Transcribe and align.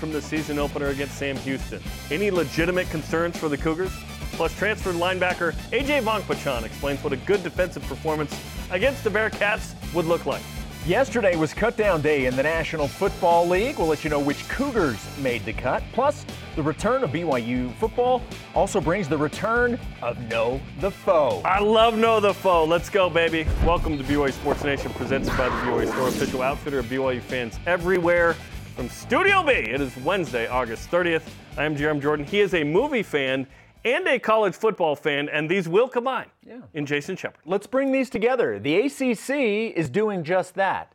from 0.00 0.10
the 0.10 0.22
season 0.22 0.58
opener 0.58 0.86
against 0.86 1.16
Sam 1.16 1.36
Houston. 1.36 1.80
Any 2.10 2.30
legitimate 2.30 2.88
concerns 2.88 3.36
for 3.36 3.50
the 3.50 3.58
Cougars? 3.58 3.92
Plus, 4.32 4.56
transferred 4.56 4.94
linebacker 4.94 5.52
AJ 5.70 6.02
Vongphachanh 6.02 6.64
explains 6.64 7.04
what 7.04 7.12
a 7.12 7.18
good 7.18 7.42
defensive 7.42 7.82
performance 7.82 8.34
against 8.70 9.04
the 9.04 9.10
Bearcats 9.10 9.74
would 9.92 10.06
look 10.06 10.24
like. 10.24 10.42
Yesterday 10.86 11.36
was 11.36 11.52
cut 11.52 11.76
down 11.76 12.00
day 12.00 12.24
in 12.24 12.34
the 12.34 12.42
National 12.42 12.88
Football 12.88 13.46
League. 13.46 13.76
We'll 13.76 13.88
let 13.88 14.02
you 14.02 14.08
know 14.08 14.18
which 14.18 14.48
Cougars 14.48 14.96
made 15.18 15.44
the 15.44 15.52
cut. 15.52 15.82
Plus, 15.92 16.24
the 16.56 16.62
return 16.62 17.04
of 17.04 17.10
BYU 17.10 17.74
football 17.74 18.22
also 18.54 18.80
brings 18.80 19.06
the 19.06 19.18
return 19.18 19.78
of 20.00 20.18
Know 20.30 20.58
the 20.80 20.90
Foe. 20.90 21.42
I 21.44 21.60
love 21.60 21.98
Know 21.98 22.18
the 22.18 22.32
Foe. 22.32 22.64
Let's 22.64 22.88
go, 22.88 23.10
baby. 23.10 23.46
Welcome 23.62 23.98
to 23.98 24.04
BYU 24.04 24.32
Sports 24.32 24.64
Nation, 24.64 24.90
presented 24.94 25.36
by 25.36 25.50
the 25.50 25.54
BYU 25.56 25.92
Store, 25.92 26.08
official 26.08 26.40
outfitter 26.40 26.78
of 26.78 26.86
BYU 26.86 27.20
fans 27.20 27.60
everywhere. 27.66 28.34
From 28.80 28.88
Studio 28.88 29.42
B, 29.42 29.52
it 29.52 29.78
is 29.82 29.94
Wednesday, 29.98 30.46
August 30.46 30.90
30th. 30.90 31.28
I 31.58 31.66
am 31.66 31.76
Jarom 31.76 32.00
Jordan. 32.00 32.24
He 32.24 32.40
is 32.40 32.54
a 32.54 32.64
movie 32.64 33.02
fan 33.02 33.46
and 33.84 34.08
a 34.08 34.18
college 34.18 34.54
football 34.54 34.96
fan, 34.96 35.28
and 35.28 35.50
these 35.50 35.68
will 35.68 35.86
combine 35.86 36.30
Yeah. 36.46 36.60
in 36.72 36.86
Jason 36.86 37.14
Shepard. 37.14 37.42
Let's 37.44 37.66
bring 37.66 37.92
these 37.92 38.08
together. 38.08 38.58
The 38.58 38.76
ACC 38.86 39.76
is 39.76 39.90
doing 39.90 40.24
just 40.24 40.54
that. 40.54 40.94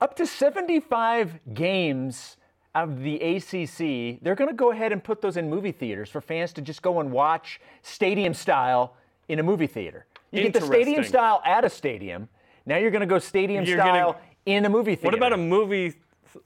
Up 0.00 0.16
to 0.16 0.26
75 0.26 1.38
games 1.54 2.36
of 2.74 3.00
the 3.04 3.20
ACC, 3.22 4.18
they're 4.20 4.34
going 4.34 4.50
to 4.50 4.56
go 4.56 4.72
ahead 4.72 4.90
and 4.90 5.04
put 5.04 5.20
those 5.20 5.36
in 5.36 5.48
movie 5.48 5.70
theaters 5.70 6.10
for 6.10 6.20
fans 6.20 6.52
to 6.54 6.60
just 6.60 6.82
go 6.82 6.98
and 6.98 7.12
watch 7.12 7.60
stadium 7.82 8.34
style 8.34 8.96
in 9.28 9.38
a 9.38 9.42
movie 9.44 9.68
theater. 9.68 10.06
You 10.32 10.42
get 10.42 10.52
the 10.52 10.62
stadium 10.62 11.04
style 11.04 11.42
at 11.44 11.64
a 11.64 11.70
stadium. 11.70 12.28
Now 12.66 12.78
you're 12.78 12.90
going 12.90 13.02
to 13.02 13.06
go 13.06 13.20
stadium 13.20 13.64
You're 13.64 13.78
style 13.78 14.14
getting- 14.46 14.56
in 14.56 14.64
a 14.64 14.68
movie 14.68 14.96
theater. 14.96 15.06
What 15.06 15.14
about 15.14 15.32
a 15.32 15.36
movie 15.36 15.94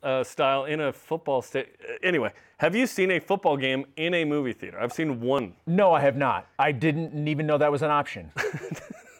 uh, 0.02 0.24
style 0.24 0.64
in 0.64 0.80
a 0.80 0.92
football 0.92 1.42
state? 1.42 1.77
Anyway, 2.02 2.32
have 2.59 2.74
you 2.74 2.86
seen 2.86 3.10
a 3.10 3.18
football 3.18 3.56
game 3.56 3.86
in 3.96 4.14
a 4.14 4.24
movie 4.24 4.52
theater? 4.52 4.78
I've 4.80 4.92
seen 4.92 5.20
one. 5.20 5.55
No, 5.66 5.92
I 5.92 6.00
have 6.00 6.16
not. 6.16 6.47
I 6.58 6.72
didn't 6.72 7.28
even 7.28 7.47
know 7.47 7.58
that 7.58 7.70
was 7.72 7.83
an 7.83 7.91
option. 7.91 8.30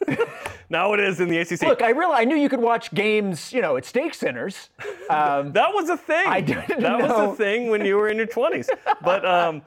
Now 0.73 0.93
it 0.93 0.99
is 0.99 1.19
in 1.19 1.29
the 1.29 1.37
ACC. 1.37 1.61
Look, 1.61 1.83
I 1.83 1.91
real 1.91 2.11
I 2.11 2.23
knew 2.23 2.35
you 2.35 2.49
could 2.49 2.59
watch 2.59 2.91
games, 2.95 3.53
you 3.53 3.61
know, 3.61 3.77
at 3.77 3.85
stake 3.85 4.13
centers. 4.13 4.69
Um, 5.09 5.51
that 5.51 5.71
was 5.73 5.89
a 5.89 5.97
thing. 5.97 6.25
I 6.25 6.39
didn't 6.39 6.79
that 6.79 6.99
was 6.99 7.33
a 7.33 7.35
thing 7.35 7.69
when 7.69 7.85
you 7.85 7.97
were 7.97 8.07
in 8.07 8.15
your 8.17 8.25
20s. 8.25 8.69
But 9.03 9.25
um, 9.25 9.61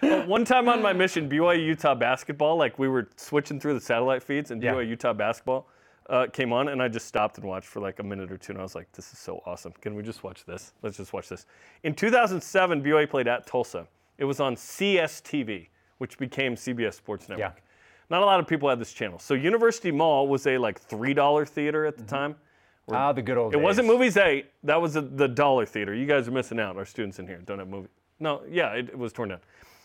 uh, 0.00 0.22
one 0.26 0.44
time 0.44 0.68
on 0.68 0.80
my 0.80 0.92
mission, 0.92 1.28
BYU 1.28 1.66
Utah 1.66 1.96
basketball, 1.96 2.56
like 2.56 2.78
we 2.78 2.86
were 2.86 3.08
switching 3.16 3.58
through 3.58 3.74
the 3.74 3.80
satellite 3.80 4.22
feeds, 4.22 4.52
and 4.52 4.62
Yeah. 4.62 4.74
BYU 4.74 4.90
Utah 4.90 5.12
basketball 5.12 5.66
uh, 6.10 6.26
came 6.26 6.52
on, 6.52 6.68
and 6.68 6.82
I 6.82 6.88
just 6.88 7.06
stopped 7.06 7.38
and 7.38 7.46
watched 7.46 7.68
for 7.68 7.80
like 7.80 8.00
a 8.00 8.02
minute 8.02 8.30
or 8.32 8.36
two, 8.36 8.52
and 8.52 8.58
I 8.60 8.62
was 8.62 8.74
like, 8.74 8.90
"This 8.92 9.12
is 9.12 9.18
so 9.18 9.42
awesome! 9.46 9.72
Can 9.80 9.94
we 9.94 10.02
just 10.02 10.22
watch 10.24 10.44
this? 10.44 10.72
Let's 10.82 10.96
just 10.96 11.12
watch 11.12 11.28
this." 11.28 11.46
In 11.84 11.94
2007, 11.94 12.82
BYU 12.82 13.08
played 13.08 13.28
at 13.28 13.46
Tulsa. 13.46 13.86
It 14.18 14.24
was 14.24 14.40
on 14.40 14.56
CSTV, 14.56 15.68
which 15.98 16.18
became 16.18 16.54
CBS 16.56 16.94
Sports 16.94 17.28
Network. 17.28 17.54
Yeah. 17.56 17.62
Not 18.10 18.22
a 18.22 18.26
lot 18.26 18.40
of 18.40 18.46
people 18.48 18.68
had 18.68 18.80
this 18.80 18.92
channel. 18.92 19.18
So 19.18 19.34
University 19.34 19.92
Mall 19.92 20.26
was 20.26 20.46
a 20.46 20.58
like 20.58 20.80
three 20.80 21.14
dollar 21.14 21.46
theater 21.46 21.86
at 21.86 21.96
the 21.96 22.04
time. 22.04 22.34
ah, 22.90 23.12
the 23.12 23.22
good 23.22 23.38
old 23.38 23.54
It 23.54 23.58
days. 23.58 23.64
wasn't 23.64 23.86
Movies 23.86 24.16
8. 24.16 24.46
That 24.64 24.82
was 24.82 24.94
the, 24.94 25.02
the 25.02 25.28
dollar 25.28 25.64
theater. 25.64 25.94
You 25.94 26.06
guys 26.06 26.26
are 26.26 26.32
missing 26.32 26.58
out. 26.58 26.76
Our 26.76 26.84
students 26.84 27.20
in 27.20 27.26
here 27.28 27.38
don't 27.46 27.60
have 27.60 27.68
movie. 27.68 27.88
No, 28.18 28.42
yeah, 28.50 28.72
it, 28.72 28.88
it 28.88 28.98
was 28.98 29.12
torn 29.12 29.28
down. 29.28 29.38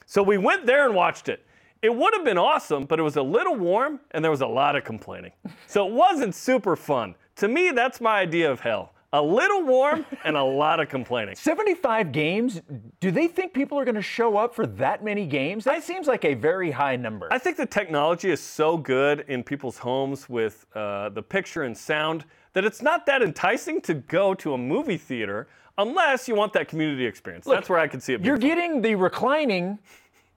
So 0.07 0.23
we 0.23 0.37
went 0.39 0.65
there 0.65 0.85
and 0.87 0.95
watched 0.95 1.29
it. 1.29 1.45
It 1.85 1.95
would 1.95 2.15
have 2.15 2.25
been 2.25 2.39
awesome, 2.39 2.85
but 2.85 2.99
it 2.99 3.03
was 3.03 3.15
a 3.15 3.21
little 3.21 3.55
warm 3.55 3.99
and 4.09 4.23
there 4.23 4.31
was 4.31 4.41
a 4.41 4.47
lot 4.47 4.75
of 4.75 4.83
complaining. 4.83 5.31
So 5.67 5.87
it 5.87 5.93
wasn't 5.93 6.33
super 6.33 6.75
fun. 6.75 7.13
To 7.35 7.47
me, 7.47 7.69
that's 7.69 8.01
my 8.01 8.19
idea 8.21 8.51
of 8.51 8.59
hell. 8.59 8.93
A 9.13 9.21
little 9.21 9.61
warm 9.61 10.03
and 10.23 10.35
a 10.35 10.43
lot 10.43 10.79
of 10.79 10.89
complaining. 10.89 11.35
75 11.35 12.11
games? 12.11 12.59
Do 13.01 13.11
they 13.11 13.27
think 13.27 13.53
people 13.53 13.77
are 13.77 13.85
going 13.85 13.93
to 13.93 14.01
show 14.01 14.35
up 14.35 14.55
for 14.55 14.65
that 14.65 15.03
many 15.03 15.27
games? 15.27 15.63
That 15.63 15.83
seems 15.83 16.07
like 16.07 16.25
a 16.25 16.33
very 16.33 16.71
high 16.71 16.95
number. 16.95 17.27
I 17.29 17.37
think 17.37 17.55
the 17.55 17.67
technology 17.67 18.31
is 18.31 18.39
so 18.39 18.77
good 18.77 19.23
in 19.27 19.43
people's 19.43 19.77
homes 19.77 20.27
with 20.27 20.65
uh, 20.73 21.09
the 21.09 21.21
picture 21.21 21.63
and 21.63 21.77
sound 21.77 22.25
that 22.53 22.65
it's 22.65 22.81
not 22.81 23.05
that 23.05 23.21
enticing 23.21 23.79
to 23.81 23.93
go 23.93 24.33
to 24.33 24.55
a 24.55 24.57
movie 24.57 24.97
theater 24.97 25.49
unless 25.77 26.27
you 26.27 26.33
want 26.33 26.51
that 26.53 26.67
community 26.67 27.05
experience. 27.05 27.45
That's 27.45 27.69
where 27.69 27.77
I 27.77 27.87
could 27.87 28.01
see 28.01 28.15
it. 28.15 28.25
You're 28.25 28.39
getting 28.39 28.81
the 28.81 28.95
reclining 28.95 29.77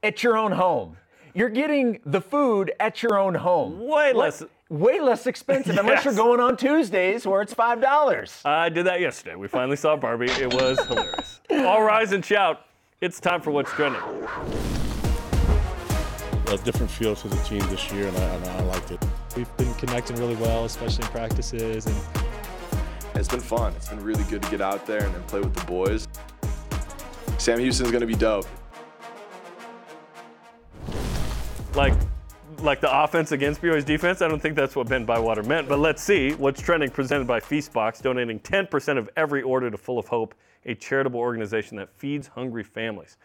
at 0.02 0.22
your 0.22 0.36
own 0.36 0.52
home. 0.52 0.98
You're 1.34 1.48
getting 1.48 2.00
the 2.04 2.20
food 2.20 2.72
at 2.80 3.02
your 3.02 3.18
own 3.18 3.34
home. 3.34 3.80
Way 3.86 4.12
less. 4.12 4.42
Way 4.70 5.00
less 5.00 5.26
expensive 5.26 5.78
unless 5.78 6.04
Yes. 6.04 6.04
you're 6.04 6.14
going 6.14 6.40
on 6.40 6.56
Tuesdays 6.56 7.26
where 7.26 7.40
it's 7.40 7.54
$5. 7.54 8.44
I 8.44 8.68
did 8.68 8.84
that 8.86 9.00
yesterday. 9.00 9.34
We 9.34 9.48
finally 9.48 9.76
saw 9.76 9.96
Barbie. 9.96 10.30
It 10.32 10.52
was 10.52 10.78
hilarious. 10.86 11.40
All 11.50 11.82
rise 11.82 12.12
and 12.12 12.22
shout. 12.24 12.66
It's 13.00 13.18
time 13.18 13.40
for 13.40 13.50
what's 13.50 13.70
trending. 13.72 14.02
a 16.48 16.56
different 16.64 16.90
feel 16.90 17.14
to 17.14 17.28
the 17.28 17.36
team 17.44 17.60
this 17.68 17.90
year, 17.92 18.08
and 18.08 18.16
I, 18.16 18.20
and 18.20 18.44
I 18.46 18.62
liked 18.64 18.90
it. 18.90 19.02
We've 19.36 19.56
been 19.58 19.72
connecting 19.74 20.16
really 20.16 20.36
well, 20.36 20.64
especially 20.64 21.04
in 21.04 21.10
practices, 21.10 21.86
and 21.86 21.96
It's 23.14 23.28
been 23.28 23.40
fun. 23.40 23.72
It's 23.76 23.88
been 23.88 24.02
really 24.02 24.24
good 24.24 24.42
to 24.42 24.50
get 24.50 24.60
out 24.60 24.86
there 24.86 25.04
and, 25.04 25.14
and 25.14 25.26
play 25.26 25.40
with 25.40 25.54
the 25.54 25.64
boys. 25.64 26.08
Sam 27.38 27.58
Houston's 27.58 27.90
gonna 27.90 28.06
be 28.06 28.14
dope. 28.14 28.46
Like, 31.74 31.94
like 32.58 32.80
the 32.80 33.02
offense 33.02 33.32
against 33.32 33.62
BYU's 33.62 33.84
defense. 33.84 34.22
I 34.22 34.28
don't 34.28 34.40
think 34.40 34.56
that's 34.56 34.74
what 34.74 34.88
Ben 34.88 35.04
Bywater 35.04 35.42
meant. 35.42 35.68
But 35.68 35.78
let's 35.78 36.02
see 36.02 36.32
what's 36.32 36.60
trending. 36.60 36.90
Presented 36.90 37.26
by 37.26 37.40
Feastbox, 37.40 38.02
donating 38.02 38.40
10% 38.40 38.98
of 38.98 39.08
every 39.16 39.42
order 39.42 39.70
to 39.70 39.76
Full 39.76 39.98
of 39.98 40.08
Hope, 40.08 40.34
a 40.66 40.74
charitable 40.74 41.20
organization 41.20 41.76
that 41.76 41.92
feeds 41.96 42.26
hungry 42.26 42.64
families. 42.64 43.16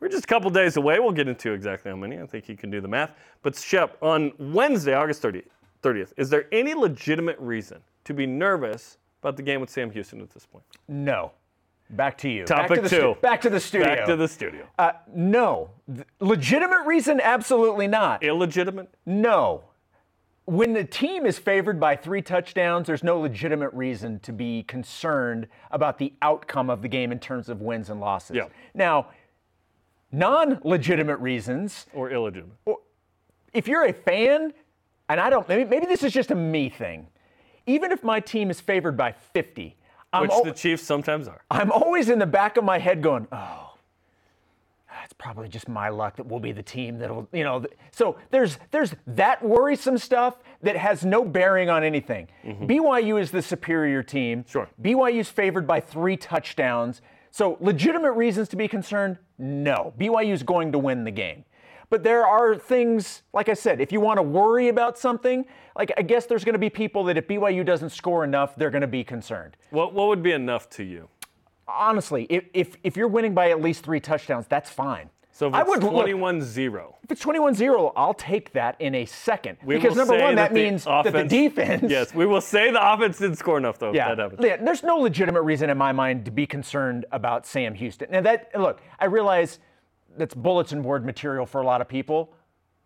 We're 0.00 0.08
just 0.08 0.24
a 0.24 0.26
couple 0.26 0.50
days 0.50 0.76
away. 0.76 0.98
We'll 0.98 1.12
get 1.12 1.28
into 1.28 1.52
exactly 1.52 1.90
how 1.90 1.96
many. 1.96 2.18
I 2.18 2.26
think 2.26 2.48
you 2.48 2.56
can 2.56 2.70
do 2.70 2.80
the 2.80 2.88
math. 2.88 3.12
But 3.42 3.54
Shep, 3.54 3.98
on 4.02 4.32
Wednesday, 4.38 4.94
August 4.94 5.22
30th, 5.22 5.48
30th, 5.82 6.12
is 6.16 6.30
there 6.30 6.46
any 6.52 6.74
legitimate 6.74 7.38
reason 7.38 7.80
to 8.04 8.14
be 8.14 8.26
nervous 8.26 8.96
about 9.22 9.36
the 9.36 9.42
game 9.42 9.60
with 9.60 9.68
Sam 9.68 9.90
Houston 9.90 10.20
at 10.22 10.30
this 10.30 10.46
point? 10.46 10.64
No. 10.88 11.32
Back 11.90 12.18
to 12.18 12.28
you. 12.28 12.44
Topic 12.44 12.68
back 12.68 12.76
to 12.76 12.82
the 12.82 12.88
two. 12.88 13.16
back 13.20 13.40
to 13.42 13.50
the 13.50 13.60
studio. 13.60 13.86
Back 13.96 14.06
to 14.06 14.16
the 14.16 14.28
studio. 14.28 14.66
Uh, 14.78 14.92
no. 15.14 15.70
Th- 15.92 16.06
Legitimate 16.20 16.84
reason? 16.86 17.20
Absolutely 17.20 17.88
not. 17.88 18.22
Illegitimate? 18.22 18.88
No. 19.06 19.64
When 20.44 20.72
the 20.72 20.84
team 20.84 21.26
is 21.26 21.38
favored 21.38 21.78
by 21.80 21.96
three 21.96 22.22
touchdowns, 22.22 22.86
there's 22.86 23.02
no 23.04 23.18
legitimate 23.20 23.72
reason 23.72 24.18
to 24.20 24.32
be 24.32 24.62
concerned 24.64 25.48
about 25.70 25.98
the 25.98 26.12
outcome 26.22 26.70
of 26.70 26.82
the 26.82 26.88
game 26.88 27.10
in 27.12 27.18
terms 27.18 27.48
of 27.48 27.60
wins 27.60 27.90
and 27.90 28.00
losses. 28.00 28.36
Yeah. 28.36 28.46
Now, 28.74 29.08
non 30.12 30.60
legitimate 30.64 31.18
reasons, 31.18 31.86
Or 31.92 32.10
illegitimate? 32.10 32.56
if 33.52 33.66
you're 33.68 33.84
a 33.84 33.92
fan, 33.92 34.52
and 35.08 35.20
I 35.20 35.30
don't, 35.30 35.48
maybe, 35.48 35.64
maybe 35.68 35.86
this 35.86 36.02
is 36.02 36.12
just 36.12 36.30
a 36.30 36.34
me 36.36 36.68
thing, 36.68 37.08
even 37.66 37.92
if 37.92 38.02
my 38.02 38.20
team 38.20 38.50
is 38.50 38.60
favored 38.60 38.96
by 38.96 39.12
50, 39.12 39.76
I'm, 40.12 40.22
Which 40.22 40.30
al- 40.32 40.44
the 40.44 40.52
Chiefs 40.52 40.82
sometimes 40.82 41.28
are. 41.28 41.42
I'm 41.50 41.70
always 41.70 42.08
in 42.08 42.18
the 42.18 42.26
back 42.26 42.56
of 42.56 42.64
my 42.64 42.78
head 42.78 43.02
going, 43.02 43.28
oh, 43.32 43.74
it's 45.04 45.12
probably 45.14 45.48
just 45.48 45.68
my 45.68 45.88
luck 45.88 46.16
that 46.16 46.26
we'll 46.26 46.40
be 46.40 46.52
the 46.52 46.62
team 46.62 46.98
that'll, 46.98 47.28
you 47.32 47.44
know. 47.44 47.60
th- 47.60 47.72
So 47.92 48.16
there's 48.30 48.58
there's 48.70 48.94
that 49.06 49.42
worrisome 49.42 49.98
stuff 49.98 50.38
that 50.62 50.76
has 50.76 51.04
no 51.04 51.24
bearing 51.24 51.70
on 51.70 51.84
anything. 51.84 52.28
Mm-hmm. 52.44 52.66
BYU 52.66 53.20
is 53.20 53.30
the 53.30 53.40
superior 53.42 54.02
team. 54.02 54.44
Sure. 54.48 54.68
BYU's 54.82 55.28
favored 55.28 55.66
by 55.66 55.80
three 55.80 56.16
touchdowns. 56.16 57.02
So 57.30 57.56
legitimate 57.60 58.12
reasons 58.12 58.48
to 58.48 58.56
be 58.56 58.66
concerned? 58.68 59.16
No. 59.38 59.94
BYU's 59.98 60.42
going 60.42 60.72
to 60.72 60.78
win 60.78 61.04
the 61.04 61.10
game. 61.12 61.44
But 61.90 62.04
there 62.04 62.24
are 62.24 62.56
things, 62.56 63.22
like 63.32 63.48
I 63.48 63.54
said, 63.54 63.80
if 63.80 63.90
you 63.92 64.00
want 64.00 64.18
to 64.18 64.22
worry 64.22 64.68
about 64.68 64.96
something, 64.96 65.44
like 65.76 65.92
I 65.98 66.02
guess 66.02 66.26
there's 66.26 66.44
going 66.44 66.54
to 66.54 66.58
be 66.58 66.70
people 66.70 67.04
that 67.04 67.18
if 67.18 67.26
BYU 67.26 67.66
doesn't 67.66 67.90
score 67.90 68.24
enough, 68.24 68.54
they're 68.56 68.70
going 68.70 68.80
to 68.80 68.86
be 68.86 69.04
concerned 69.04 69.56
What, 69.70 69.92
what 69.92 70.08
would 70.08 70.22
be 70.22 70.32
enough 70.32 70.70
to 70.70 70.84
you? 70.84 71.08
honestly, 71.72 72.26
if, 72.28 72.44
if, 72.52 72.76
if 72.82 72.96
you're 72.96 73.08
winning 73.08 73.34
by 73.34 73.50
at 73.50 73.60
least 73.60 73.84
three 73.84 74.00
touchdowns, 74.00 74.46
that's 74.48 74.70
fine. 74.70 75.10
So 75.32 75.48
if 75.48 75.54
I 75.54 75.62
it's 75.62 75.70
would 75.70 75.80
21 75.80 76.42
0. 76.42 76.96
If 77.02 77.12
it's 77.12 77.24
21-0, 77.24 77.92
I'll 77.96 78.12
take 78.12 78.52
that 78.52 78.78
in 78.78 78.94
a 78.94 79.06
second. 79.06 79.56
We 79.64 79.76
because 79.76 79.96
number 79.96 80.18
one, 80.18 80.34
that, 80.34 80.50
the 80.50 80.54
means 80.54 80.84
that 80.84 81.10
the 81.12 81.24
defense. 81.24 81.84
Yes, 81.88 82.14
we 82.14 82.26
will 82.26 82.42
say 82.42 82.70
the 82.70 82.92
offense 82.92 83.18
didn't 83.18 83.36
score 83.36 83.56
enough, 83.56 83.78
though. 83.78 83.94
Yeah, 83.94 84.14
that 84.14 84.32
yeah, 84.42 84.56
there's 84.58 84.82
no 84.82 84.98
legitimate 84.98 85.42
reason 85.42 85.70
in 85.70 85.78
my 85.78 85.92
mind 85.92 86.26
to 86.26 86.30
be 86.30 86.46
concerned 86.46 87.06
about 87.10 87.46
Sam 87.46 87.72
Houston. 87.74 88.10
Now 88.10 88.20
that 88.20 88.50
look, 88.58 88.82
I 88.98 89.06
realize 89.06 89.60
that's 90.16 90.34
bulletin 90.34 90.82
board 90.82 91.04
material 91.04 91.46
for 91.46 91.60
a 91.60 91.64
lot 91.66 91.80
of 91.80 91.88
people. 91.88 92.32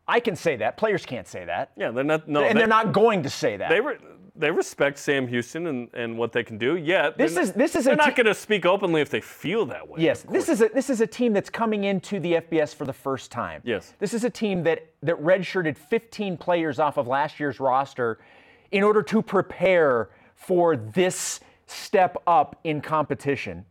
I 0.07 0.21
can 0.21 0.37
say 0.37 0.57
that. 0.57 0.77
Players 0.77 1.07
can't 1.07 1.27
say 1.27 1.45
that. 1.47 1.73
Yeah, 1.77 1.91
they're 1.91 2.05
not. 2.05 2.29
No, 2.29 2.43
and 2.43 2.57
they, 2.57 2.61
they're 2.61 2.69
not 2.69 2.93
going 2.93 3.23
to 3.23 3.31
say 3.31 3.57
that. 3.57 3.71
They, 3.71 3.81
re, 3.81 3.97
they 4.37 4.51
respect 4.51 4.99
Sam 4.99 5.27
Houston 5.29 5.67
and, 5.67 5.89
and 5.95 6.19
what 6.19 6.33
they 6.33 6.43
can 6.43 6.59
do. 6.59 6.77
Yet 6.77 7.17
This 7.17 7.33
they're 7.35 7.43
is- 7.45 7.49
not- 7.51 7.59
this 7.59 7.75
is 7.75 7.85
They're 7.87 7.97
not 7.97 8.11
te- 8.15 8.23
going 8.23 8.27
to 8.27 8.35
speak 8.35 8.67
openly 8.67 9.01
if 9.01 9.09
they 9.09 9.23
feel 9.23 9.65
that 9.67 9.89
way. 9.89 10.03
Yes, 10.03 10.23
this 10.23 10.51
is 10.51 10.61
a 10.61 10.69
this 10.69 10.91
is 10.91 11.01
a 11.01 11.07
team 11.07 11.33
that's 11.33 11.49
coming 11.49 11.85
into 11.85 12.21
the 12.21 12.35
FBS 12.35 12.75
for 12.75 12.85
the 12.85 12.93
first 12.93 13.31
time. 13.31 13.63
Yes. 13.65 13.95
This 13.99 14.13
is 14.13 14.25
a 14.25 14.31
team 14.31 14.63
that 14.65 14.87
that 15.03 15.17
redshirted 15.23 15.79
15 15.79 16.37
players 16.37 16.79
off 16.79 16.99
of 16.99 17.07
last 17.07 17.41
year's 17.41 17.59
roster 17.59 18.19
in 18.73 18.83
order 18.83 19.03
to 19.05 19.23
prepare 19.23 20.11
for 20.35 20.77
this 20.77 21.41
step 21.67 22.17
up 22.27 22.59
in 22.65 22.83
competition. 22.83 23.65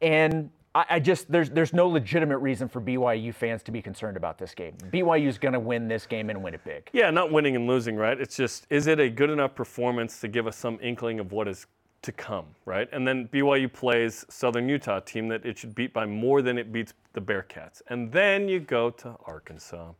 And 0.00 0.50
I, 0.74 0.84
I 0.90 1.00
just 1.00 1.30
there's 1.30 1.50
there's 1.50 1.72
no 1.72 1.88
legitimate 1.88 2.38
reason 2.38 2.68
for 2.68 2.80
BYU 2.80 3.34
fans 3.34 3.62
to 3.64 3.72
be 3.72 3.82
concerned 3.82 4.16
about 4.16 4.38
this 4.38 4.54
game. 4.54 4.76
BYU's 4.92 5.38
going 5.38 5.52
to 5.52 5.60
win 5.60 5.88
this 5.88 6.06
game 6.06 6.30
and 6.30 6.42
win 6.42 6.54
it 6.54 6.64
big. 6.64 6.88
Yeah, 6.92 7.10
not 7.10 7.32
winning 7.32 7.56
and 7.56 7.66
losing, 7.66 7.96
right? 7.96 8.20
It's 8.20 8.36
just, 8.36 8.66
is 8.70 8.86
it 8.86 9.00
a 9.00 9.08
good 9.08 9.30
enough 9.30 9.54
performance 9.54 10.20
to 10.20 10.28
give 10.28 10.46
us 10.46 10.56
some 10.56 10.78
inkling 10.80 11.18
of 11.20 11.32
what 11.32 11.48
is 11.48 11.66
to 12.02 12.12
come, 12.12 12.46
right? 12.64 12.88
And 12.92 13.06
then 13.06 13.28
BYU 13.28 13.70
plays 13.70 14.24
Southern 14.28 14.68
Utah, 14.68 15.00
team 15.00 15.28
that 15.28 15.44
it 15.44 15.58
should 15.58 15.74
beat 15.74 15.92
by 15.92 16.06
more 16.06 16.40
than 16.40 16.56
it 16.56 16.72
beats 16.72 16.94
the 17.12 17.20
Bearcats. 17.20 17.82
And 17.88 18.10
then 18.10 18.48
you 18.48 18.60
go 18.60 18.90
to 18.90 19.16
Arkansas, 19.26 19.92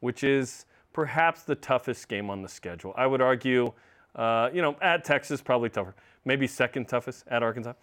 which 0.00 0.24
is 0.24 0.66
perhaps 0.92 1.42
the 1.42 1.54
toughest 1.54 2.08
game 2.08 2.30
on 2.30 2.42
the 2.42 2.48
schedule. 2.48 2.92
I 2.96 3.06
would 3.06 3.20
argue, 3.20 3.72
uh, 4.16 4.50
you 4.52 4.62
know, 4.62 4.76
at 4.80 5.04
Texas, 5.04 5.40
probably 5.40 5.68
tougher. 5.68 5.94
Maybe 6.24 6.46
second 6.46 6.88
toughest 6.88 7.24
at 7.28 7.42
Arkansas. 7.42 7.74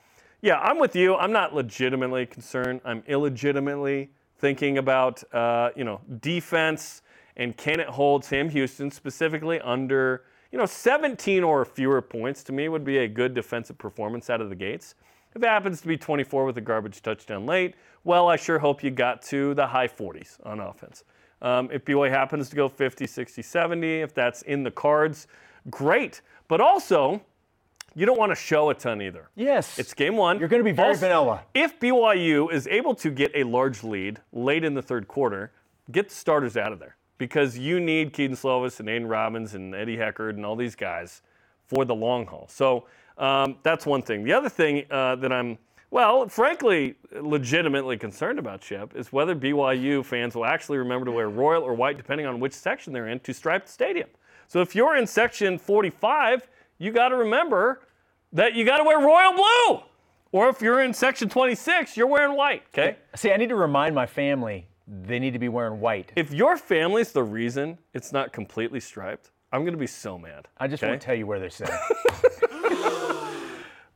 Yeah, 0.44 0.58
I'm 0.58 0.80
with 0.80 0.96
you. 0.96 1.16
I'm 1.16 1.32
not 1.32 1.54
legitimately 1.54 2.26
concerned. 2.26 2.82
I'm 2.84 3.04
illegitimately 3.06 4.10
thinking 4.40 4.80
about, 4.80 5.24
uh, 5.36 5.70
you 5.76 5.84
know, 5.84 6.02
defense 6.20 7.04
and 7.38 7.56
can 7.56 7.80
it 7.80 7.88
hold 7.88 8.26
Sam 8.26 8.50
Houston 8.50 8.90
specifically 8.90 9.60
under, 9.62 10.24
you 10.52 10.58
know, 10.58 10.66
17 10.66 11.44
or 11.44 11.64
fewer 11.64 12.02
points 12.02 12.44
to 12.46 12.52
me 12.54 12.70
would 12.70 12.84
be 12.84 12.98
a 12.98 13.08
good 13.08 13.36
defensive 13.36 13.78
performance 13.78 14.32
out 14.32 14.42
of 14.42 14.50
the 14.50 14.56
gates. 14.56 14.96
If 15.36 15.44
it 15.44 15.48
happens 15.48 15.80
to 15.82 15.88
be 15.88 15.96
24 15.96 16.46
with 16.46 16.58
a 16.58 16.62
garbage 16.62 17.04
touchdown 17.04 17.46
late, 17.46 17.76
well, 18.04 18.28
I 18.28 18.36
sure 18.36 18.58
hope 18.58 18.84
you 18.84 18.90
got 18.90 19.22
to 19.24 19.54
the 19.54 19.68
high 19.68 19.88
40s 19.88 20.44
on 20.44 20.60
offense. 20.60 21.04
Um, 21.44 21.70
if 21.72 21.86
BYU 21.86 22.10
happens 22.10 22.50
to 22.50 22.56
go 22.56 22.68
50, 22.68 23.06
60, 23.06 23.44
70, 23.44 24.02
if 24.02 24.14
that's 24.16 24.42
in 24.42 24.64
the 24.64 24.72
cards, 24.72 25.28
great. 25.70 26.22
But 26.48 26.62
also, 26.62 27.22
you 27.96 28.06
don't 28.06 28.18
want 28.18 28.32
to 28.32 28.36
show 28.36 28.70
a 28.70 28.74
ton 28.74 29.02
either. 29.02 29.30
Yes. 29.36 29.78
It's 29.78 29.94
game 29.94 30.16
one. 30.16 30.40
You're 30.40 30.48
going 30.48 30.62
to 30.62 30.70
be 30.70 30.72
very 30.72 30.90
Also, 30.90 31.02
vanilla. 31.02 31.44
If 31.54 31.80
BYU 31.80 32.52
is 32.52 32.68
able 32.68 32.96
to 32.96 33.10
get 33.10 33.32
a 33.36 33.44
large 33.44 33.84
lead 33.84 34.20
late 34.32 34.64
in 34.64 34.74
the 34.74 34.82
third 34.82 35.08
quarter, 35.08 35.52
get 35.92 36.10
the 36.10 36.16
starters 36.16 36.56
out 36.58 36.72
of 36.72 36.80
there 36.80 36.96
because 37.18 37.58
you 37.58 37.80
need 37.80 38.14
Kedon 38.14 38.36
Slovis 38.36 38.80
and 38.80 38.90
Aidan 38.90 39.08
Robbins 39.08 39.54
and 39.54 39.76
Eddie 39.76 39.98
Heckard 39.98 40.32
and 40.32 40.46
all 40.46 40.56
these 40.56 40.76
guys 40.76 41.22
for 41.68 41.86
the 41.86 41.94
long 41.96 42.26
haul. 42.26 42.48
So 42.50 42.86
um, 43.18 43.58
that's 43.64 43.86
one 43.86 44.02
thing. 44.02 44.24
The 44.24 44.34
other 44.34 44.50
thing 44.50 44.86
uh, 44.90 45.16
that 45.18 45.32
I'm, 45.32 45.58
well, 45.92 46.28
frankly, 46.30 46.96
legitimately 47.12 47.98
concerned 47.98 48.40
about, 48.40 48.64
Shep, 48.64 48.96
is 48.96 49.12
whether 49.12 49.36
BYU 49.36 50.04
fans 50.04 50.36
will 50.36 50.46
actually 50.46 50.78
remember 50.78 51.06
to 51.06 51.12
wear 51.12 51.30
royal 51.30 51.64
or 51.64 51.74
white, 51.74 51.98
depending 51.98 52.26
on 52.26 52.40
which 52.40 52.54
section 52.54 52.94
they're 52.94 53.10
in, 53.10 53.20
to 53.20 53.34
stripe 53.34 53.66
the 53.66 53.72
stadium. 53.72 54.10
So 54.48 54.62
if 54.62 54.76
you're 54.76 54.96
in 54.98 55.06
section 55.06 55.58
45, 55.58 56.50
you 56.82 56.92
got 56.92 57.10
to 57.10 57.16
remember 57.16 57.82
that 58.34 58.56
you 58.56 58.66
got 58.66 58.78
to 58.78 58.84
wear 58.84 59.00
royal 59.00 59.34
blue. 59.34 59.84
Or 60.32 60.50
if 60.50 60.62
you're 60.62 60.82
in 60.82 60.94
section 60.94 61.30
26, 61.30 61.96
you're 61.96 62.08
wearing 62.08 62.36
white, 62.36 62.64
okay? 62.74 62.96
See, 63.16 63.32
I 63.32 63.38
need 63.38 63.50
to 63.50 63.56
remind 63.56 63.94
my 63.94 64.08
family 64.08 64.66
they 64.88 65.20
need 65.20 65.34
to 65.34 65.40
be 65.40 65.50
wearing 65.50 65.80
white. 65.80 66.12
If 66.16 66.34
your 66.34 66.58
family's 66.58 67.12
the 67.12 67.24
reason 67.24 67.78
it's 67.94 68.12
not 68.12 68.34
completely 68.34 68.80
striped, 68.80 69.30
I'm 69.52 69.62
going 69.62 69.74
to 69.74 69.80
be 69.80 69.88
so 69.88 70.18
mad. 70.18 70.48
I 70.58 70.68
just 70.68 70.82
okay? 70.82 70.90
won't 70.90 71.02
tell 71.02 71.16
you 71.16 71.28
where 71.28 71.40
they're 71.40 71.50
sitting. 71.50 71.76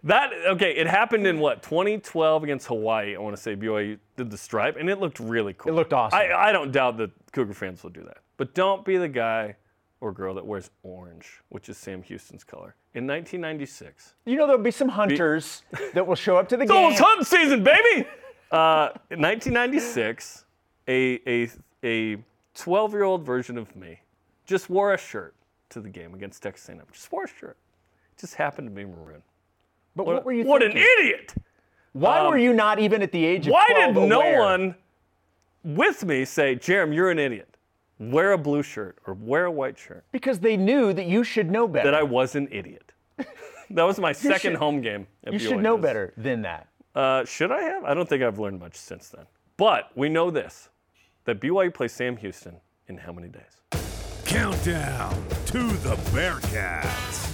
That 0.06 0.32
okay, 0.50 0.76
it 0.76 0.86
happened 0.86 1.26
in 1.26 1.40
what 1.40 1.64
2012 1.64 2.44
against 2.44 2.68
Hawaii. 2.68 3.16
I 3.16 3.20
want 3.20 3.36
to 3.36 3.42
say 3.42 3.56
BYU 3.56 3.98
did 4.16 4.30
the 4.30 4.38
stripe, 4.38 4.78
and 4.80 4.88
it 4.88 5.00
looked 5.00 5.20
really 5.20 5.54
cool. 5.54 5.72
It 5.72 5.76
looked 5.76 5.94
awesome. 5.94 6.20
I, 6.20 6.32
I 6.32 6.52
don't 6.52 6.72
doubt 6.72 6.98
that 6.98 7.10
Cougar 7.32 7.56
fans 7.56 7.82
will 7.82 7.90
do 7.90 8.04
that, 8.04 8.20
but 8.38 8.54
don't 8.54 8.86
be 8.86 8.98
the 8.98 9.08
guy 9.08 9.56
or 10.02 10.12
girl 10.12 10.34
that 10.36 10.46
wears 10.46 10.70
orange, 10.84 11.42
which 11.50 11.70
is 11.70 11.78
Sam 11.78 12.02
Houston's 12.04 12.44
color. 12.44 12.76
In 12.94 13.08
1996, 13.08 14.16
you 14.26 14.36
know, 14.36 14.46
there'll 14.48 14.62
be 14.62 14.72
some 14.72 14.90
hunters 14.90 15.64
that 15.94 16.06
will 16.06 16.16
show 16.16 16.38
up 16.38 16.48
to 16.50 16.58
the 16.58 16.66
game. 16.66 16.92
it's 16.92 17.00
hunting 17.00 17.26
season, 17.26 17.64
baby. 17.64 18.08
Uh, 18.52 18.90
in 19.10 19.22
1996, 19.22 20.46
a 20.88 21.20
a 21.28 21.50
a 21.84 22.18
12-year-old 22.56 23.24
version 23.26 23.58
of 23.58 23.76
me 23.76 24.00
just 24.46 24.70
wore 24.70 24.94
a 24.94 24.98
shirt 24.98 25.34
to 25.70 25.82
the 25.82 25.90
game 25.90 26.14
against 26.14 26.42
Texas 26.44 26.70
A&M. 26.70 26.82
Just 26.92 27.12
wore 27.12 27.24
a 27.24 27.28
shirt. 27.28 27.58
It 28.16 28.22
just 28.22 28.36
happened 28.36 28.68
to 28.70 28.74
be 28.74 28.86
maroon. 28.86 29.22
But 29.96 30.06
what, 30.06 30.24
were 30.26 30.32
you 30.34 30.46
What 30.46 30.62
thinking? 30.62 30.80
an 30.82 30.88
idiot! 31.00 31.34
Why 31.94 32.20
um, 32.20 32.28
were 32.28 32.38
you 32.38 32.54
not 32.54 32.80
even 32.80 33.02
at 33.02 33.12
the 33.12 33.24
age 33.26 33.48
of 33.48 33.54
Why 33.54 33.66
12 33.72 33.96
did 33.96 34.10
no 34.10 34.20
aware? 34.20 34.40
one 34.40 34.76
with 35.64 36.06
me 36.06 36.24
say, 36.26 36.56
Jarom, 36.56 36.94
you're 36.94 37.10
an 37.10 37.20
idiot. 37.20 37.55
Wear 38.00 38.34
a 38.34 38.38
blue 38.38 38.62
shirt 38.64 38.98
or 39.08 39.14
wear 39.14 39.46
a 39.46 39.52
white 39.52 39.78
shirt. 39.78 40.04
Because 40.12 40.40
they 40.40 40.58
knew 40.58 40.92
that 40.94 41.06
you 41.06 41.24
should 41.24 41.50
know 41.50 41.68
better. 41.68 41.90
That 41.92 41.98
I 41.98 42.04
was 42.04 42.36
an 42.36 42.48
idiot. 42.52 42.92
that 43.70 43.84
was 43.84 44.00
my 44.00 44.12
second 44.12 44.40
should- 44.54 44.56
home 44.56 44.82
game. 44.82 45.08
At 45.26 45.34
you 45.34 45.40
should 45.40 45.54
BYU. 45.60 45.62
know 45.62 45.78
better 45.78 46.14
than 46.18 46.42
that. 46.42 46.68
Uh, 46.94 47.24
should 47.26 47.52
I 47.52 47.62
have? 47.62 47.84
I 47.86 47.94
don't 47.94 48.08
think 48.08 48.22
I've 48.24 48.40
learned 48.40 48.60
much 48.60 48.76
since 48.76 49.10
then. 49.10 49.26
But 49.58 49.92
we 49.96 50.10
know 50.10 50.30
this 50.32 50.70
that 51.26 51.40
BYU 51.40 51.74
plays 51.74 51.92
Sam 51.94 52.18
Houston 52.18 52.58
in 52.88 52.98
how 52.98 53.12
many 53.14 53.30
days? 53.30 53.62
Countdown 54.26 55.14
to 55.48 55.68
the 55.78 55.96
Bearcats. 56.12 57.32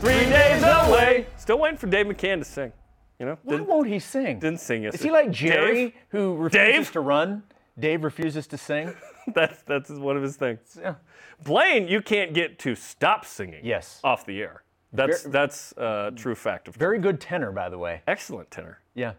Three 0.00 0.14
days 0.28 0.62
away. 0.62 1.26
Still 1.36 1.58
waiting 1.58 1.78
for 1.78 1.86
Dave 1.86 2.06
McCann 2.06 2.38
to 2.40 2.44
sing. 2.44 2.72
You 3.20 3.26
know? 3.26 3.38
Why 3.44 3.52
Didn't, 3.56 3.68
won't 3.68 3.86
he 3.88 3.98
sing? 4.00 4.40
didn't 4.40 4.58
sing 4.60 4.82
Is 4.84 4.94
yesterday. 4.94 5.04
he 5.08 5.12
like 5.12 5.30
Jerry, 5.30 5.74
Dave? 5.74 5.92
who 6.08 6.36
refuses 6.36 6.74
Dave? 6.86 6.92
to 6.92 7.00
run? 7.00 7.44
Dave 7.78 8.04
refuses 8.04 8.46
to 8.48 8.58
sing? 8.58 8.94
That's 9.34 9.62
that's 9.62 9.88
one 9.88 10.16
of 10.16 10.22
his 10.24 10.34
things. 10.36 10.76
Yeah. 10.80 10.96
Blaine, 11.44 11.86
you 11.86 12.02
can't 12.02 12.34
get 12.34 12.58
to 12.60 12.74
stop 12.74 13.24
singing. 13.24 13.60
Yes. 13.64 14.00
Off 14.02 14.26
the 14.26 14.40
air. 14.42 14.64
That's 14.92 15.22
Ver- 15.22 15.30
that's 15.30 15.72
a 15.76 16.12
true 16.16 16.34
fact 16.34 16.66
of 16.66 16.74
Very 16.74 16.98
good 16.98 17.20
tenor, 17.20 17.52
by 17.52 17.68
the 17.68 17.78
way. 17.78 18.02
excellent 18.08 18.50
tenor. 18.50 18.80
Yeah. 18.94 19.12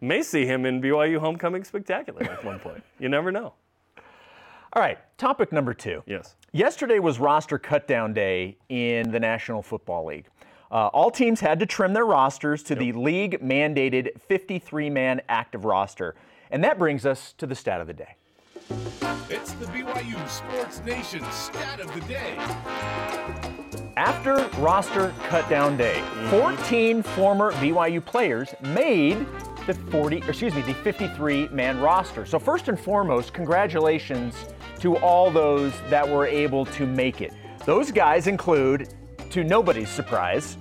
May 0.00 0.22
see 0.22 0.46
him 0.46 0.64
in 0.64 0.80
BYU 0.80 1.18
homecoming 1.18 1.62
spectacular 1.62 2.22
at 2.22 2.42
one 2.42 2.58
point. 2.58 2.82
You 2.98 3.10
never 3.10 3.30
know. 3.30 3.52
All 4.72 4.80
right, 4.82 4.98
topic 5.18 5.52
number 5.52 5.74
two. 5.74 6.02
Yes. 6.06 6.36
Yesterday 6.52 7.00
was 7.00 7.18
roster 7.20 7.58
cutdown 7.58 8.14
day 8.14 8.56
in 8.70 9.10
the 9.10 9.20
National 9.20 9.60
Football 9.62 10.06
League. 10.06 10.26
Uh, 10.70 10.86
all 10.86 11.10
teams 11.10 11.40
had 11.40 11.60
to 11.60 11.66
trim 11.66 11.92
their 11.92 12.06
rosters 12.06 12.62
to 12.62 12.74
the 12.74 12.92
league 12.92 13.40
mandated 13.42 14.18
53 14.22 14.88
man 14.88 15.20
active 15.28 15.64
roster. 15.66 16.14
And 16.50 16.64
that 16.64 16.78
brings 16.78 17.06
us 17.06 17.32
to 17.38 17.46
the 17.46 17.54
stat 17.54 17.80
of 17.80 17.86
the 17.86 17.92
day. 17.92 18.16
It's 19.28 19.52
the 19.54 19.66
BYU 19.66 20.28
Sports 20.28 20.82
Nation 20.84 21.24
stat 21.30 21.80
of 21.80 21.92
the 21.94 22.00
day. 22.02 22.36
After 23.96 24.36
roster 24.60 25.12
cutdown 25.28 25.76
day, 25.76 25.96
mm-hmm. 25.96 26.30
14 26.30 27.02
former 27.02 27.52
BYU 27.52 28.04
players 28.04 28.54
made 28.62 29.26
the 29.66 29.74
40, 29.74 30.22
or 30.22 30.30
excuse 30.30 30.54
me, 30.54 30.62
the 30.62 30.74
53 30.74 31.48
man 31.48 31.80
roster. 31.80 32.26
So, 32.26 32.38
first 32.38 32.68
and 32.68 32.78
foremost, 32.78 33.32
congratulations 33.32 34.34
to 34.80 34.96
all 34.96 35.30
those 35.30 35.72
that 35.90 36.08
were 36.08 36.26
able 36.26 36.64
to 36.66 36.86
make 36.86 37.20
it. 37.20 37.32
Those 37.66 37.92
guys 37.92 38.26
include, 38.26 38.94
to 39.30 39.44
nobody's 39.44 39.90
surprise, 39.90 40.56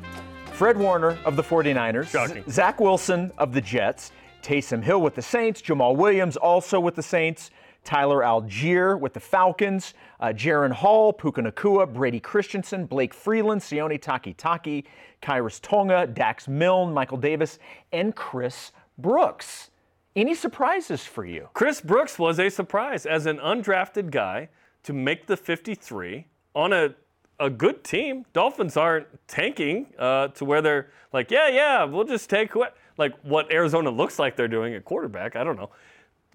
Fred 0.51 0.77
Warner 0.77 1.17
of 1.23 1.35
the 1.37 1.43
49ers, 1.43 2.07
Shocking. 2.07 2.43
Zach 2.49 2.81
Wilson 2.81 3.31
of 3.37 3.53
the 3.53 3.61
Jets, 3.61 4.11
Taysom 4.41 4.83
Hill 4.83 5.01
with 5.01 5.15
the 5.15 5.21
Saints, 5.21 5.61
Jamaal 5.61 5.95
Williams 5.95 6.37
also 6.37 6.79
with 6.79 6.95
the 6.95 7.03
Saints, 7.03 7.51
Tyler 7.83 8.19
Allgeier 8.19 8.99
with 8.99 9.13
the 9.13 9.19
Falcons, 9.19 9.93
uh, 10.19 10.27
Jaren 10.27 10.71
Hall, 10.71 11.13
Puka 11.13 11.41
Nacua, 11.41 11.91
Brady 11.91 12.19
Christensen, 12.19 12.85
Blake 12.85 13.13
Freeland, 13.13 13.61
Sione 13.61 14.01
Taki 14.01 14.33
Taki, 14.33 14.85
Khyiris 15.21 15.61
Tonga, 15.61 16.07
Dax 16.07 16.47
Milne, 16.47 16.93
Michael 16.93 17.17
Davis, 17.17 17.59
and 17.91 18.15
Chris 18.15 18.71
Brooks. 18.97 19.71
Any 20.15 20.35
surprises 20.35 21.05
for 21.05 21.25
you? 21.25 21.49
Chris 21.53 21.81
Brooks 21.81 22.19
was 22.19 22.39
a 22.39 22.49
surprise 22.49 23.05
as 23.05 23.25
an 23.25 23.37
undrafted 23.37 24.11
guy 24.11 24.49
to 24.83 24.93
make 24.93 25.27
the 25.27 25.37
53 25.37 26.27
on 26.55 26.73
a 26.73 26.95
a 27.39 27.49
good 27.49 27.83
team. 27.83 28.25
Dolphins 28.33 28.75
aren't 28.75 29.07
tanking 29.27 29.87
uh, 29.97 30.27
to 30.29 30.45
where 30.45 30.61
they're 30.61 30.91
like, 31.13 31.31
yeah, 31.31 31.47
yeah, 31.47 31.83
we'll 31.85 32.03
just 32.03 32.29
take 32.29 32.53
what 32.53 32.75
like 32.99 33.13
what 33.23 33.51
Arizona 33.51 33.89
looks 33.89 34.19
like 34.19 34.35
they're 34.35 34.47
doing 34.47 34.75
at 34.75 34.85
quarterback. 34.85 35.35
I 35.35 35.43
don't 35.43 35.55
know. 35.55 35.71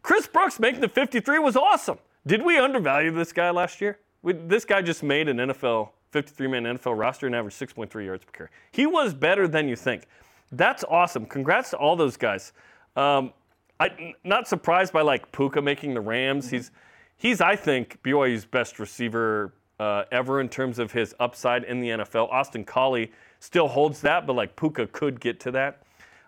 Chris 0.02 0.26
Brooks 0.26 0.58
making 0.58 0.80
the 0.80 0.88
53 0.88 1.38
was 1.38 1.56
awesome. 1.56 1.98
Did 2.26 2.42
we 2.42 2.58
undervalue 2.58 3.12
this 3.12 3.32
guy 3.32 3.50
last 3.50 3.80
year? 3.80 3.98
We, 4.22 4.32
this 4.32 4.64
guy 4.64 4.82
just 4.82 5.02
made 5.02 5.28
an 5.28 5.36
NFL 5.36 5.90
53-man 6.12 6.64
NFL 6.64 6.98
roster 6.98 7.26
and 7.26 7.34
averaged 7.34 7.60
6.3 7.60 8.04
yards 8.04 8.24
per 8.24 8.32
carry. 8.32 8.48
He 8.72 8.86
was 8.86 9.12
better 9.12 9.46
than 9.46 9.68
you 9.68 9.76
think. 9.76 10.06
That's 10.52 10.84
awesome. 10.84 11.26
Congrats 11.26 11.70
to 11.70 11.76
all 11.76 11.96
those 11.96 12.16
guys. 12.16 12.52
Um, 12.96 13.32
I 13.78 13.88
n- 13.88 14.14
not 14.24 14.48
surprised 14.48 14.92
by 14.92 15.02
like 15.02 15.30
Puka 15.32 15.60
making 15.60 15.94
the 15.94 16.00
Rams. 16.00 16.50
He's 16.50 16.70
he's 17.16 17.40
I 17.40 17.56
think 17.56 18.00
BYU's 18.02 18.44
best 18.44 18.78
receiver 18.78 19.52
uh, 19.80 20.04
ever 20.12 20.40
in 20.40 20.48
terms 20.48 20.78
of 20.78 20.92
his 20.92 21.14
upside 21.18 21.64
in 21.64 21.80
the 21.80 21.88
NFL. 21.88 22.30
Austin 22.30 22.64
Collie 22.64 23.10
still 23.40 23.68
holds 23.68 24.00
that, 24.02 24.26
but 24.26 24.34
like 24.34 24.54
Puka 24.54 24.86
could 24.88 25.20
get 25.20 25.40
to 25.40 25.50
that. 25.50 25.82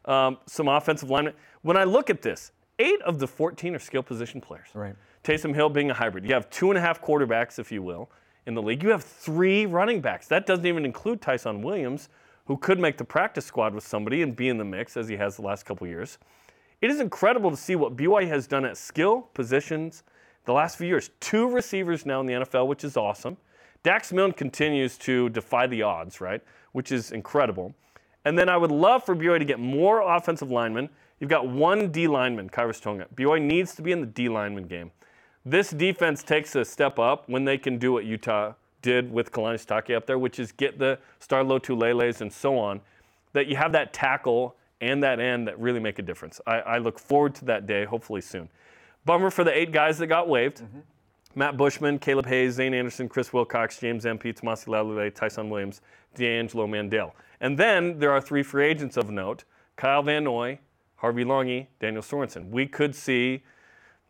Um, 0.07 0.39
some 0.47 0.69
offensive 0.69 1.11
linemen. 1.11 1.35
When 1.63 1.77
I 1.77 1.85
look 1.85 2.11
at 2.11 2.23
this, 2.23 2.53
eight 2.79 3.03
of 3.03 3.19
the 3.19 3.27
14 3.27 3.75
are 3.75 3.79
skill 3.79 4.03
position 4.03 4.41
players. 4.41 4.69
Right. 4.75 4.95
Taysom 5.25 5.55
Hill 5.55 5.69
being 5.69 5.91
a 5.91 5.95
hybrid. 5.95 6.25
You 6.25 6.35
have 6.35 6.49
two 6.51 6.71
and 6.71 6.79
a 6.79 6.81
half 6.81 7.03
quarterbacks, 7.03 7.59
if 7.59 7.73
you 7.73 7.83
will, 7.83 8.09
in 8.47 8.55
the 8.55 8.63
league. 8.63 8.83
You 8.83 8.91
have 8.91 9.03
three 9.03 9.67
running 9.67 10.01
backs. 10.01 10.29
That 10.29 10.47
doesn't 10.47 10.67
even 10.67 10.85
include 10.85 11.21
Tyson 11.21 11.63
Williams, 11.63 12.09
who 12.45 12.57
could 12.57 12.79
make 12.79 12.97
the 12.97 13.05
practice 13.05 13.45
squad 13.45 13.75
with 13.75 13.85
somebody 13.85 14.23
and 14.23 14.37
be 14.37 14.49
in 14.49 14.59
the 14.59 14.65
mix 14.65 14.97
as 14.97 15.09
he 15.09 15.17
has 15.17 15.37
the 15.37 15.43
last 15.43 15.65
couple 15.65 15.87
years. 15.87 16.19
It 16.81 16.91
is 16.91 17.01
incredible 17.01 17.51
to 17.51 17.57
see 17.57 17.75
what 17.75 17.97
BYU 17.97 18.29
has 18.29 18.47
done 18.47 18.65
at 18.65 18.77
skill 18.77 19.23
positions 19.35 20.05
the 20.45 20.53
last 20.53 20.79
few 20.79 20.87
years. 20.87 21.11
Two 21.21 21.49
receivers 21.49 22.07
now 22.07 22.21
in 22.21 22.27
the 22.27 22.35
NFL, 22.35 22.69
which 22.69 22.85
is 22.85 22.97
awesome. 22.97 23.37
Dax 23.83 24.13
Milne 24.13 24.33
continues 24.33 24.97
to 24.99 25.29
defy 25.31 25.67
the 25.67 25.83
odds, 25.83 26.21
right? 26.21 26.43
Which 26.73 26.93
is 26.93 27.13
incredible. 27.13 27.75
And 28.27 28.37
then 28.37 28.49
I 28.49 28.57
would 28.57 28.73
love 28.73 29.05
for 29.05 29.15
BYU 29.15 29.39
to 29.39 29.45
get 29.45 29.61
more 29.61 30.01
offensive 30.01 30.51
linemen. 30.51 30.89
You've 31.21 31.31
got 31.31 31.47
one 31.49 31.93
D 31.93 32.09
lineman, 32.09 32.51
Khyiris 32.51 32.83
Tonga. 32.83 33.07
BYU 33.15 33.41
needs 33.41 33.77
to 33.77 33.83
be 33.83 33.93
in 33.93 34.01
the 34.01 34.07
D 34.07 34.29
lineman 34.29 34.65
game. 34.65 34.91
This 35.45 35.71
defense 35.71 36.25
takes 36.25 36.57
a 36.57 36.65
step 36.65 36.99
up 36.99 37.29
when 37.29 37.45
they 37.45 37.57
can 37.57 37.79
do 37.79 37.93
what 37.93 38.05
Utah 38.05 38.55
did 38.83 39.13
with 39.13 39.31
Kalani 39.31 39.65
Sitake 39.65 39.97
up 39.97 40.07
there, 40.07 40.19
which 40.19 40.41
is 40.41 40.51
get 40.51 40.77
the 40.77 40.99
Star 41.21 41.45
Lotuleleis 41.45 42.21
and 42.21 42.33
so 42.33 42.59
on, 42.59 42.81
that 43.33 43.47
you 43.47 43.55
have 43.55 43.71
that 43.73 43.93
tackle 43.93 44.57
and 44.81 45.01
that 45.05 45.21
end 45.21 45.47
that 45.47 45.57
really 45.61 45.79
make 45.79 46.01
a 46.01 46.03
difference. 46.03 46.41
I, 46.49 46.59
I 46.59 46.79
look 46.79 46.99
forward 46.99 47.33
to 47.37 47.45
that 47.45 47.65
day, 47.69 47.85
hopefully 47.85 48.23
soon. 48.23 48.49
Bummer 49.05 49.31
for 49.31 49.45
the 49.45 49.57
eight 49.57 49.71
guys 49.71 49.99
that 49.99 50.09
got 50.09 50.29
waived. 50.29 50.63
Mm-hmm. 50.63 50.81
Matt 51.37 51.59
Bushman, 51.59 51.99
Caleb 51.99 52.27
Hayes, 52.27 52.55
Zayne 52.55 52.73
Anderson, 52.75 53.09
Chris 53.09 53.31
Wilcox, 53.31 53.79
James 53.79 54.07
Empey, 54.07 54.33
Tomasi 54.33 54.69
Laulile, 54.69 55.11
Tyson 55.11 55.51
Williams, 55.51 55.83
D'Angelo 56.17 56.67
Mandell. 56.67 57.13
And 57.41 57.59
then 57.59 57.99
there 57.99 58.11
are 58.11 58.21
three 58.21 58.43
free 58.43 58.67
agents 58.67 58.97
of 58.97 59.11
note 59.11 59.45
Kyle 59.77 60.03
Van 60.03 60.25
Noy, 60.25 60.59
Harvey 60.97 61.25
Langi, 61.25 61.67
Daniel 61.79 62.03
Sorensen. 62.03 62.51
We 62.51 62.67
could 62.67 62.95
see 62.95 63.43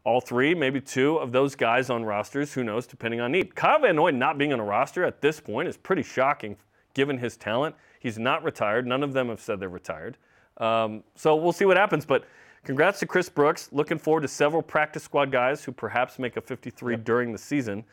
all 0.04 0.20
three, 0.20 0.54
maybe 0.54 0.80
two 0.80 1.16
of 1.16 1.32
those 1.32 1.56
guys 1.56 1.90
on 1.90 2.04
rosters, 2.04 2.52
who 2.52 2.62
knows, 2.62 2.86
depending 2.86 3.20
on 3.20 3.32
need. 3.32 3.56
Kyle 3.56 3.80
Van 3.80 3.96
Noy 3.96 4.12
not 4.12 4.38
being 4.38 4.52
on 4.52 4.60
a 4.60 4.64
roster 4.64 5.04
at 5.04 5.20
this 5.20 5.40
point 5.40 5.66
is 5.66 5.76
pretty 5.76 6.04
shocking 6.04 6.56
given 6.94 7.18
his 7.18 7.36
talent. 7.36 7.74
He's 7.98 8.18
not 8.18 8.44
retired. 8.44 8.86
None 8.86 9.02
of 9.02 9.12
them 9.12 9.28
have 9.28 9.40
said 9.40 9.58
they're 9.58 9.68
retired. 9.68 10.16
Um, 10.58 11.02
so 11.16 11.34
we'll 11.34 11.52
see 11.52 11.64
what 11.64 11.76
happens. 11.76 12.06
But 12.06 12.24
congrats 12.62 13.00
to 13.00 13.06
Chris 13.06 13.28
Brooks. 13.28 13.68
Looking 13.72 13.98
forward 13.98 14.20
to 14.20 14.28
several 14.28 14.62
practice 14.62 15.02
squad 15.02 15.32
guys 15.32 15.64
who 15.64 15.72
perhaps 15.72 16.20
make 16.20 16.36
a 16.36 16.40
53 16.40 16.96
during 16.96 17.32
the 17.32 17.38
season. 17.38 17.84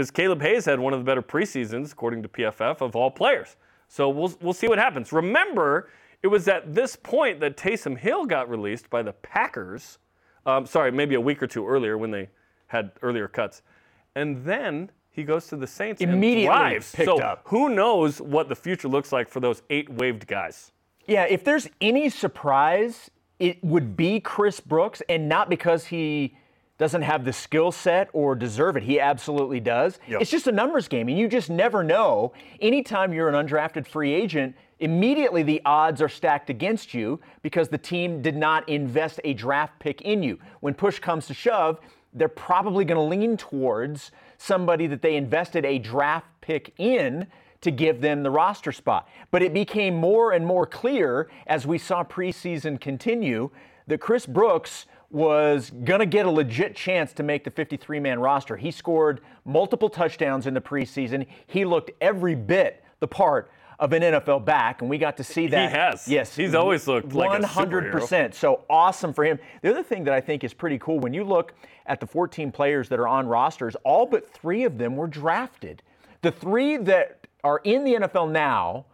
Because 0.00 0.10
Caleb 0.10 0.40
Hayes 0.40 0.64
had 0.64 0.80
one 0.80 0.94
of 0.94 1.00
the 1.00 1.04
better 1.04 1.20
preseasons, 1.20 1.92
according 1.92 2.22
to 2.22 2.28
PFF, 2.30 2.80
of 2.80 2.96
all 2.96 3.10
players. 3.10 3.56
So 3.86 4.08
we'll, 4.08 4.34
we'll 4.40 4.54
see 4.54 4.66
what 4.66 4.78
happens. 4.78 5.12
Remember, 5.12 5.90
it 6.22 6.28
was 6.28 6.48
at 6.48 6.74
this 6.74 6.96
point 6.96 7.38
that 7.40 7.58
Taysom 7.58 7.98
Hill 7.98 8.24
got 8.24 8.48
released 8.48 8.88
by 8.88 9.02
the 9.02 9.12
Packers. 9.12 9.98
Um, 10.46 10.64
sorry, 10.64 10.90
maybe 10.90 11.16
a 11.16 11.20
week 11.20 11.42
or 11.42 11.46
two 11.46 11.68
earlier 11.68 11.98
when 11.98 12.10
they 12.10 12.30
had 12.68 12.92
earlier 13.02 13.28
cuts. 13.28 13.60
And 14.14 14.42
then 14.42 14.90
he 15.10 15.22
goes 15.22 15.48
to 15.48 15.56
the 15.58 15.66
Saints 15.66 16.00
Immediately 16.00 16.46
and 16.46 16.54
thrives. 16.54 16.94
picked 16.94 17.06
so 17.06 17.20
up. 17.20 17.42
who 17.44 17.68
knows 17.68 18.22
what 18.22 18.48
the 18.48 18.56
future 18.56 18.88
looks 18.88 19.12
like 19.12 19.28
for 19.28 19.40
those 19.40 19.60
eight 19.68 19.92
waived 19.92 20.26
guys? 20.26 20.72
Yeah, 21.08 21.24
if 21.24 21.44
there's 21.44 21.68
any 21.82 22.08
surprise, 22.08 23.10
it 23.38 23.62
would 23.62 23.98
be 23.98 24.18
Chris 24.18 24.60
Brooks, 24.60 25.02
and 25.10 25.28
not 25.28 25.50
because 25.50 25.84
he 25.84 26.38
doesn't 26.80 27.02
have 27.02 27.26
the 27.26 27.32
skill 27.32 27.70
set 27.70 28.08
or 28.14 28.34
deserve 28.34 28.74
it. 28.74 28.82
He 28.82 28.98
absolutely 28.98 29.60
does. 29.60 29.98
Yep. 30.08 30.22
It's 30.22 30.30
just 30.30 30.46
a 30.46 30.52
numbers 30.52 30.88
game, 30.88 31.08
and 31.08 31.18
you 31.18 31.28
just 31.28 31.50
never 31.50 31.84
know. 31.84 32.32
Anytime 32.58 33.12
you're 33.12 33.28
an 33.28 33.34
undrafted 33.34 33.86
free 33.86 34.14
agent, 34.14 34.56
immediately 34.78 35.42
the 35.42 35.60
odds 35.66 36.00
are 36.00 36.08
stacked 36.08 36.48
against 36.48 36.94
you 36.94 37.20
because 37.42 37.68
the 37.68 37.76
team 37.76 38.22
did 38.22 38.34
not 38.34 38.66
invest 38.66 39.20
a 39.24 39.34
draft 39.34 39.78
pick 39.78 40.00
in 40.00 40.22
you. 40.22 40.38
When 40.60 40.72
push 40.72 40.98
comes 41.00 41.26
to 41.26 41.34
shove, 41.34 41.80
they're 42.14 42.28
probably 42.28 42.86
going 42.86 42.96
to 42.96 43.18
lean 43.20 43.36
towards 43.36 44.10
somebody 44.38 44.86
that 44.86 45.02
they 45.02 45.16
invested 45.16 45.66
a 45.66 45.78
draft 45.78 46.28
pick 46.40 46.72
in 46.78 47.26
to 47.60 47.70
give 47.70 48.00
them 48.00 48.22
the 48.22 48.30
roster 48.30 48.72
spot. 48.72 49.06
But 49.30 49.42
it 49.42 49.52
became 49.52 49.96
more 49.96 50.32
and 50.32 50.46
more 50.46 50.64
clear 50.64 51.28
as 51.46 51.66
we 51.66 51.76
saw 51.76 52.04
preseason 52.04 52.80
continue 52.80 53.50
that 53.86 54.00
Chris 54.00 54.24
Brooks 54.24 54.86
was 55.10 55.70
going 55.70 56.00
to 56.00 56.06
get 56.06 56.26
a 56.26 56.30
legit 56.30 56.76
chance 56.76 57.12
to 57.14 57.22
make 57.22 57.44
the 57.44 57.50
53 57.50 57.98
man 58.00 58.20
roster. 58.20 58.56
He 58.56 58.70
scored 58.70 59.20
multiple 59.44 59.88
touchdowns 59.88 60.46
in 60.46 60.54
the 60.54 60.60
preseason. 60.60 61.26
He 61.46 61.64
looked 61.64 61.90
every 62.00 62.34
bit 62.34 62.84
the 63.00 63.08
part 63.08 63.50
of 63.80 63.94
an 63.94 64.02
NFL 64.02 64.44
back, 64.44 64.82
and 64.82 64.90
we 64.90 64.98
got 64.98 65.16
to 65.16 65.24
see 65.24 65.46
that. 65.48 65.70
He 65.70 65.76
has. 65.76 66.06
Yes. 66.06 66.36
He's 66.36 66.54
always 66.54 66.86
looked 66.86 67.12
like 67.14 67.42
a 67.42 67.46
superhero. 67.46 67.92
100%. 67.92 68.34
So 68.34 68.64
awesome 68.68 69.12
for 69.12 69.24
him. 69.24 69.38
The 69.62 69.70
other 69.70 69.82
thing 69.82 70.04
that 70.04 70.14
I 70.14 70.20
think 70.20 70.44
is 70.44 70.52
pretty 70.52 70.78
cool 70.78 71.00
when 71.00 71.14
you 71.14 71.24
look 71.24 71.54
at 71.86 71.98
the 71.98 72.06
14 72.06 72.52
players 72.52 72.88
that 72.90 73.00
are 73.00 73.08
on 73.08 73.26
rosters, 73.26 73.74
all 73.82 74.04
but 74.06 74.30
three 74.30 74.64
of 74.64 74.76
them 74.76 74.96
were 74.96 75.06
drafted. 75.08 75.82
The 76.20 76.30
three 76.30 76.76
that 76.76 77.26
are 77.42 77.62
in 77.64 77.84
the 77.84 77.94
NFL 77.94 78.30
now 78.30 78.84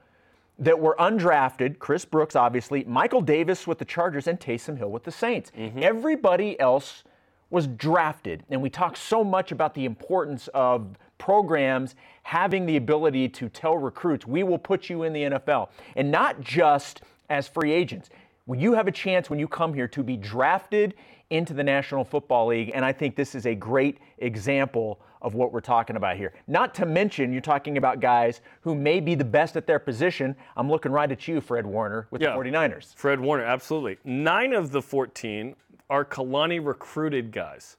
that 0.58 0.78
were 0.78 0.96
undrafted 0.98 1.78
Chris 1.78 2.04
Brooks, 2.04 2.34
obviously, 2.34 2.84
Michael 2.84 3.20
Davis 3.20 3.66
with 3.66 3.78
the 3.78 3.84
Chargers, 3.84 4.26
and 4.26 4.40
Taysom 4.40 4.78
Hill 4.78 4.90
with 4.90 5.04
the 5.04 5.12
Saints. 5.12 5.52
Mm-hmm. 5.56 5.80
Everybody 5.82 6.58
else 6.58 7.04
was 7.50 7.66
drafted. 7.66 8.42
And 8.50 8.60
we 8.60 8.70
talk 8.70 8.96
so 8.96 9.22
much 9.22 9.52
about 9.52 9.74
the 9.74 9.84
importance 9.84 10.48
of 10.54 10.96
programs 11.18 11.94
having 12.22 12.66
the 12.66 12.76
ability 12.76 13.28
to 13.28 13.48
tell 13.48 13.76
recruits, 13.76 14.26
we 14.26 14.42
will 14.42 14.58
put 14.58 14.90
you 14.90 15.04
in 15.04 15.12
the 15.12 15.22
NFL. 15.22 15.68
And 15.94 16.10
not 16.10 16.40
just 16.40 17.02
as 17.28 17.48
free 17.48 17.72
agents. 17.72 18.10
When 18.46 18.60
you 18.60 18.74
have 18.74 18.86
a 18.86 18.92
chance 18.92 19.28
when 19.28 19.38
you 19.38 19.48
come 19.48 19.74
here 19.74 19.88
to 19.88 20.02
be 20.02 20.16
drafted 20.16 20.94
into 21.30 21.52
the 21.52 21.64
National 21.64 22.04
Football 22.04 22.48
League, 22.48 22.70
and 22.74 22.84
I 22.84 22.92
think 22.92 23.16
this 23.16 23.34
is 23.34 23.46
a 23.46 23.54
great 23.54 23.98
example 24.18 25.00
of 25.22 25.34
what 25.34 25.52
we're 25.52 25.60
talking 25.60 25.96
about 25.96 26.16
here. 26.16 26.32
Not 26.46 26.74
to 26.76 26.86
mention, 26.86 27.32
you're 27.32 27.40
talking 27.40 27.76
about 27.78 28.00
guys 28.00 28.40
who 28.60 28.74
may 28.74 29.00
be 29.00 29.14
the 29.14 29.24
best 29.24 29.56
at 29.56 29.66
their 29.66 29.78
position. 29.78 30.36
I'm 30.56 30.70
looking 30.70 30.92
right 30.92 31.10
at 31.10 31.26
you, 31.26 31.40
Fred 31.40 31.66
Warner, 31.66 32.06
with 32.10 32.22
Yeah. 32.22 32.30
the 32.30 32.36
49ers. 32.36 32.94
Fred 32.94 33.20
Warner, 33.20 33.44
absolutely. 33.44 33.98
Nine 34.04 34.52
of 34.52 34.70
the 34.72 34.82
14 34.82 35.56
are 35.88 36.04
Kalani 36.04 36.64
recruited 36.64 37.32
guys. 37.32 37.76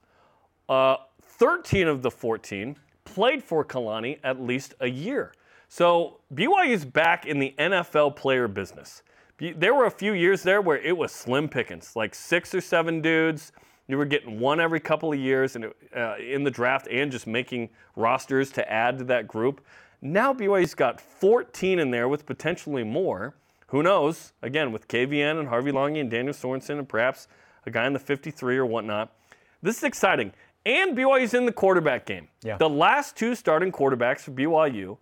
Uh, 0.69 0.97
13 1.21 1.87
of 1.87 2.01
the 2.01 2.11
14 2.11 2.77
played 3.05 3.43
for 3.43 3.63
Kalani 3.63 4.19
at 4.23 4.39
least 4.41 4.73
a 4.79 4.87
year. 4.87 5.33
So 5.69 6.19
BYU's 6.33 6.85
back 6.85 7.25
in 7.25 7.39
the 7.39 7.53
NFL 7.57 8.15
player 8.15 8.47
business. 8.47 9.03
There 9.39 9.75
were 9.75 9.85
a 9.85 9.91
few 9.91 10.13
years 10.13 10.41
there 10.43 10.61
where 10.61 10.77
it 10.77 10.97
was 10.97 11.11
slim 11.11 11.47
pickings, 11.47 11.95
like 11.95 12.15
six 12.15 12.55
or 12.55 12.61
seven 12.61 13.01
dudes. 13.01 13.51
You 13.87 13.97
were 13.97 14.05
getting 14.05 14.39
one 14.39 14.59
every 14.59 14.79
couple 14.79 15.13
of 15.13 15.19
years 15.19 15.55
and, 15.55 15.73
uh, 15.95 16.15
in 16.17 16.43
the 16.43 16.51
draft 16.51 16.87
and 16.87 17.11
just 17.11 17.25
making 17.25 17.69
rosters 17.95 18.51
to 18.51 18.71
add 18.71 18.97
to 18.99 19.03
that 19.05 19.27
group. 19.27 19.65
Now 20.01 20.33
BYU's 20.33 20.75
got 20.75 20.99
14 20.99 21.79
in 21.79 21.91
there 21.91 22.07
with 22.07 22.25
potentially 22.25 22.83
more. 22.83 23.35
Who 23.67 23.83
knows? 23.83 24.33
Again, 24.41 24.71
with 24.71 24.87
KVN 24.87 25.39
and 25.39 25.47
Harvey 25.47 25.71
Langi 25.71 26.01
and 26.01 26.11
Daniel 26.11 26.33
Sorensen 26.33 26.79
and 26.79 26.87
perhaps 26.87 27.27
a 27.65 27.71
guy 27.71 27.85
in 27.87 27.93
the 27.93 27.99
53 27.99 28.57
or 28.57 28.65
whatnot. 28.65 29.13
This 29.61 29.77
is 29.77 29.83
exciting. 29.83 30.33
And 30.65 30.97
BYU's 30.97 31.33
in 31.33 31.45
the 31.45 31.51
quarterback 31.51 32.05
game. 32.05 32.27
Yeah. 32.43 32.57
The 32.57 32.69
last 32.69 33.15
two 33.15 33.35
starting 33.35 33.71
quarterbacks 33.71 34.19
for 34.19 34.31
BYU 34.31 34.97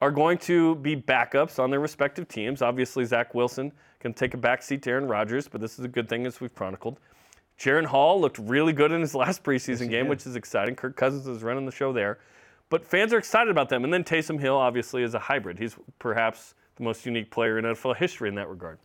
are 0.00 0.10
going 0.12 0.38
to 0.38 0.76
be 0.76 0.96
backups 0.96 1.58
on 1.58 1.70
their 1.70 1.80
respective 1.80 2.28
teams. 2.28 2.62
Obviously, 2.62 3.04
Zach 3.04 3.34
Wilson 3.34 3.72
can 3.98 4.14
take 4.14 4.34
a 4.34 4.36
backseat 4.36 4.82
to 4.82 4.90
Aaron 4.90 5.08
Rodgers, 5.08 5.48
but 5.48 5.60
this 5.60 5.78
is 5.78 5.84
a 5.84 5.88
good 5.88 6.08
thing 6.08 6.24
as 6.24 6.40
we've 6.40 6.54
chronicled. 6.54 7.00
Jaren 7.58 7.86
Hall 7.86 8.20
looked 8.20 8.38
really 8.38 8.72
good 8.72 8.92
in 8.92 9.00
his 9.00 9.14
last 9.14 9.42
preseason 9.42 9.90
game, 9.90 10.08
which 10.08 10.26
is 10.26 10.36
exciting. 10.36 10.76
Kirk 10.76 10.96
Cousins 10.96 11.26
is 11.26 11.42
running 11.42 11.66
the 11.66 11.72
show 11.72 11.92
there. 11.92 12.18
But 12.70 12.84
fans 12.84 13.12
are 13.12 13.18
excited 13.18 13.50
about 13.50 13.68
them. 13.68 13.84
And 13.84 13.92
then 13.92 14.04
Taysom 14.04 14.38
Hill, 14.38 14.56
obviously, 14.56 15.02
is 15.02 15.14
a 15.14 15.18
hybrid. 15.18 15.58
He's 15.58 15.76
perhaps 15.98 16.54
the 16.76 16.84
most 16.84 17.06
unique 17.06 17.30
player 17.30 17.58
in 17.58 17.64
NFL 17.64 17.96
history 17.96 18.28
in 18.28 18.34
that 18.36 18.48
regard. 18.48 18.78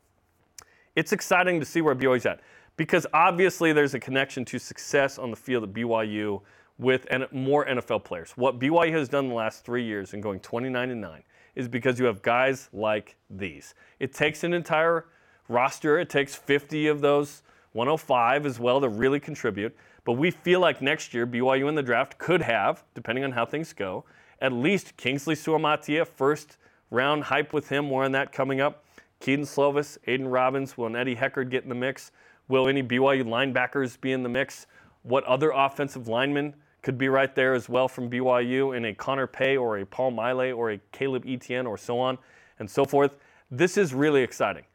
It's 0.95 1.11
exciting 1.11 1.59
to 1.59 1.65
see 1.65 1.81
where 1.81 1.95
BYU's 1.95 2.25
at 2.25 2.39
because 2.77 3.05
obviously 3.13 3.73
there's 3.73 3.93
a 3.93 3.99
connection 3.99 4.45
to 4.45 4.59
success 4.59 5.17
on 5.17 5.31
the 5.31 5.35
field 5.35 5.63
at 5.63 5.73
BYU 5.73 6.41
with 6.77 7.05
more 7.31 7.65
NFL 7.65 8.03
players. 8.03 8.31
What 8.31 8.59
BYU 8.59 8.91
has 8.93 9.09
done 9.09 9.29
the 9.29 9.35
last 9.35 9.63
three 9.63 9.83
years 9.83 10.13
in 10.13 10.21
going 10.21 10.39
29 10.39 10.89
and 10.89 11.01
9 11.01 11.23
is 11.55 11.67
because 11.67 11.99
you 11.99 12.05
have 12.05 12.21
guys 12.21 12.69
like 12.73 13.15
these. 13.29 13.75
It 13.99 14.13
takes 14.13 14.43
an 14.43 14.53
entire 14.53 15.05
roster, 15.47 15.99
it 15.99 16.09
takes 16.09 16.35
50 16.35 16.87
of 16.87 17.01
those 17.01 17.43
105 17.73 18.45
as 18.45 18.59
well 18.59 18.81
to 18.81 18.89
really 18.89 19.19
contribute. 19.19 19.75
But 20.05 20.13
we 20.13 20.31
feel 20.31 20.59
like 20.59 20.81
next 20.81 21.13
year, 21.13 21.27
BYU 21.27 21.69
in 21.69 21.75
the 21.75 21.83
draft 21.83 22.17
could 22.17 22.41
have, 22.41 22.83
depending 22.93 23.23
on 23.23 23.31
how 23.31 23.45
things 23.45 23.73
go, 23.73 24.05
at 24.39 24.51
least 24.51 24.97
Kingsley 24.97 25.35
Suamataia, 25.35 26.07
first 26.07 26.57
round 26.91 27.23
hype 27.23 27.53
with 27.53 27.69
him, 27.69 27.85
more 27.85 28.03
on 28.03 28.11
that 28.11 28.31
coming 28.31 28.61
up. 28.61 28.83
Kedon 29.19 29.45
Slovis, 29.45 29.97
Aidan 30.05 30.27
Robbins, 30.27 30.77
will 30.77 30.87
an 30.87 30.95
Eddie 30.95 31.15
Heckard 31.15 31.49
get 31.49 31.63
in 31.63 31.69
the 31.69 31.75
mix? 31.75 32.11
Will 32.49 32.67
any 32.67 32.83
BYU 32.83 33.23
linebackers 33.23 33.99
be 33.99 34.11
in 34.11 34.21
the 34.21 34.29
mix? 34.29 34.67
What 35.03 35.23
other 35.23 35.51
offensive 35.51 36.07
linemen 36.07 36.55
could 36.81 36.97
be 36.97 37.07
right 37.07 37.33
there 37.33 37.53
as 37.53 37.69
well 37.69 37.87
from 37.87 38.09
BYU 38.09 38.75
in 38.75 38.85
a 38.85 38.93
Connor 38.93 39.27
Pay 39.27 39.55
or 39.55 39.77
a 39.77 39.85
Paul 39.85 40.11
Maile 40.11 40.53
or 40.53 40.71
a 40.71 40.79
Caleb 40.91 41.23
Etienne 41.25 41.65
or 41.65 41.77
so 41.77 41.97
on 41.97 42.17
and 42.59 42.69
so 42.69 42.83
forth? 42.83 43.15
This 43.49 43.77
is 43.77 43.93
really 43.93 44.21
exciting. 44.21 44.65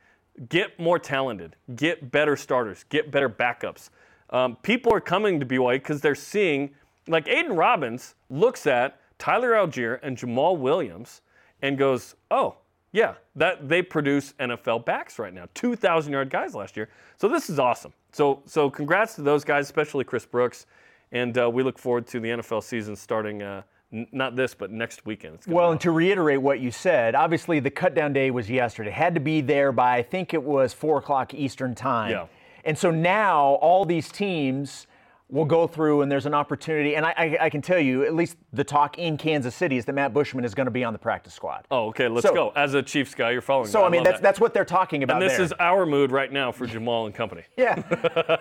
Get 0.49 0.79
more 0.79 0.99
talented, 0.99 1.57
get 1.75 2.11
better 2.13 2.37
starters, 2.37 2.85
get 2.89 3.11
better 3.11 3.29
backups. 3.29 3.91
Um, 4.31 4.57
people 4.63 4.93
are 4.95 5.01
coming 5.01 5.41
to 5.41 5.47
BYU 5.47 5.75
because 5.75 6.01
they're 6.01 6.15
seeing, 6.15 6.71
like 7.07 7.27
Aidan 7.29 7.57
Robbins 7.57 8.15
looks 8.31 8.67
at 8.67 9.01
Tyler 9.19 9.53
Allgeier 9.53 9.99
and 10.03 10.17
Jamaal 10.17 10.59
Williams 10.59 11.23
and 11.63 11.77
goes, 11.77 12.15
oh, 12.31 12.57
Yeah, 12.93 13.15
that 13.37 13.69
they 13.69 13.83
produce 13.83 14.33
NFL 14.35 14.85
backs 14.87 15.19
right 15.19 15.35
now, 15.35 15.47
2,000 15.55 16.13
yard 16.13 16.31
guys 16.31 16.55
last 16.55 16.77
year. 16.77 16.89
So 17.17 17.29
this 17.29 17.51
is 17.51 17.59
awesome. 17.59 17.93
So 18.13 18.43
so 18.47 18.71
congrats 18.71 19.15
to 19.17 19.23
those 19.23 19.45
guys, 19.45 19.67
especially 19.67 20.05
Chris 20.05 20.25
Brooks, 20.25 20.67
and 21.13 21.37
uh, 21.37 21.51
we 21.51 21.63
look 21.63 21.79
forward 21.79 22.07
to 22.09 22.21
the 22.21 22.29
NFL 22.29 22.63
season 22.63 22.97
starting 22.97 23.43
uh, 23.43 23.63
not 23.91 24.37
this 24.37 24.55
but 24.55 24.71
next 24.71 25.07
weekend. 25.07 25.39
Well, 25.47 25.71
and 25.71 25.81
to 25.81 25.91
reiterate 25.91 26.43
what 26.43 26.61
you 26.61 26.71
said, 26.71 27.15
obviously 27.15 27.61
the 27.61 27.71
cut 27.71 27.95
down 27.95 28.13
day 28.13 28.31
was 28.31 28.51
yesterday. 28.51 28.91
Had 28.91 29.15
to 29.15 29.21
be 29.21 29.41
there 29.41 29.73
by 29.73 29.97
I 29.97 30.03
think 30.03 30.35
it 30.35 30.43
was 30.43 30.73
four 30.73 30.99
o'clock 30.99 31.35
Eastern 31.35 31.75
time. 31.75 32.11
Yeah. 32.11 32.27
And 32.65 32.77
so 32.77 32.91
now 32.91 33.55
all 33.63 33.85
these 33.85 34.11
teams 34.11 34.87
will 35.31 35.45
go 35.45 35.67
through, 35.67 36.01
and 36.01 36.11
there's 36.11 36.25
an 36.25 36.33
opportunity. 36.33 36.97
And 36.97 37.05
I, 37.05 37.13
I, 37.17 37.39
I 37.43 37.51
can 37.51 37.61
tell 37.61 37.79
you, 37.79 38.05
at 38.05 38.15
least 38.15 38.39
the 38.55 38.65
talk 38.65 38.97
in 38.97 39.19
Kansas 39.19 39.55
City 39.55 39.77
is 39.77 39.85
that 39.85 39.93
Matt 39.93 40.15
Bushman 40.15 40.43
is 40.45 40.55
going 40.55 40.65
to 40.65 40.71
be 40.71 40.85
on 40.85 40.95
the 40.95 40.99
practice 40.99 41.35
squad. 41.35 41.67
Oh, 41.71 41.89
okay, 41.89 42.09
let's 42.09 42.27
So- 42.27 42.33
go. 42.33 42.53
As 42.57 42.73
a 42.73 42.83
Chiefs 42.83 43.15
guy, 43.15 43.33
you're 43.33 43.43
following. 43.43 43.67
so 43.69 43.81
that. 43.81 43.85
I 43.85 43.89
mean, 43.91 43.99
love 43.99 44.05
that's 44.07 44.17
that. 44.19 44.23
that's 44.23 44.41
what 44.41 44.55
they're 44.55 44.65
talking 44.65 45.03
about. 45.03 45.21
and 45.21 45.31
this 45.31 45.37
there. 45.37 45.45
is 45.45 45.53
our 45.61 45.85
mood 45.85 46.11
right 46.13 46.33
now 46.33 46.51
for 46.51 46.67
Jamaal 46.67 47.07
and 47.07 47.15
company. 47.15 47.43
Yeah, 47.59 47.83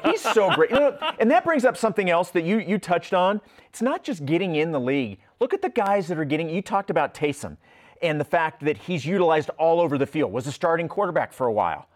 he's 0.06 0.22
so 0.22 0.54
great. 0.56 0.70
You 0.70 0.78
know, 0.78 0.98
and 1.20 1.30
that 1.32 1.44
brings 1.44 1.66
up 1.66 1.76
something 1.76 2.10
else 2.10 2.30
that 2.32 2.44
you 2.44 2.60
you 2.60 2.78
touched 2.78 3.14
on. 3.14 3.42
It's 3.70 3.82
not 3.82 4.04
just 4.04 4.26
getting 4.26 4.56
in 4.56 4.72
the 4.72 4.80
league. 4.80 5.20
Look 5.42 5.54
at 5.54 5.62
the 5.62 5.70
guys 5.70 6.08
that 6.08 6.18
are 6.18 6.26
getting. 6.26 6.50
You 6.50 6.62
talked 6.62 6.90
about 6.90 7.14
Taysom, 7.14 7.58
and 8.02 8.20
the 8.20 8.24
fact 8.26 8.64
that 8.64 8.78
he's 8.78 9.06
utilized 9.06 9.50
all 9.58 9.82
over 9.82 9.98
the 9.98 10.06
field. 10.06 10.32
Was 10.32 10.48
a 10.48 10.52
starting 10.52 10.88
quarterback 10.88 11.34
for 11.34 11.48
a 11.48 11.52
while. 11.54 11.88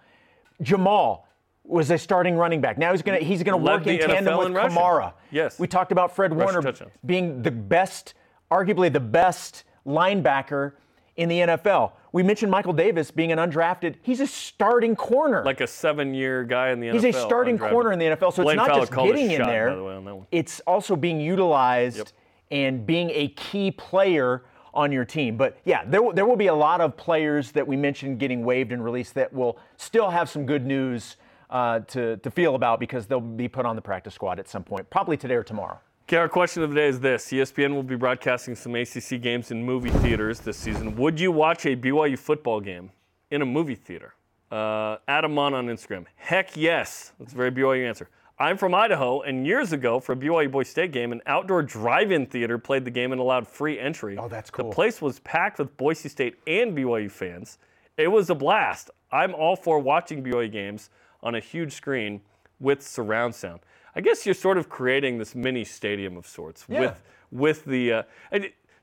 Jamaal 0.62 1.21
was 1.63 1.91
a 1.91 1.98
starting 1.98 2.36
running 2.36 2.62
back. 2.62 2.77
Now 2.77 2.91
he's 2.91 3.01
gonna 3.01 3.20
he's 3.20 3.44
gonna 3.44 3.58
Led 3.58 3.80
work 3.80 3.88
in 3.88 4.00
tandem 4.00 4.34
NFL 4.34 4.38
with 4.39 4.48
in. 4.48 4.53
Kamara. 4.53 5.13
Yes. 5.32 5.60
We 5.60 5.68
talked 5.68 5.91
about 5.91 6.15
Fred 6.15 6.32
Rushing 6.32 6.53
Warner 6.53 6.62
touchdowns. 6.62 6.91
being 7.06 7.41
the 7.41 7.51
best, 7.51 8.13
arguably 8.50 8.91
the 8.91 9.00
best 9.00 9.63
linebacker 9.86 10.74
in 11.15 11.30
the 11.30 11.39
NFL. 11.39 11.94
We 12.13 12.24
mentioned 12.24 12.51
Michael 12.51 12.74
Davis 12.74 13.12
being 13.12 13.32
an 13.32 13.38
undrafted. 13.38 13.96
He's 14.01 14.20
a 14.20 14.27
starting 14.27 14.96
corner. 14.96 15.44
Like 15.46 15.62
a 15.62 15.68
seven-year 15.68 16.44
guy 16.46 16.72
in 16.72 16.80
the 16.80 16.88
NFL. 16.88 16.94
He's 16.94 17.03
a 17.06 17.12
starting 17.13 17.58
undrafted. 17.58 17.70
corner 17.72 17.91
in 17.94 18.00
the 18.00 18.06
NFL, 18.06 18.34
so 18.34 18.44
Blaine 18.44 18.60
it's 18.60 18.68
not 18.68 18.70
Fowler 18.70 18.80
just 18.82 18.94
getting 18.94 19.32
in 19.32 19.38
shot, 19.38 19.48
there. 19.48 19.75
The 19.75 19.84
way, 19.84 19.94
on 19.96 20.06
that 20.06 20.15
one. 20.15 20.27
It's 20.32 20.60
also 20.62 20.96
being 20.96 21.20
utilized 21.22 21.98
Yep. 21.98 22.08
and 22.51 22.86
being 22.86 23.12
a 23.12 23.30
key 23.30 23.72
player 23.72 24.44
on 24.74 24.91
your 24.91 25.06
team. 25.06 25.38
But 25.38 25.58
yeah, 25.63 25.84
there, 25.86 26.01
there 26.13 26.25
will 26.25 26.36
be 26.38 26.48
a 26.48 26.56
lot 26.56 26.82
of 26.82 26.98
players 26.98 27.51
that 27.53 27.65
we 27.68 27.75
mentioned 27.77 28.20
getting 28.20 28.44
waived 28.44 28.72
and 28.72 28.84
released 28.84 29.13
that 29.15 29.32
will 29.32 29.58
still 29.77 30.10
have 30.10 30.30
some 30.30 30.46
good 30.46 30.65
news 30.65 31.18
uh, 31.51 31.79
to, 31.81 32.17
to 32.17 32.31
feel 32.31 32.55
about 32.55 32.79
because 32.79 33.05
they'll 33.05 33.20
be 33.20 33.48
put 33.48 33.65
on 33.65 33.75
the 33.75 33.81
practice 33.81 34.13
squad 34.13 34.39
at 34.39 34.48
some 34.48 34.63
point, 34.63 34.89
probably 34.89 35.17
today 35.17 35.36
or 35.36 35.43
tomorrow. 35.43 35.79
Okay, 36.08 36.17
our 36.17 36.29
question 36.29 36.63
of 36.63 36.70
the 36.72 36.75
day 36.75 36.88
is 36.88 37.00
this: 37.00 37.27
ESPN 37.27 37.74
will 37.74 37.84
be 37.84 37.96
broadcasting 37.96 38.55
some 38.55 38.75
ACC 38.75 39.22
games 39.22 39.51
in 39.51 39.63
movie 39.63 39.91
theaters 39.91 40.39
this 40.39 40.58
season. 40.58 40.96
Would 40.96 41.20
you 41.20 41.31
watch 41.31 41.65
a 41.65 41.75
BYU 41.75 42.17
football 42.17 42.60
game 42.60 42.91
in 43.29 43.41
a 43.41 43.46
movie 43.46 43.75
theater? 43.75 44.13
Uh, 44.51 44.98
Adam 45.08 45.34
Mon 45.34 45.53
on 45.53 45.67
Instagram. 45.67 46.05
Heck 46.15 46.58
yes. 46.58 47.13
That's 47.20 47.31
a 47.31 47.36
very 47.36 47.51
BYU 47.51 47.88
answer. 47.88 48.10
I'm 48.38 48.58
from 48.58 48.74
Idaho, 48.74 49.22
and 49.22 49.46
years 49.46 49.72
ago, 49.72 50.00
for 50.00 50.13
a 50.13 50.15
BYU 50.15 50.51
Boise 50.51 50.72
State 50.72 50.91
game, 50.91 51.12
an 51.12 51.22
outdoor 51.27 51.62
drive-in 51.62 52.25
theater 52.25 52.58
played 52.58 52.84
the 52.84 52.91
game 52.91 53.12
and 53.12 53.22
allowed 53.22 53.48
free 53.48 53.79
entry. 53.79 54.17
Oh, 54.17 54.27
that's 54.27 54.50
cool. 54.50 54.70
The 54.70 54.75
place 54.75 55.00
was 55.00 55.20
packed 55.20 55.60
with 55.60 55.77
Boise 55.77 56.10
State 56.10 56.36
and 56.48 56.75
BYU 56.75 57.12
fans. 57.12 57.60
It 57.98 58.08
was 58.08 58.31
a 58.31 58.36
blast. 58.36 58.89
I'm 59.12 59.36
all 59.36 59.55
for 59.55 59.77
watching 59.79 60.24
BYU 60.24 60.51
games 60.51 60.89
on 61.23 61.35
a 61.35 61.39
huge 61.39 61.73
screen 61.73 62.21
with 62.59 62.81
surround 62.85 63.35
sound. 63.35 63.59
I 63.95 64.01
guess 64.01 64.25
you're 64.25 64.35
sort 64.35 64.57
of 64.57 64.69
creating 64.69 65.17
this 65.17 65.35
mini 65.35 65.63
stadium 65.63 66.17
of 66.17 66.25
sorts 66.27 66.65
Yeah. 66.69 66.79
with 66.81 67.03
with 67.31 67.65
the. 67.65 67.93
Uh, 67.93 68.03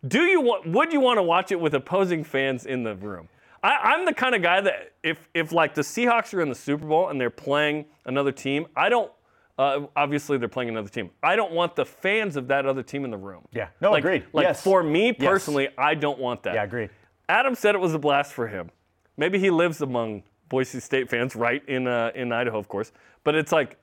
do 0.07 0.23
you 0.23 0.41
want? 0.41 0.67
Would 0.67 0.93
you 0.93 1.01
want 1.01 1.19
to 1.19 1.23
watch 1.23 1.51
it 1.53 1.61
with 1.61 1.75
opposing 1.75 2.25
fans 2.25 2.67
in 2.67 2.83
the 2.83 2.95
room? 2.97 3.29
I, 3.63 3.75
I'm 3.77 4.05
the 4.05 4.15
kind 4.15 4.35
of 4.35 4.43
guy 4.43 4.61
that 4.61 4.93
if 5.03 5.29
if 5.35 5.51
like 5.53 5.75
the 5.75 5.83
Seahawks 5.83 6.33
are 6.35 6.41
in 6.41 6.49
the 6.49 6.55
Super 6.55 6.87
Bowl 6.87 7.09
and 7.09 7.21
they're 7.21 7.31
playing 7.31 7.87
another 8.05 8.33
team, 8.33 8.67
I 8.77 8.89
don't. 8.89 9.11
Uh, 9.59 9.87
obviously, 9.97 10.39
they're 10.39 10.49
playing 10.49 10.69
another 10.69 10.89
team. 10.89 11.11
I 11.21 11.35
don't 11.35 11.51
want 11.51 11.75
the 11.75 11.85
fans 11.85 12.37
of 12.37 12.47
that 12.47 12.65
other 12.65 12.83
team 12.85 13.05
in 13.05 13.11
the 13.11 13.17
room. 13.17 13.43
Yeah. 13.53 13.69
No, 13.81 13.91
like, 13.91 14.05
agreed. 14.05 14.25
Like 14.33 14.45
Yes. 14.45 14.63
for 14.63 14.85
me 14.85 15.07
Yes. 15.07 15.17
personally, 15.19 15.69
I 15.77 15.95
don't 15.95 16.21
want 16.21 16.45
that. 16.45 16.55
Yeah, 16.55 16.63
agreed. 16.63 16.91
Adam 17.29 17.57
said 17.57 17.75
it 17.75 17.81
was 17.81 17.93
a 17.93 17.99
blast 17.99 18.33
for 18.35 18.47
him. 18.47 18.71
Maybe 19.17 19.41
he 19.41 19.51
lives 19.51 19.81
among 19.81 20.23
Boise 20.49 20.81
State 20.81 21.09
fans, 21.11 21.37
right 21.37 21.63
in 21.69 21.87
uh, 21.87 22.11
in 22.15 22.33
Idaho, 22.33 22.59
of 22.59 22.69
course. 22.69 22.93
But 23.25 23.35
it's 23.35 23.53
like, 23.53 23.77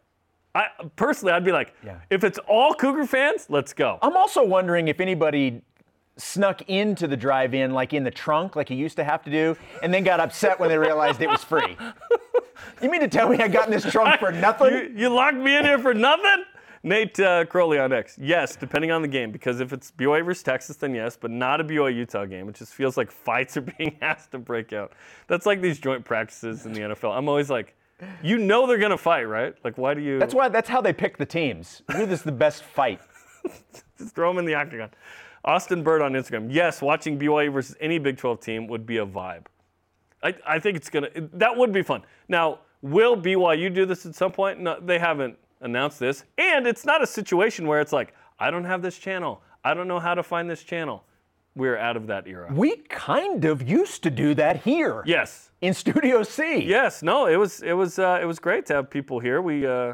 I 0.54 0.67
personally, 0.95 1.34
I'd 1.34 1.43
be 1.45 1.51
like, 1.51 1.73
Yeah. 1.86 1.99
if 2.10 2.23
it's 2.23 2.39
all 2.47 2.73
Cougar 2.73 3.06
fans, 3.06 3.47
let's 3.49 3.73
go. 3.73 3.99
I'm 4.01 4.15
also 4.17 4.43
wondering 4.45 4.88
if 4.88 4.99
anybody 4.99 5.62
snuck 6.17 6.62
into 6.69 7.08
the 7.08 7.17
drive-in 7.17 7.73
like 7.73 7.91
in 7.91 8.04
the 8.06 8.12
trunk 8.12 8.56
like 8.56 8.69
you 8.69 8.78
used 8.78 8.95
to 8.95 9.04
have 9.04 9.21
to 9.21 9.30
do 9.30 9.54
and 9.84 9.93
then 9.93 10.01
got 10.01 10.21
upset 10.21 10.58
when 10.58 10.69
they 10.69 10.78
realized 10.78 11.21
it 11.21 11.30
was 11.30 11.43
free. 11.43 11.75
You 12.82 12.89
mean 12.89 13.01
to 13.01 13.08
tell 13.10 13.28
me 13.28 13.38
I 13.39 13.49
got 13.49 13.65
in 13.67 13.71
this 13.71 13.84
trunk 13.91 14.17
for 14.19 14.32
nothing? 14.32 14.71
You, 14.71 14.93
you 14.95 15.10
locked 15.10 15.36
me 15.36 15.58
in 15.58 15.65
here 15.65 15.78
for 15.78 15.93
nothing? 15.93 16.45
Nate 16.85 17.19
uh, 17.19 17.45
Crowley 17.45 17.79
on 17.79 17.91
X. 17.91 18.15
Yes, 18.21 18.55
depending 18.55 18.91
on 18.91 19.01
the 19.01 19.07
game, 19.07 19.31
because 19.31 19.59
if 19.59 19.73
it's 19.73 19.89
BYU 19.89 20.23
versus 20.23 20.43
Texas, 20.43 20.75
then 20.75 20.93
yes, 20.93 21.17
but 21.19 21.31
not 21.31 21.59
a 21.59 21.63
BYU 21.63 21.95
Utah 21.95 22.25
game. 22.25 22.47
It 22.47 22.53
just 22.53 22.75
feels 22.75 22.95
like 22.95 23.09
fights 23.09 23.57
are 23.57 23.61
being 23.77 23.97
asked 24.01 24.31
to 24.31 24.37
break 24.37 24.71
out. 24.71 24.91
That's 25.27 25.47
like 25.47 25.61
these 25.61 25.79
joint 25.79 26.05
practices 26.05 26.67
in 26.67 26.73
the 26.73 26.81
NFL. 26.81 27.17
I'm 27.17 27.27
always 27.27 27.49
like, 27.49 27.75
you 28.21 28.37
know 28.37 28.67
they're 28.67 28.77
gonna 28.77 28.99
fight, 28.99 29.23
right? 29.23 29.55
Like, 29.63 29.79
why 29.79 29.95
do 29.95 30.01
you? 30.01 30.19
That's 30.19 30.35
why 30.35 30.47
that's 30.47 30.69
how 30.69 30.79
they 30.79 30.93
pick 30.93 31.17
the 31.17 31.25
teams. 31.25 31.81
Who 31.91 32.03
is 32.03 32.21
the 32.21 32.31
best 32.31 32.63
fight? 32.63 33.01
Just 33.97 34.13
throw 34.13 34.29
them 34.29 34.37
in 34.37 34.45
the 34.45 34.53
octagon. 34.53 34.91
Austin 35.43 35.81
Bird 35.81 36.03
on 36.03 36.13
Instagram. 36.13 36.49
Yes, 36.51 36.83
watching 36.83 37.17
BYU 37.17 37.51
versus 37.51 37.75
any 37.79 37.97
Big 37.97 38.17
12 38.17 38.39
team 38.41 38.67
would 38.67 38.85
be 38.85 38.97
a 38.97 39.05
vibe. 39.05 39.45
I, 40.21 40.35
I 40.45 40.59
think 40.59 40.77
it's 40.77 40.91
gonna. 40.91 41.09
That 41.33 41.57
would 41.57 41.71
be 41.71 41.81
fun. 41.81 42.03
Now, 42.27 42.59
will 42.83 43.17
BYU 43.17 43.73
do 43.73 43.87
this 43.87 44.05
at 44.05 44.13
some 44.13 44.31
point? 44.31 44.59
No, 44.59 44.79
they 44.79 44.99
haven't 44.99 45.39
announced 45.61 45.99
this, 45.99 46.23
and 46.37 46.67
it's 46.67 46.85
not 46.85 47.01
a 47.03 47.07
situation 47.07 47.67
where 47.67 47.79
it's 47.81 47.93
like, 47.93 48.13
I 48.39 48.51
don't 48.51 48.65
have 48.65 48.81
this 48.81 48.97
channel. 48.97 49.41
I 49.63 49.73
don't 49.73 49.87
know 49.87 49.99
how 49.99 50.13
to 50.13 50.23
find 50.23 50.49
this 50.49 50.63
channel. 50.63 51.03
We're 51.55 51.77
out 51.77 51.95
of 51.95 52.07
that 52.07 52.27
era. 52.27 52.49
We 52.53 52.75
kind 52.89 53.45
of 53.45 53.67
used 53.67 54.03
to 54.03 54.09
do 54.09 54.33
that 54.35 54.57
here 54.63 55.03
Yes, 55.05 55.51
in 55.61 55.73
Studio 55.73 56.21
C. 56.23 56.61
yes. 56.63 57.01
No, 57.01 57.27
it 57.27 57.37
was 57.37 57.61
it 57.61 57.73
was 57.73 57.97
uh, 57.97 58.19
it 58.21 58.25
was 58.25 58.39
great 58.39 58.65
to 58.67 58.73
have 58.75 58.89
people 58.89 59.19
here. 59.19 59.41
We 59.41 59.65
uh, 59.65 59.93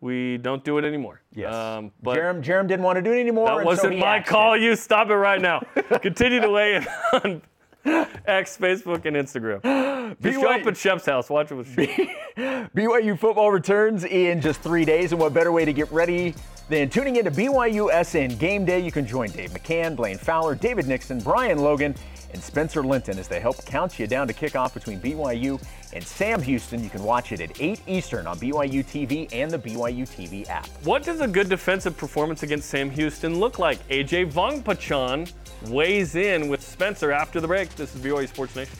we 0.00 0.36
don't 0.36 0.62
do 0.64 0.76
it 0.78 0.84
anymore. 0.84 1.22
Yes. 1.34 1.54
Um, 1.54 1.92
but 2.02 2.16
Jarom, 2.18 2.42
Jarom 2.44 2.68
didn't 2.68 2.82
want 2.84 2.96
to 2.96 3.02
do 3.02 3.12
it 3.12 3.20
anymore. 3.20 3.46
That 3.48 3.58
so 3.60 3.64
wasn't 3.64 3.94
he 3.94 4.00
my 4.00 4.20
call. 4.20 4.52
it. 4.52 4.60
You 4.60 4.76
stop 4.76 5.08
it 5.08 5.14
right 5.16 5.40
now. 5.40 5.60
Continue 6.02 6.40
to 6.42 6.50
weigh 6.50 6.76
in 6.76 6.86
on 7.14 7.42
X, 8.26 8.56
Facebook, 8.58 9.04
and 9.04 9.16
Instagram. 9.16 9.62
Just 10.22 10.40
show 10.40 10.50
up 10.50 10.66
at 10.66 10.76
Shep's 10.76 11.06
house. 11.06 11.28
Watch 11.28 11.50
it 11.50 11.54
with 11.54 11.68
Shep. 11.68 11.88
BYU 12.74 13.18
football 13.18 13.50
returns 13.50 14.04
in 14.04 14.40
just 14.40 14.60
three 14.60 14.84
days, 14.84 15.12
and 15.12 15.20
what 15.20 15.34
better 15.34 15.52
way 15.52 15.64
to 15.64 15.72
get 15.72 15.90
ready 15.92 16.34
than 16.68 16.90
tuning 16.90 17.16
into 17.16 17.30
BYUSN 17.30 18.38
Game 18.38 18.64
Day? 18.64 18.80
You 18.80 18.92
can 18.92 19.06
join 19.06 19.30
Dave 19.30 19.50
McCann, 19.50 19.96
Blaine 19.96 20.18
Fowler, 20.18 20.54
David 20.54 20.86
Nixon, 20.86 21.20
Brian 21.20 21.58
Logan, 21.58 21.94
and 22.32 22.42
Spencer 22.42 22.82
Linton 22.82 23.18
as 23.18 23.26
they 23.26 23.40
help 23.40 23.64
count 23.64 23.98
you 23.98 24.06
down 24.06 24.26
to 24.28 24.34
kickoff 24.34 24.74
between 24.74 25.00
BYU 25.00 25.62
and 25.94 26.04
Sam 26.04 26.42
Houston. 26.42 26.84
You 26.84 26.90
can 26.90 27.02
watch 27.02 27.32
it 27.32 27.40
at 27.40 27.58
8 27.60 27.80
Eastern 27.86 28.26
on 28.26 28.38
BYU 28.38 28.84
TV 28.84 29.28
and 29.32 29.50
the 29.50 29.58
BYU 29.58 30.02
TV 30.02 30.46
app. 30.48 30.66
What 30.84 31.04
does 31.04 31.22
a 31.22 31.28
good 31.28 31.48
defensive 31.48 31.96
performance 31.96 32.42
against 32.42 32.68
Sam 32.68 32.90
Houston 32.90 33.40
look 33.40 33.58
like? 33.58 33.86
AJ 33.88 34.32
Vongphachanh 34.32 35.32
weighs 35.68 36.16
in 36.16 36.48
with 36.48 36.62
Spencer 36.62 37.12
after 37.12 37.40
the 37.40 37.46
break. 37.46 37.74
This 37.76 37.94
is 37.94 38.02
BYU 38.02 38.28
Sports 38.28 38.54
Nation. 38.54 38.76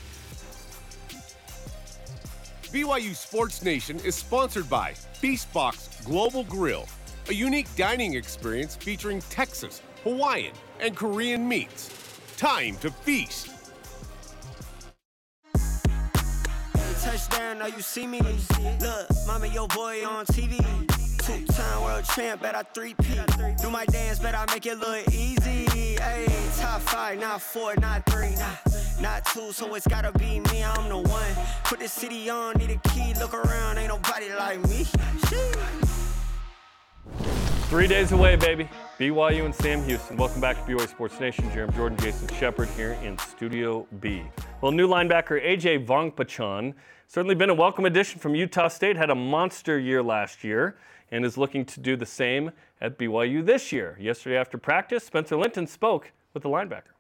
BYU 2.65 3.17
Sports 3.17 3.63
Nation 3.63 3.99
is 4.01 4.15
sponsored 4.15 4.69
by 4.69 4.93
Feastbox 5.23 6.05
Global 6.05 6.45
Grill, 6.45 6.87
a 7.29 7.35
unique 7.35 7.69
dining 7.77 8.15
experience 8.15 8.75
featuring 8.77 9.21
Texas, 9.29 9.83
Hawaiian, 10.03 10.55
and 10.81 10.97
Korean 10.97 11.47
meats. 11.47 11.91
Time 12.37 12.77
to 12.77 12.91
feast. 12.91 13.51
Touchdown, 17.03 17.59
now 17.59 17.67
you 17.67 17.83
see 17.83 18.07
me. 18.07 18.21
Look, 18.81 19.09
mama, 19.27 19.47
your 19.47 19.69
boy 19.69 20.05
on 20.07 20.25
TV. 20.27 20.59
Two-time 21.19 21.83
world 21.83 22.05
champ, 22.15 22.41
bet 22.41 22.55
I 22.55 22.63
three-peat. 22.63 23.59
Do 23.61 23.71
my 23.71 23.85
dance, 23.87 24.19
bet 24.19 24.35
I 24.35 24.47
make 24.53 24.65
it 24.65 24.79
look 24.79 25.07
easy. 25.13 25.97
Hey, 26.01 26.27
top 26.57 26.81
five, 26.81 27.21
not 27.21 27.43
four, 27.43 27.75
not 27.77 28.07
three, 28.07 28.35
not, 29.03 29.27
two, 29.27 29.53
so 29.53 29.75
it's 29.75 29.87
gotta 29.87 30.13
be 30.19 30.41
me. 30.41 30.65
I'm 30.65 30.89
the 30.89 30.97
one. 30.97 31.33
Put 31.65 31.81
the 31.81 31.89
city 31.89 32.31
on, 32.31 32.57
need 32.57 32.71
a 32.71 32.89
key. 32.89 33.13
Look 33.15 33.35
around, 33.35 33.77
ain't 33.77 33.89
nobody 33.89 34.33
like 34.35 34.67
me. 34.69 34.87
Three 37.69 37.87
days 37.87 38.13
away, 38.13 38.37
baby. 38.37 38.69
BYU 38.99 39.45
and 39.45 39.55
Sam 39.55 39.85
Houston. 39.85 40.17
Welcome 40.17 40.41
back 40.41 40.57
to 40.57 40.73
BYU 40.73 40.89
Sports 40.89 41.21
Nation. 41.21 41.49
Jarom 41.51 41.75
Jordan, 41.77 41.99
Jason 41.99 42.27
Shepard 42.35 42.69
here 42.71 42.93
in 43.03 43.19
Studio 43.19 43.87
B. 44.01 44.23
Well, 44.61 44.73
new 44.73 44.89
linebacker 44.89 45.45
AJ 45.45 45.87
Vongphachanh 45.87 46.75
certainly 47.07 47.35
been 47.35 47.51
a 47.51 47.55
welcome 47.55 47.85
addition 47.85 48.21
from 48.21 48.35
Utah 48.35 48.69
State. 48.69 48.97
Had 48.97 49.11
a 49.11 49.15
monster 49.15 49.79
year 49.79 50.03
last 50.03 50.43
year 50.43 50.79
and 51.11 51.25
is 51.25 51.37
looking 51.37 51.65
to 51.67 51.81
do 51.81 51.97
the 51.97 52.07
same 52.07 52.53
at 52.81 52.99
BYU 52.99 53.45
this 53.45 53.71
year. 53.71 53.97
Yesterday 54.01 54.37
after 54.37 54.59
practice, 54.59 55.05
Spencer 55.05 55.37
Linton 55.37 55.67
spoke 55.67 56.13
with 56.35 56.43
the 56.43 56.49
linebacker. 56.49 56.95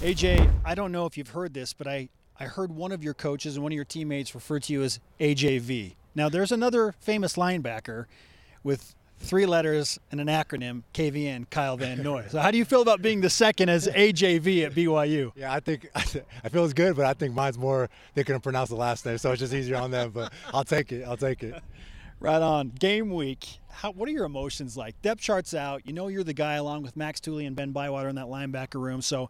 AJ, 0.00 0.50
I 0.64 0.74
don't 0.74 0.90
know 0.90 1.06
if 1.06 1.16
you've 1.16 1.30
heard 1.30 1.54
this, 1.54 1.72
but 1.72 1.86
I, 1.86 2.08
I 2.38 2.44
heard 2.44 2.72
one 2.72 2.90
of 2.90 3.04
your 3.04 3.14
coaches 3.14 3.54
and 3.54 3.62
one 3.62 3.72
of 3.72 3.76
your 3.76 3.84
teammates 3.84 4.34
refer 4.34 4.58
to 4.60 4.72
you 4.72 4.82
as 4.82 4.98
AJV. 5.20 5.94
Now, 6.14 6.28
there's 6.28 6.52
another 6.52 6.94
famous 6.98 7.36
linebacker 7.36 8.06
with 8.62 8.94
three 9.18 9.46
letters 9.46 9.98
and 10.10 10.20
an 10.20 10.26
acronym, 10.26 10.82
KVN, 10.94 11.48
Kyle 11.50 11.76
Van 11.76 12.02
Noy. 12.02 12.26
So, 12.28 12.40
how 12.40 12.50
do 12.50 12.58
you 12.58 12.64
feel 12.64 12.82
about 12.82 13.02
being 13.02 13.20
the 13.20 13.30
second 13.30 13.68
as 13.68 13.86
AJV 13.86 14.66
at 14.66 14.72
BYU? 14.74 15.32
Yeah, 15.36 15.52
I 15.52 15.60
think 15.60 15.88
I 15.94 16.48
feel 16.48 16.64
it's 16.64 16.74
good, 16.74 16.96
but 16.96 17.06
I 17.06 17.14
think 17.14 17.34
mine's 17.34 17.58
more 17.58 17.88
they 18.14 18.24
couldn't 18.24 18.42
pronounce 18.42 18.68
the 18.68 18.76
last 18.76 19.06
name, 19.06 19.18
so 19.18 19.30
it's 19.30 19.40
just 19.40 19.54
easier 19.54 19.76
on 19.76 19.90
them. 19.90 20.10
But 20.10 20.32
I'll 20.52 20.64
take 20.64 20.92
it. 20.92 21.04
I'll 21.06 21.16
take 21.16 21.42
it. 21.42 21.62
Right 22.20 22.40
on. 22.40 22.68
Game 22.68 23.10
week. 23.10 23.58
How, 23.68 23.90
what 23.90 24.08
are 24.08 24.12
your 24.12 24.26
emotions 24.26 24.76
like? 24.76 24.94
Depth 25.02 25.20
chart's 25.20 25.54
out. 25.54 25.84
You 25.84 25.92
know 25.92 26.06
you're 26.06 26.22
the 26.22 26.32
guy 26.32 26.54
along 26.54 26.82
with 26.84 26.96
Max 26.96 27.18
Tooley 27.18 27.46
and 27.46 27.56
Ben 27.56 27.72
Bywater 27.72 28.08
in 28.08 28.14
that 28.14 28.26
linebacker 28.26 28.80
room. 28.80 29.02
So, 29.02 29.28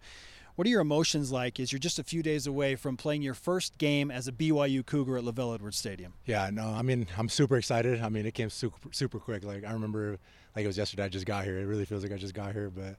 what 0.54 0.66
are 0.66 0.70
your 0.70 0.80
emotions 0.80 1.32
like 1.32 1.58
as 1.58 1.72
you're 1.72 1.78
just 1.78 1.98
a 1.98 2.04
few 2.04 2.22
days 2.22 2.46
away 2.46 2.76
from 2.76 2.96
playing 2.96 3.22
your 3.22 3.34
first 3.34 3.78
game 3.78 4.10
as 4.10 4.28
a 4.28 4.32
BYU 4.32 4.84
Cougar 4.84 5.18
at 5.18 5.24
LaVell 5.24 5.54
Edwards 5.54 5.76
Stadium? 5.76 6.14
Yeah, 6.26 6.50
no, 6.52 6.68
I 6.68 6.82
mean, 6.82 7.06
I'm 7.16 7.28
super 7.28 7.56
excited. 7.56 8.00
I 8.00 8.08
mean, 8.08 8.26
it 8.26 8.34
came 8.34 8.50
super, 8.50 8.76
super 8.92 9.18
quick. 9.18 9.44
Like, 9.44 9.64
I 9.64 9.72
remember, 9.72 10.18
like 10.54 10.64
it 10.64 10.66
was 10.66 10.76
yesterday, 10.76 11.04
I 11.04 11.08
just 11.08 11.26
got 11.26 11.44
here. 11.44 11.58
It 11.58 11.64
really 11.64 11.84
feels 11.84 12.02
like 12.02 12.12
I 12.12 12.16
just 12.16 12.34
got 12.34 12.52
here, 12.52 12.70
but 12.70 12.96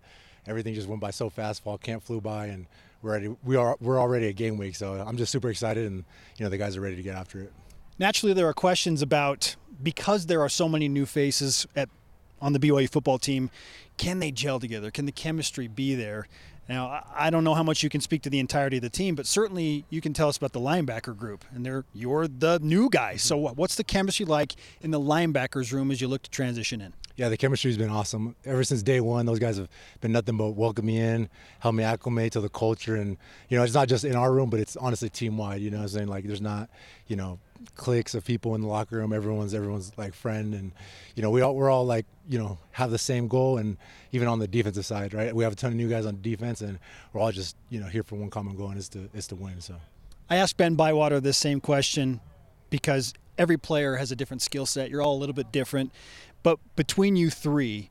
everything 0.48 0.74
just 0.74 0.88
went 0.88 1.02
by 1.02 1.12
so 1.12 1.30
fast. 1.30 1.64
Fall 1.64 1.78
camp 1.78 2.04
flew 2.04 2.22
by, 2.22 2.48
and 2.48 2.66
we're 3.02 3.12
already, 3.12 3.36
we 3.44 3.56
are, 3.56 3.78
we're 3.80 4.00
already 4.00 4.30
at 4.30 4.36
game 4.36 4.58
week. 4.58 4.76
So 4.76 4.94
I'm 4.94 5.18
just 5.18 5.32
super 5.32 5.50
excited, 5.50 5.86
and, 5.86 6.06
you 6.38 6.44
know, 6.44 6.50
the 6.50 6.58
guys 6.58 6.76
are 6.76 6.82
ready 6.82 6.96
to 6.96 7.04
get 7.04 7.16
after 7.16 7.40
it. 7.40 7.54
Naturally, 8.00 8.34
there 8.34 8.48
are 8.48 8.54
questions 8.54 9.02
about 9.02 9.56
because 9.82 10.26
there 10.26 10.42
are 10.42 10.50
so 10.50 10.68
many 10.68 10.88
new 10.88 11.06
faces 11.06 11.68
at 11.76 11.90
on 12.44 12.52
the 12.52 12.60
BYU 12.60 12.90
football 12.90 13.18
team, 13.18 13.50
can 13.98 14.20
they 14.20 14.30
gel 14.30 14.60
together? 14.60 14.92
Can 14.92 15.06
the 15.06 15.12
chemistry 15.14 15.68
be 15.68 15.96
there? 15.96 16.28
Now, 16.74 17.06
I 17.16 17.30
don't 17.30 17.44
know 17.44 17.54
how 17.54 17.62
much 17.62 17.84
you 17.84 17.90
can 17.90 18.02
speak 18.02 18.24
to 18.24 18.32
the 18.32 18.40
entirety 18.40 18.78
of 18.78 18.82
the 18.82 18.90
team, 18.90 19.14
but 19.14 19.28
certainly 19.28 19.86
you 19.92 20.02
can 20.02 20.12
tell 20.12 20.28
us 20.28 20.38
about 20.38 20.54
the 20.54 20.60
linebacker 20.60 21.16
group, 21.16 21.46
and 21.54 21.64
they're 21.64 21.86
you're 21.94 22.28
the 22.28 22.58
new 22.64 22.90
guy. 22.90 23.16
So, 23.16 23.38
mm-hmm. 23.38 23.54
what's 23.54 23.76
the 23.76 23.84
chemistry 23.84 24.26
like 24.26 24.56
in 24.82 24.90
the 24.90 25.00
linebackers 25.00 25.72
room 25.72 25.92
as 25.92 26.02
you 26.02 26.08
look 26.08 26.24
to 26.24 26.32
transition 26.32 26.82
in? 26.82 26.94
Yeah, 27.16 27.30
the 27.30 27.38
chemistry's 27.38 27.78
been 27.78 27.92
awesome 27.92 28.36
ever 28.44 28.64
since 28.64 28.82
day 28.82 29.02
one. 29.02 29.28
Those 29.28 29.38
guys 29.38 29.58
have 29.58 29.70
been 30.02 30.14
nothing 30.14 30.36
but 30.36 30.54
welcome 30.54 30.88
me 30.88 31.00
in, 31.00 31.30
help 31.60 31.76
me 31.76 31.84
acclimate 31.84 32.34
to 32.34 32.42
the 32.42 32.50
culture, 32.50 32.96
and 32.96 33.18
you 33.50 33.58
know, 33.58 33.64
it's 33.64 33.76
not 33.76 33.88
just 33.88 34.04
in 34.04 34.16
our 34.16 34.34
room, 34.34 34.50
but 34.50 34.60
it's 34.60 34.76
honestly 34.76 35.10
team 35.10 35.38
wide. 35.38 35.62
You 35.62 35.70
know, 35.70 35.78
what 35.78 35.84
I'm 35.84 35.90
saying 35.90 36.08
like 36.08 36.26
there's 36.26 36.42
not, 36.42 36.72
you 37.08 37.16
know, 37.16 37.40
cliques 37.76 38.14
of 38.14 38.26
people 38.26 38.56
in 38.56 38.62
the 38.62 38.68
locker 38.68 38.98
room. 38.98 39.14
Everyone's 39.14 39.54
everyone's 39.54 39.92
like 39.98 40.14
friend, 40.14 40.54
and 40.54 40.72
you 41.16 41.24
know 41.24 41.30
we 41.30 41.42
all 41.42 41.56
we're 41.56 41.70
all 41.70 41.86
like 41.86 42.06
you 42.28 42.38
know 42.38 42.58
have 42.72 42.92
the 42.92 42.98
same 42.98 43.28
goal, 43.28 43.58
and 43.58 43.78
even 44.12 44.28
on 44.28 44.40
the 44.40 44.48
defensive 44.48 44.86
side, 44.86 45.14
right? 45.14 45.36
We 45.36 45.44
have 45.44 45.54
a 45.54 45.56
ton 45.56 45.72
of 45.72 45.78
new 45.78 45.90
guys 45.90 46.06
on 46.06 46.22
defense, 46.22 46.62
and 46.62 46.80
we're 47.12 47.22
all 47.22 47.32
just 47.32 47.56
you 47.70 47.80
know 47.80 47.88
here 47.88 48.04
for 48.04 48.16
one 48.16 48.30
common 48.30 48.56
goal, 48.56 48.70
and 48.70 48.78
it's 48.78 48.90
to 48.90 49.10
it's 49.14 49.28
to 49.28 49.36
win. 49.36 49.62
So 49.62 49.76
I 50.30 50.38
asked 50.38 50.58
Ben 50.58 50.76
Bywater 50.76 51.20
this 51.20 51.38
same 51.38 51.60
question 51.60 52.22
because 52.70 53.14
every 53.38 53.58
player 53.58 53.96
has 53.98 54.12
a 54.12 54.16
different 54.16 54.42
skill 54.42 54.66
set. 54.66 54.90
You're 54.90 55.02
all 55.02 55.16
a 55.16 55.20
little 55.20 55.36
bit 55.36 55.52
different, 55.52 55.92
but 56.42 56.60
between 56.76 57.16
you 57.16 57.30
three, 57.30 57.90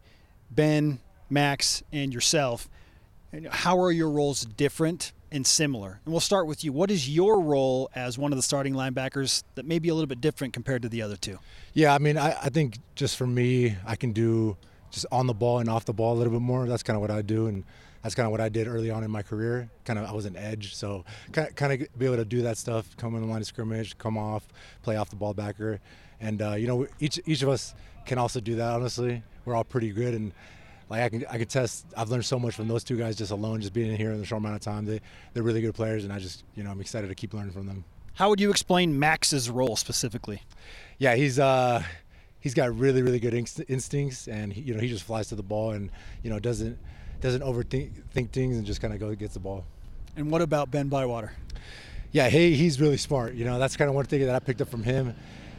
Ben, 0.51 1.01
Max, 1.31 1.83
and 1.93 2.13
yourself, 2.13 2.69
how 3.51 3.81
are 3.81 3.93
your 3.93 4.11
roles 4.11 4.43
different? 4.43 5.13
And 5.33 5.47
similar. 5.47 6.01
And 6.05 6.13
we'll 6.13 6.21
start 6.21 6.47
with 6.47 6.63
you. 6.63 6.73
What 6.73 6.91
is 6.91 7.09
your 7.09 7.41
role 7.41 7.91
as 7.95 8.19
one 8.19 8.33
of 8.33 8.37
the 8.37 8.43
starting 8.43 8.75
linebackers 8.75 9.43
that 9.55 9.65
may 9.65 9.79
be 9.79 9.89
a 9.89 9.95
little 9.95 10.07
bit 10.07 10.21
different 10.21 10.53
compared 10.53 10.83
to 10.83 10.89
the 10.89 11.03
other 11.03 11.17
two? 11.17 11.39
Yeah, 11.73 11.95
I 11.95 11.99
mean, 11.99 12.19
I, 12.19 12.33
I 12.33 12.49
think 12.51 12.79
just 12.95 13.17
for 13.17 13.27
me, 13.27 13.77
I 13.87 13.97
can 13.97 14.13
do 14.13 14.57
just 14.91 15.07
on 15.11 15.27
the 15.27 15.35
ball 15.35 15.59
and 15.59 15.69
off 15.69 15.85
the 15.87 15.93
ball 15.93 16.15
a 16.15 16.19
little 16.19 16.33
bit 16.33 16.43
more. 16.43 16.67
That's 16.67 16.83
kind 16.83 16.97
of 16.97 17.01
what 17.01 17.11
I 17.11 17.23
do, 17.23 17.47
and 17.47 17.65
that's 18.03 18.15
kind 18.15 18.27
of 18.27 18.31
what 18.31 18.41
I 18.41 18.49
did 18.49 18.69
early 18.69 18.91
on 18.91 19.03
in 19.03 19.11
my 19.11 19.23
career. 19.23 19.71
Kind 19.85 19.99
of, 19.99 20.05
I 20.09 20.13
was 20.13 20.27
an 20.27 20.37
edge, 20.37 20.75
so 20.75 21.05
kind 21.33 21.49
of, 21.49 21.57
kind 21.57 21.73
of 21.73 21.99
be 21.99 22.07
able 22.07 22.17
to 22.17 22.25
do 22.25 22.43
that 22.43 22.59
stuff, 22.59 22.97
come 22.97 23.15
in 23.15 23.23
the 23.23 23.27
line 23.27 23.41
of 23.41 23.47
scrimmage, 23.47 23.97
come 23.99 24.19
off, 24.19 24.47
play 24.83 24.97
off 24.97 25.09
the 25.09 25.17
ball 25.17 25.35
backer, 25.35 25.81
and 26.21 26.43
uh, 26.43 26.53
you 26.53 26.67
know, 26.67 26.87
each 27.01 27.19
each 27.27 27.43
of 27.43 27.49
us 27.49 27.75
can 28.05 28.19
also 28.19 28.39
do 28.39 28.57
that. 28.57 28.73
Honestly, 28.73 29.23
we're 29.45 29.55
all 29.55 29.65
pretty 29.65 29.91
good, 29.91 30.15
and 30.15 30.33
like 30.93 31.01
I 31.01 31.09
can 31.09 31.25
I 31.31 31.39
can 31.39 31.49
test. 31.49 31.87
I've 31.97 32.11
learned 32.11 32.27
so 32.27 32.39
much 32.39 32.55
from 32.55 32.69
those 32.69 32.85
two 32.85 32.99
guys 32.99 33.17
just 33.17 33.31
alone, 33.31 33.63
just 33.63 33.73
being 33.73 33.91
in 33.91 33.97
here 33.97 34.13
in 34.13 34.21
a 34.21 34.25
short 34.27 34.41
amount 34.41 34.57
of 34.57 34.61
time. 34.61 34.85
They 34.85 35.01
they're 35.33 35.43
really 35.43 35.63
good 35.63 35.75
players, 35.75 36.05
and 36.05 36.13
I 36.13 36.19
just 36.19 36.45
you 36.55 36.63
know 36.63 36.71
I'm 36.71 36.83
excited 36.83 37.09
to 37.09 37.15
keep 37.15 37.33
learning 37.33 37.53
from 37.53 37.67
them. 37.67 37.85
How 38.13 38.29
would 38.29 38.41
you 38.41 38.51
explain 38.51 38.99
Max's 38.99 39.49
role 39.49 39.75
specifically? 39.77 40.43
Yeah, 40.99 41.15
he's 41.15 41.39
uh 41.39 41.83
he's 42.41 42.53
got 42.53 42.77
really 42.77 43.01
really 43.01 43.19
good 43.19 43.33
inst- 43.33 43.63
instincts, 43.69 44.29
and 44.29 44.53
he, 44.53 44.61
you 44.61 44.75
know 44.75 44.81
he 44.81 44.89
just 44.89 45.05
flies 45.05 45.29
to 45.29 45.35
the 45.35 45.43
ball 45.43 45.71
and 45.71 45.91
you 46.23 46.29
know 46.29 46.39
doesn't 46.39 46.79
doesn't 47.23 47.43
overthink 47.43 47.93
think 48.11 48.31
things 48.31 48.59
and 48.59 48.67
just 48.67 48.83
kind 48.83 48.93
of 48.93 49.01
go 49.01 49.15
gets 49.15 49.33
the 49.33 49.41
ball. 49.41 49.65
And 50.15 50.31
what 50.31 50.43
about 50.43 50.71
Ben 50.71 50.89
Bywater? 50.89 51.33
Yeah, 52.11 52.29
he 52.29 52.55
he's 52.55 52.79
really 52.83 52.99
smart. 52.99 53.33
You 53.33 53.47
know 53.47 53.59
that's 53.59 53.79
kind 53.79 53.89
of 53.89 53.95
one 53.95 54.05
thing 54.05 54.21
that 54.27 54.35
I 54.35 54.41
picked 54.41 54.61
up 54.61 54.69
from 54.69 54.83
him. 54.83 55.15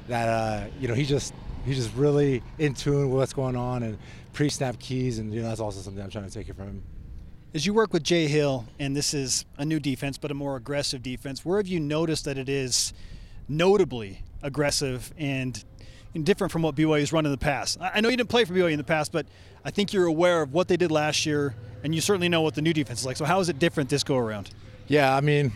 That 0.09 0.29
uh, 0.29 0.67
you 0.79 0.87
know 0.87 0.93
he 0.93 1.05
just 1.05 1.33
he's 1.65 1.77
just 1.77 1.95
really 1.95 2.43
in 2.59 2.75
tune 2.75 3.09
with 3.09 3.17
what's 3.17 3.33
going 3.33 3.55
on 3.55 3.81
and 3.81 3.97
pre-snap 4.33 4.79
keys, 4.79 5.19
and 5.19 5.33
you 5.33 5.41
know 5.41 5.47
that's 5.47 5.61
also 5.61 5.79
something 5.79 6.03
I'm 6.03 6.09
trying 6.09 6.27
to 6.27 6.33
take 6.33 6.49
it 6.49 6.55
from 6.55 6.65
him. 6.65 6.83
As 7.53 7.65
you 7.65 7.73
work 7.73 7.93
with 7.93 8.03
Jay 8.03 8.27
Hill, 8.27 8.65
and 8.79 8.95
this 8.95 9.13
is 9.13 9.45
a 9.57 9.65
new 9.65 9.79
defense, 9.79 10.17
but 10.17 10.31
a 10.31 10.33
more 10.33 10.55
aggressive 10.55 11.03
defense, 11.03 11.45
where 11.45 11.57
have 11.57 11.67
you 11.67 11.79
noticed 11.79 12.25
that 12.25 12.37
it 12.37 12.49
is 12.49 12.93
notably 13.47 14.23
aggressive 14.41 15.13
and 15.17 15.63
different 16.23 16.51
from 16.51 16.63
what 16.63 16.75
BYU 16.75 16.99
has 16.99 17.13
run 17.13 17.25
in 17.25 17.31
the 17.31 17.37
past? 17.37 17.77
I 17.79 18.01
know 18.01 18.09
you 18.09 18.17
didn't 18.17 18.29
play 18.29 18.43
for 18.43 18.53
BYU 18.53 18.71
in 18.71 18.77
the 18.77 18.83
past, 18.83 19.11
but 19.11 19.27
I 19.63 19.69
think 19.69 19.93
you're 19.93 20.07
aware 20.07 20.41
of 20.41 20.51
what 20.51 20.67
they 20.67 20.77
did 20.77 20.91
last 20.91 21.27
year, 21.27 21.55
and 21.83 21.93
you 21.93 22.01
certainly 22.01 22.27
know 22.27 22.41
what 22.41 22.55
the 22.55 22.61
new 22.61 22.73
defense 22.73 23.01
is 23.01 23.05
like. 23.05 23.17
So 23.17 23.25
how 23.25 23.39
is 23.39 23.49
it 23.49 23.59
different 23.59 23.89
this 23.89 24.03
go 24.03 24.17
around? 24.17 24.49
Yeah, 24.87 25.15
I 25.15 25.21
mean, 25.21 25.53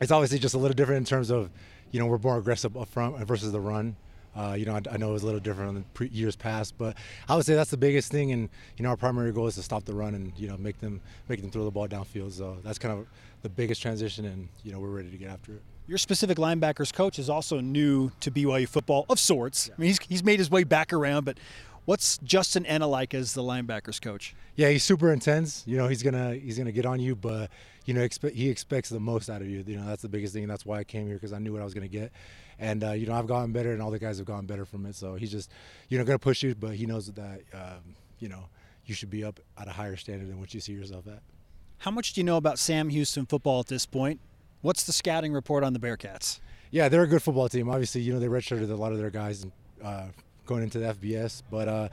it's 0.00 0.12
obviously 0.12 0.38
just 0.38 0.54
a 0.54 0.58
little 0.58 0.74
different 0.74 0.98
in 0.98 1.04
terms 1.04 1.30
of, 1.30 1.50
you 1.90 1.98
know, 1.98 2.06
we're 2.06 2.18
more 2.18 2.38
aggressive 2.38 2.76
up 2.76 2.88
front 2.88 3.16
versus 3.26 3.50
the 3.50 3.60
run. 3.60 3.96
Uh, 4.34 4.54
you 4.58 4.64
know, 4.64 4.74
I, 4.74 4.80
I, 4.90 4.96
know 4.96 5.10
it 5.10 5.12
was 5.12 5.22
a 5.22 5.26
little 5.26 5.40
different 5.40 5.74
than 5.74 5.84
pre- 5.92 6.08
years 6.08 6.36
past, 6.36 6.78
but 6.78 6.96
I 7.28 7.36
would 7.36 7.44
say 7.44 7.54
that's 7.54 7.70
the 7.70 7.76
biggest 7.76 8.10
thing. 8.10 8.32
And 8.32 8.48
you 8.78 8.82
know, 8.82 8.88
our 8.88 8.96
primary 8.96 9.30
goal 9.30 9.46
is 9.46 9.56
to 9.56 9.62
stop 9.62 9.84
the 9.84 9.94
run 9.94 10.14
and 10.14 10.32
you 10.36 10.48
know 10.48 10.56
make 10.56 10.80
them 10.80 11.00
make 11.28 11.42
them 11.42 11.50
throw 11.50 11.64
the 11.64 11.70
ball 11.70 11.86
downfield. 11.86 12.32
So 12.32 12.56
that's 12.64 12.78
kind 12.78 12.98
of 12.98 13.06
the 13.42 13.50
biggest 13.50 13.82
transition, 13.82 14.24
and 14.24 14.48
you 14.64 14.72
know, 14.72 14.80
we're 14.80 14.88
ready 14.88 15.10
to 15.10 15.16
get 15.16 15.28
after 15.28 15.52
it. 15.52 15.62
Your 15.86 15.98
specific 15.98 16.38
linebackers 16.38 16.92
coach 16.92 17.18
is 17.18 17.28
also 17.28 17.60
new 17.60 18.10
to 18.20 18.30
BYU 18.30 18.68
football 18.68 19.04
of 19.10 19.18
sorts. 19.18 19.68
Yeah. 19.68 19.74
I 19.76 19.80
mean, 19.80 19.88
he's 19.88 19.98
he's 20.08 20.24
made 20.24 20.38
his 20.38 20.50
way 20.50 20.64
back 20.64 20.92
around, 20.92 21.24
but 21.24 21.38
what's 21.84 22.18
Justin 22.18 22.64
Ena 22.66 22.86
like 22.86 23.12
as 23.12 23.34
the 23.34 23.42
linebackers 23.42 24.00
coach? 24.00 24.34
Yeah, 24.56 24.70
he's 24.70 24.84
super 24.84 25.12
intense. 25.12 25.62
You 25.66 25.76
know, 25.76 25.88
he's 25.88 26.02
gonna 26.02 26.34
he's 26.34 26.56
gonna 26.56 26.72
get 26.72 26.86
on 26.86 27.00
you, 27.00 27.14
but 27.16 27.50
you 27.84 27.92
know, 27.92 28.00
expe- 28.00 28.34
he 28.34 28.48
expects 28.48 28.88
the 28.88 29.00
most 29.00 29.28
out 29.28 29.42
of 29.42 29.48
you. 29.48 29.64
You 29.66 29.76
know, 29.76 29.86
that's 29.86 30.02
the 30.02 30.08
biggest 30.08 30.32
thing, 30.32 30.44
and 30.44 30.50
that's 30.50 30.64
why 30.64 30.78
I 30.78 30.84
came 30.84 31.06
here 31.06 31.16
because 31.16 31.32
I 31.32 31.38
knew 31.38 31.52
what 31.52 31.60
I 31.60 31.64
was 31.64 31.74
gonna 31.74 31.88
get 31.88 32.12
and 32.62 32.84
uh, 32.84 32.92
you 32.92 33.06
know 33.06 33.14
I've 33.14 33.26
gotten 33.26 33.52
better, 33.52 33.72
and 33.72 33.82
all 33.82 33.90
the 33.90 33.98
guys 33.98 34.18
have 34.18 34.26
gotten 34.26 34.46
better 34.46 34.64
from 34.64 34.86
it. 34.86 34.94
So 34.94 35.16
he's 35.16 35.32
just 35.32 35.50
you 35.88 35.98
know 35.98 36.04
going 36.04 36.18
to 36.18 36.22
push 36.22 36.42
you, 36.42 36.54
but 36.54 36.74
he 36.74 36.86
knows 36.86 37.08
that 37.08 37.40
um, 37.52 37.96
you 38.20 38.28
know 38.28 38.44
you 38.86 38.94
should 38.94 39.10
be 39.10 39.24
up 39.24 39.40
at 39.58 39.68
a 39.68 39.72
higher 39.72 39.96
standard 39.96 40.28
than 40.28 40.38
what 40.38 40.54
you 40.54 40.60
see 40.60 40.72
yourself 40.72 41.06
at. 41.08 41.20
How 41.78 41.90
much 41.90 42.12
do 42.12 42.20
you 42.20 42.24
know 42.24 42.36
about 42.36 42.58
Sam 42.60 42.88
Houston 42.88 43.26
football 43.26 43.60
at 43.60 43.66
this 43.66 43.84
point? 43.84 44.20
What's 44.60 44.84
the 44.84 44.92
scouting 44.92 45.32
report 45.32 45.64
on 45.64 45.72
the 45.72 45.80
Bearcats? 45.80 46.38
Yeah, 46.70 46.88
they're 46.88 47.02
a 47.02 47.08
good 47.08 47.22
football 47.22 47.48
team. 47.48 47.68
Obviously, 47.68 48.00
you 48.00 48.12
know 48.12 48.20
they 48.20 48.28
redshirted 48.28 48.70
a 48.70 48.74
lot 48.76 48.92
of 48.92 48.98
their 48.98 49.10
guys 49.10 49.44
uh, 49.84 50.06
going 50.46 50.62
into 50.62 50.78
the 50.78 50.94
FBS, 50.94 51.42
but 51.50 51.66
uh, 51.66 51.88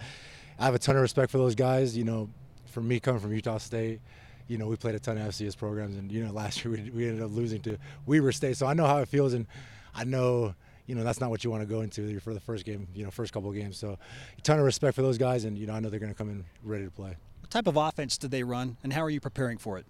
I 0.59 0.65
have 0.65 0.75
a 0.75 0.79
ton 0.79 0.95
of 0.95 1.01
respect 1.01 1.31
for 1.31 1.39
those 1.39 1.55
guys. 1.55 1.97
You 1.97 2.03
know, 2.03 2.29
for 2.67 2.81
me 2.81 2.99
coming 2.99 3.19
from 3.19 3.33
Utah 3.33 3.57
State, 3.57 4.01
you 4.47 4.59
know, 4.59 4.67
we 4.67 4.75
played 4.75 4.93
a 4.93 4.99
ton 4.99 5.17
of 5.17 5.29
FCS 5.29 5.57
programs, 5.57 5.97
and 5.97 6.11
you 6.11 6.23
know, 6.23 6.31
last 6.43 6.63
year 6.63 6.75
we, 6.75 6.91
we 6.91 7.07
ended 7.07 7.23
up 7.23 7.31
losing 7.31 7.59
to 7.61 7.79
Weber 8.05 8.31
State, 8.31 8.55
so 8.55 8.67
I 8.67 8.75
know 8.75 8.85
how 8.85 8.99
it 8.99 9.07
feels, 9.07 9.33
and 9.33 9.47
I 9.95 10.03
know 10.03 10.55
you 10.89 10.95
know 10.95 11.03
that's 11.03 11.21
not 11.21 11.29
what 11.29 11.43
you 11.43 11.51
want 11.51 11.61
to 11.61 11.67
go 11.67 11.81
into 11.81 12.19
for 12.19 12.33
the 12.33 12.39
first 12.39 12.65
game, 12.65 12.87
you 12.95 13.03
know, 13.03 13.11
first 13.11 13.31
couple 13.31 13.47
of 13.47 13.55
games. 13.55 13.77
So, 13.77 13.99
a 14.37 14.41
ton 14.41 14.57
of 14.57 14.65
respect 14.65 14.95
for 14.95 15.03
those 15.03 15.19
guys, 15.19 15.45
and 15.45 15.55
you 15.55 15.67
know 15.67 15.73
I 15.73 15.79
know 15.79 15.89
they're 15.89 15.99
going 15.99 16.11
to 16.11 16.17
come 16.17 16.31
in 16.31 16.43
ready 16.63 16.83
to 16.83 16.89
play. 16.89 17.15
What 17.41 17.51
type 17.51 17.67
of 17.67 17.77
offense 17.77 18.17
did 18.17 18.31
they 18.31 18.41
run, 18.41 18.75
and 18.83 18.91
how 18.91 19.01
are 19.01 19.09
you 19.11 19.19
preparing 19.19 19.59
for 19.59 19.77
it? 19.77 19.85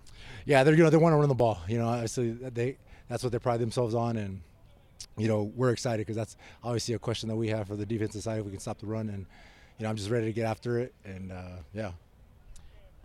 Yeah, 0.45 0.65
they're 0.65 0.75
you 0.75 0.83
know 0.83 0.89
they 0.89 0.97
want 0.97 1.13
to 1.13 1.17
run 1.17 1.29
the 1.29 1.35
ball. 1.35 1.62
You 1.69 1.77
know, 1.77 1.88
obviously 1.88 2.31
they 2.31 2.77
that's 3.07 3.23
what 3.23 3.31
they 3.31 3.39
pride 3.39 3.62
themselves 3.62 3.95
on, 3.95 4.17
and 4.17 4.41
you 5.17 5.29
know 5.29 5.43
we're 5.55 5.71
excited 5.71 6.05
because 6.05 6.17
that's 6.17 6.35
obviously 6.65 6.95
a 6.95 6.99
question 6.99 7.29
that 7.29 7.38
we 7.38 7.47
have 7.47 7.67
for 7.67 7.77
the 7.77 7.85
defensive 7.85 8.21
side 8.21 8.39
if 8.39 8.45
we 8.45 8.51
can 8.51 8.59
stop 8.59 8.79
the 8.79 8.85
run, 8.85 9.07
and 9.07 9.25
you 9.77 9.83
know 9.83 9.89
I'm 9.89 9.95
just 9.95 10.09
ready 10.09 10.25
to 10.25 10.33
get 10.33 10.47
after 10.47 10.79
it, 10.79 10.93
and 11.05 11.31
uh, 11.31 11.59
yeah. 11.73 11.91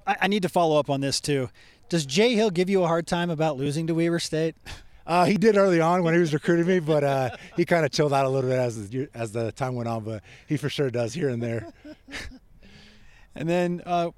I, 0.04 0.16
I 0.22 0.26
need 0.26 0.42
to 0.42 0.48
follow 0.48 0.80
up 0.80 0.90
on 0.90 1.00
this 1.00 1.20
too. 1.20 1.48
Does 1.88 2.04
Jay 2.07 2.35
Hill 2.35 2.50
give 2.50 2.68
you 2.68 2.83
a 2.83 2.88
hard 2.88 3.07
time 3.07 3.30
about 3.30 3.57
losing 3.57 3.87
to 3.87 3.94
Weber 3.94 4.18
State? 4.18 4.57
Uh, 5.07 5.25
he 5.27 5.37
did 5.37 5.57
early 5.57 5.81
on 5.81 6.03
when 6.03 6.14
he 6.14 6.21
was 6.21 6.33
recruiting 6.33 6.67
me, 6.67 6.79
but 6.79 7.05
uh, 7.05 7.31
he 7.57 7.64
kind 7.64 7.85
of 7.85 7.90
chilled 7.90 8.12
out 8.12 8.25
a 8.25 8.29
little 8.29 8.49
bit 8.49 8.59
as 8.59 8.88
the, 8.88 9.09
as 9.14 9.33
the 9.33 9.53
time 9.53 9.75
went 9.75 9.88
on. 9.88 10.03
But 10.03 10.23
he 10.47 10.57
for 10.57 10.69
sure 10.69 10.90
does 10.90 11.12
here 11.12 11.29
and 11.29 11.43
there. 11.43 11.73
and 13.35 13.49
then 13.49 13.83
uh, 13.85 14.11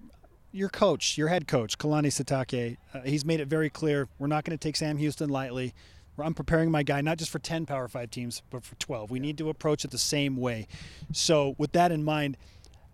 your 0.52 0.68
coach, 0.68 1.18
your 1.18 1.28
head 1.28 1.48
coach, 1.48 1.76
Kalani 1.78 2.06
Sitake, 2.06 2.76
uh, 2.94 3.00
he's 3.00 3.24
made 3.24 3.40
it 3.40 3.48
very 3.48 3.68
clear 3.68 4.08
we're 4.18 4.28
not 4.28 4.44
going 4.44 4.56
to 4.56 4.62
take 4.62 4.76
Sam 4.76 4.96
Houston 4.96 5.28
lightly. 5.28 5.74
I'm 6.18 6.34
preparing 6.34 6.70
my 6.70 6.82
guy 6.82 7.02
not 7.02 7.18
just 7.18 7.30
for 7.30 7.38
10 7.38 7.66
Power 7.66 7.88
5 7.88 8.10
teams, 8.10 8.42
but 8.48 8.64
for 8.64 8.74
12. 8.76 9.10
We 9.10 9.18
need 9.18 9.36
to 9.38 9.50
approach 9.50 9.84
it 9.84 9.90
the 9.90 9.98
same 9.98 10.36
way. 10.36 10.66
So, 11.12 11.54
with 11.58 11.72
that 11.72 11.92
in 11.92 12.04
mind, 12.04 12.38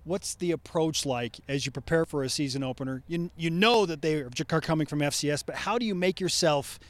what's 0.03 0.35
the 0.35 0.51
approach 0.51 1.07
like 1.07 1.39
as 1.47 1.65
you 1.65 1.71
prepare 1.71 2.05
for 2.05 2.25
a 2.25 2.29
season 2.29 2.65
opener? 2.65 3.05
You 3.07 3.31
you 3.37 3.51
know 3.51 3.87
that 3.87 4.03
they 4.03 4.17
are 4.17 4.61
coming 4.61 4.89
from 4.89 5.01
FCS, 5.01 5.45
but 5.47 5.55
how 5.55 5.79
do 5.79 5.87
you 5.87 5.95
make 5.95 6.21
yourself 6.21 6.81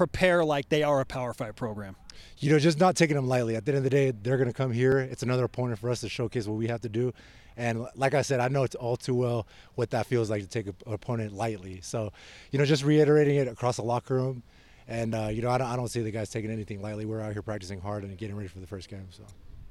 prepare 0.00 0.42
like 0.42 0.70
they 0.70 0.82
are 0.82 0.98
a 1.00 1.04
Power 1.04 1.34
Five 1.34 1.56
program? 1.56 1.94
You 2.38 2.50
know, 2.50 2.58
just 2.58 2.80
not 2.80 2.96
taking 2.96 3.16
them 3.16 3.28
lightly. 3.28 3.54
At 3.54 3.66
the 3.66 3.72
end 3.72 3.78
of 3.78 3.84
the 3.84 3.90
day, 3.90 4.12
they're 4.12 4.38
going 4.38 4.48
to 4.48 4.54
come 4.54 4.72
here. 4.72 4.98
It's 4.98 5.22
another 5.22 5.44
opponent 5.44 5.78
for 5.78 5.90
us 5.90 6.00
to 6.00 6.08
showcase 6.08 6.46
what 6.46 6.56
we 6.56 6.68
have 6.68 6.80
to 6.80 6.88
do. 6.88 7.12
And 7.54 7.86
like 7.96 8.14
I 8.14 8.22
said, 8.22 8.40
I 8.40 8.48
know 8.48 8.62
it's 8.62 8.74
all 8.74 8.96
too 8.96 9.14
well 9.14 9.46
what 9.74 9.90
that 9.90 10.06
feels 10.06 10.30
like 10.30 10.40
to 10.40 10.48
take 10.48 10.68
an 10.68 10.74
opponent 10.86 11.34
lightly. 11.34 11.82
So, 11.82 12.14
you 12.50 12.58
know, 12.58 12.64
just 12.64 12.82
reiterating 12.82 13.36
it 13.36 13.46
across 13.46 13.76
the 13.76 13.82
locker 13.82 14.14
room. 14.14 14.42
And, 14.88 15.14
uh, 15.14 15.28
you 15.28 15.42
know, 15.42 15.50
I 15.50 15.58
don't, 15.58 15.66
I 15.68 15.76
don't 15.76 15.88
see 15.88 16.00
the 16.00 16.10
guys 16.10 16.30
taking 16.30 16.50
anything 16.50 16.80
lightly. 16.80 17.04
We're 17.04 17.20
out 17.20 17.34
here 17.34 17.42
practicing 17.42 17.82
hard 17.82 18.02
and 18.02 18.16
getting 18.16 18.36
ready 18.36 18.48
for 18.48 18.58
the 18.58 18.66
first 18.66 18.88
game. 18.88 19.06
So, 19.10 19.24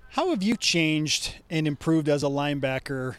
how 0.10 0.30
have 0.30 0.44
you 0.44 0.56
changed 0.56 1.38
and 1.50 1.68
improved 1.68 2.08
as 2.08 2.22
a 2.22 2.28
linebacker 2.28 3.16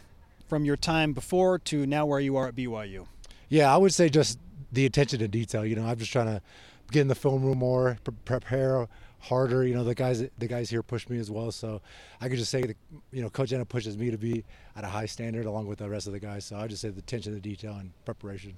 from 0.49 0.65
your 0.65 0.77
time 0.77 1.13
before 1.13 1.59
to 1.59 1.87
now 1.87 2.07
where 2.07 2.21
you 2.21 2.37
are 2.37 2.47
at 2.47 2.55
BYU? 2.55 3.09
Yeah, 3.49 3.75
I 3.75 3.77
would 3.79 3.93
say 3.93 4.09
just 4.09 4.39
the 4.71 4.87
attention 4.87 5.19
to 5.19 5.27
detail. 5.27 5.67
You 5.67 5.75
know, 5.75 5.87
I'm 5.87 5.99
just 5.99 6.13
trying 6.13 6.27
to 6.27 6.41
get 6.91 7.03
in 7.03 7.09
the 7.09 7.15
film 7.15 7.43
room 7.45 7.59
more, 7.59 7.99
pre- 8.05 8.15
prepare 8.25 8.89
harder. 9.21 9.65
You 9.65 9.75
know, 9.75 9.85
the 9.85 9.95
guys 9.95 10.25
the 10.39 10.47
guys 10.47 10.71
here 10.71 10.83
push 10.83 11.09
me 11.09 11.19
as 11.19 11.31
well. 11.31 11.53
So 11.53 11.81
I 12.21 12.29
could 12.29 12.39
just 12.39 12.51
say 12.51 12.63
that 12.63 12.77
you 13.13 13.23
know, 13.23 13.31
Coach 13.31 13.53
Ena 13.53 13.65
pushes 13.65 13.97
me 13.97 14.11
to 14.11 14.19
be 14.19 14.45
at 14.77 14.85
a 14.85 14.89
high 14.89 15.07
standard 15.07 15.47
along 15.47 15.67
with 15.67 15.79
the 15.79 15.89
rest 15.89 16.07
of 16.07 16.13
the 16.13 16.21
guys. 16.21 16.45
So 16.45 16.57
I 16.57 16.67
just 16.67 16.83
say 16.83 16.89
the 16.89 16.99
attention 16.99 17.35
to 17.35 17.41
detail 17.41 17.75
and 17.75 17.93
preparation. 18.05 18.55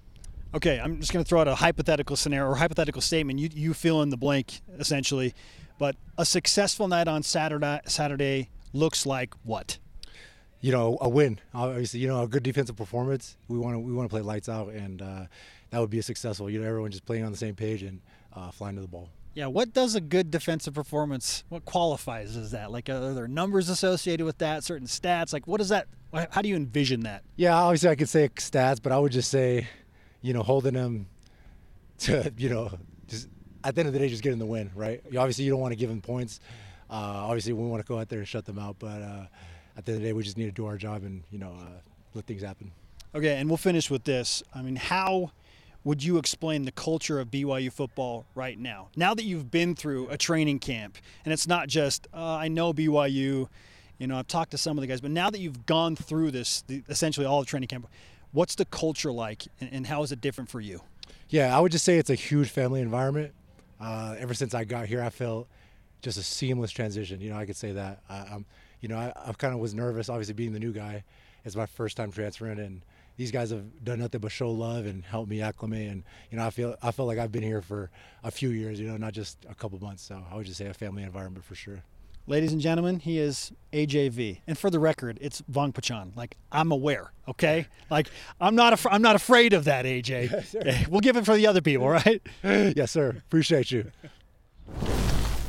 Okay, 0.54 0.78
I'm 0.78 1.00
just 1.00 1.12
going 1.12 1.24
to 1.24 1.28
throw 1.28 1.40
out 1.40 1.48
a 1.48 1.54
hypothetical 1.54 2.14
scenario 2.14 2.50
or 2.50 2.56
hypothetical 2.56 3.00
statement. 3.00 3.38
You 3.38 3.48
you 3.52 3.74
fill 3.74 4.02
in 4.02 4.10
the 4.10 4.16
blank 4.16 4.60
essentially, 4.78 5.34
but 5.78 5.96
a 6.18 6.24
successful 6.24 6.88
night 6.88 7.08
on 7.08 7.22
Saturday 7.22 7.80
Saturday 7.86 8.50
looks 8.72 9.06
like 9.06 9.34
what? 9.44 9.78
You 10.60 10.70
know, 10.70 10.98
a 11.00 11.08
win. 11.08 11.40
Obviously, 11.54 12.00
you 12.00 12.08
know, 12.08 12.22
a 12.22 12.28
good 12.28 12.42
defensive 12.42 12.76
performance. 12.76 13.36
We 13.48 13.58
want 13.58 13.74
to 13.74 13.78
we 13.80 13.92
want 13.92 14.08
to 14.08 14.12
play 14.12 14.20
lights 14.20 14.48
out, 14.48 14.68
and 14.68 15.00
uh, 15.00 15.24
that 15.70 15.80
would 15.80 15.90
be 15.90 15.98
a 15.98 16.02
successful. 16.02 16.50
You 16.50 16.60
know, 16.60 16.68
everyone 16.68 16.90
just 16.90 17.06
playing 17.06 17.24
on 17.24 17.32
the 17.32 17.38
same 17.38 17.54
page 17.54 17.82
and 17.82 18.00
uh, 18.34 18.50
flying 18.50 18.76
to 18.76 18.82
the 18.82 18.88
ball. 18.88 19.08
Yeah, 19.34 19.46
what 19.46 19.72
does 19.72 19.94
a 19.94 20.00
good 20.00 20.30
defensive 20.30 20.74
performance? 20.74 21.44
What 21.48 21.64
qualifies 21.64 22.36
as 22.36 22.50
that? 22.50 22.70
Like, 22.70 22.90
are 22.90 23.14
there 23.14 23.28
numbers 23.28 23.70
associated 23.70 24.24
with 24.24 24.38
that? 24.38 24.62
Certain 24.62 24.86
stats? 24.86 25.32
Like, 25.32 25.46
what 25.46 25.60
is 25.60 25.70
that? 25.70 25.88
How 26.30 26.42
do 26.42 26.48
you 26.50 26.56
envision 26.56 27.04
that? 27.04 27.22
Yeah, 27.36 27.54
obviously 27.56 27.88
I 27.88 27.94
could 27.94 28.10
say 28.10 28.28
stats, 28.28 28.82
but 28.82 28.92
I 28.92 28.98
would 28.98 29.12
just 29.12 29.30
say, 29.30 29.66
you 30.20 30.34
know, 30.34 30.42
holding 30.42 30.74
them 30.74 31.06
to, 32.00 32.30
you 32.36 32.50
know, 32.50 32.70
just 33.08 33.28
at 33.64 33.74
the 33.74 33.80
end 33.80 33.86
of 33.86 33.94
the 33.94 33.98
day, 33.98 34.08
just 34.08 34.22
getting 34.22 34.38
the 34.38 34.46
win, 34.46 34.70
right? 34.74 35.02
Obviously, 35.06 35.44
you 35.44 35.50
don't 35.50 35.60
want 35.60 35.72
to 35.72 35.78
give 35.78 35.88
them 35.88 36.02
points. 36.02 36.40
Uh, 36.90 36.94
obviously, 36.94 37.54
we 37.54 37.66
want 37.66 37.82
to 37.82 37.88
go 37.88 37.98
out 37.98 38.10
there 38.10 38.18
and 38.18 38.28
shut 38.28 38.44
them 38.44 38.58
out, 38.58 38.76
but 38.78 39.00
uh, 39.00 39.24
at 39.76 39.86
the 39.86 39.92
end 39.92 39.96
of 39.96 40.02
the 40.02 40.08
day, 40.08 40.12
we 40.12 40.22
just 40.22 40.36
need 40.36 40.46
to 40.46 40.52
do 40.52 40.66
our 40.66 40.76
job 40.76 41.04
and 41.04 41.22
you 41.30 41.38
know 41.38 41.56
uh, 41.58 41.80
let 42.12 42.26
things 42.26 42.42
happen. 42.42 42.70
Okay, 43.14 43.36
and 43.36 43.48
we'll 43.48 43.56
finish 43.56 43.90
with 43.90 44.04
this. 44.04 44.42
I 44.54 44.60
mean, 44.60 44.76
how 44.76 45.30
would 45.84 46.02
you 46.02 46.18
explain 46.18 46.64
the 46.64 46.72
culture 46.72 47.18
of 47.18 47.30
BYU 47.30 47.72
football 47.72 48.24
right 48.34 48.58
now? 48.58 48.88
Now 48.96 49.14
that 49.14 49.24
you've 49.24 49.50
been 49.50 49.74
through 49.74 50.08
a 50.08 50.16
training 50.16 50.60
camp, 50.60 50.98
and 51.24 51.32
it's 51.32 51.46
not 51.46 51.68
just 51.68 52.06
uh, 52.14 52.36
I 52.36 52.48
know 52.48 52.72
BYU, 52.72 53.48
you 53.98 54.06
know 54.06 54.18
I've 54.18 54.28
talked 54.28 54.52
to 54.52 54.58
some 54.58 54.78
of 54.78 54.82
the 54.82 54.86
guys, 54.86 55.00
but 55.00 55.10
now 55.10 55.30
that 55.30 55.40
you've 55.40 55.66
gone 55.66 55.96
through 55.96 56.30
this, 56.30 56.62
the, 56.62 56.82
essentially 56.88 57.26
all 57.26 57.40
the 57.40 57.46
training 57.46 57.68
camp, 57.68 57.88
what's 58.32 58.54
the 58.54 58.64
culture 58.64 59.12
like, 59.12 59.44
and, 59.60 59.72
and, 59.72 59.86
how 59.86 60.02
is 60.02 60.12
it 60.12 60.20
different 60.20 60.50
for 60.50 60.60
you? 60.60 60.80
Yeah, 61.28 61.56
I 61.56 61.60
would 61.60 61.72
just 61.72 61.84
say 61.84 61.98
it's 61.98 62.10
a 62.10 62.14
huge 62.14 62.50
family 62.50 62.80
environment. 62.80 63.32
Uh, 63.80 64.14
ever 64.18 64.34
since 64.34 64.54
I 64.54 64.64
got 64.64 64.86
here, 64.86 65.02
I 65.02 65.10
felt 65.10 65.48
just 66.02 66.18
a 66.18 66.22
seamless 66.22 66.70
transition. 66.70 67.20
You 67.20 67.30
know, 67.30 67.36
I 67.36 67.46
could 67.46 67.56
say 67.56 67.72
that. 67.72 68.00
I, 68.08 68.18
am 68.30 68.46
you 68.80 68.88
know, 68.88 68.96
I, 68.96 69.12
I 69.26 69.32
kind 69.32 69.54
of 69.54 69.60
was 69.60 69.74
nervous, 69.74 70.08
obviously 70.08 70.34
being 70.34 70.52
the 70.52 70.60
new 70.60 70.72
guy. 70.72 71.04
It's 71.44 71.56
my 71.56 71.66
first 71.66 71.96
time 71.96 72.12
transferring, 72.12 72.58
and 72.58 72.82
these 73.16 73.30
guys 73.30 73.50
have 73.50 73.84
done 73.84 73.98
nothing 74.00 74.20
but 74.20 74.32
show 74.32 74.50
love 74.50 74.86
and 74.86 75.04
help 75.04 75.28
me 75.28 75.40
acclimate. 75.42 75.90
And 75.90 76.04
you 76.30 76.38
know, 76.38 76.46
I 76.46 76.50
feel 76.50 76.76
I 76.82 76.90
feel 76.90 77.06
like 77.06 77.18
I've 77.18 77.32
been 77.32 77.42
here 77.42 77.62
for 77.62 77.90
a 78.24 78.30
few 78.30 78.50
years. 78.50 78.80
You 78.80 78.88
know, 78.88 78.96
not 78.96 79.12
just 79.12 79.38
a 79.48 79.54
couple 79.54 79.78
months. 79.80 80.02
So 80.02 80.22
I 80.30 80.36
would 80.36 80.46
just 80.46 80.58
say 80.58 80.66
a 80.66 80.74
family 80.74 81.02
environment 81.02 81.44
for 81.44 81.54
sure. 81.54 81.82
Ladies 82.28 82.52
and 82.52 82.60
gentlemen, 82.60 83.00
he 83.00 83.18
is 83.18 83.50
AJV, 83.72 84.42
and 84.46 84.56
for 84.56 84.70
the 84.70 84.78
record, 84.78 85.18
it's 85.20 85.42
Vongphachanh. 85.50 86.14
Like 86.14 86.36
I'm 86.52 86.70
aware, 86.70 87.12
okay? 87.28 87.66
Like 87.90 88.08
I'm 88.40 88.54
not 88.54 88.72
af- 88.72 88.86
I'm 88.90 89.02
not 89.02 89.16
afraid 89.16 89.52
of 89.52 89.64
that, 89.64 89.84
AJ. 89.84 90.30
Yes, 90.64 90.86
we'll 90.88 91.00
give 91.00 91.16
it 91.16 91.24
for 91.26 91.34
the 91.36 91.46
other 91.48 91.60
people, 91.60 91.88
right? 92.00 92.22
yes, 92.44 92.92
sir. 92.92 93.10
Appreciate 93.26 93.70
you. 93.72 93.90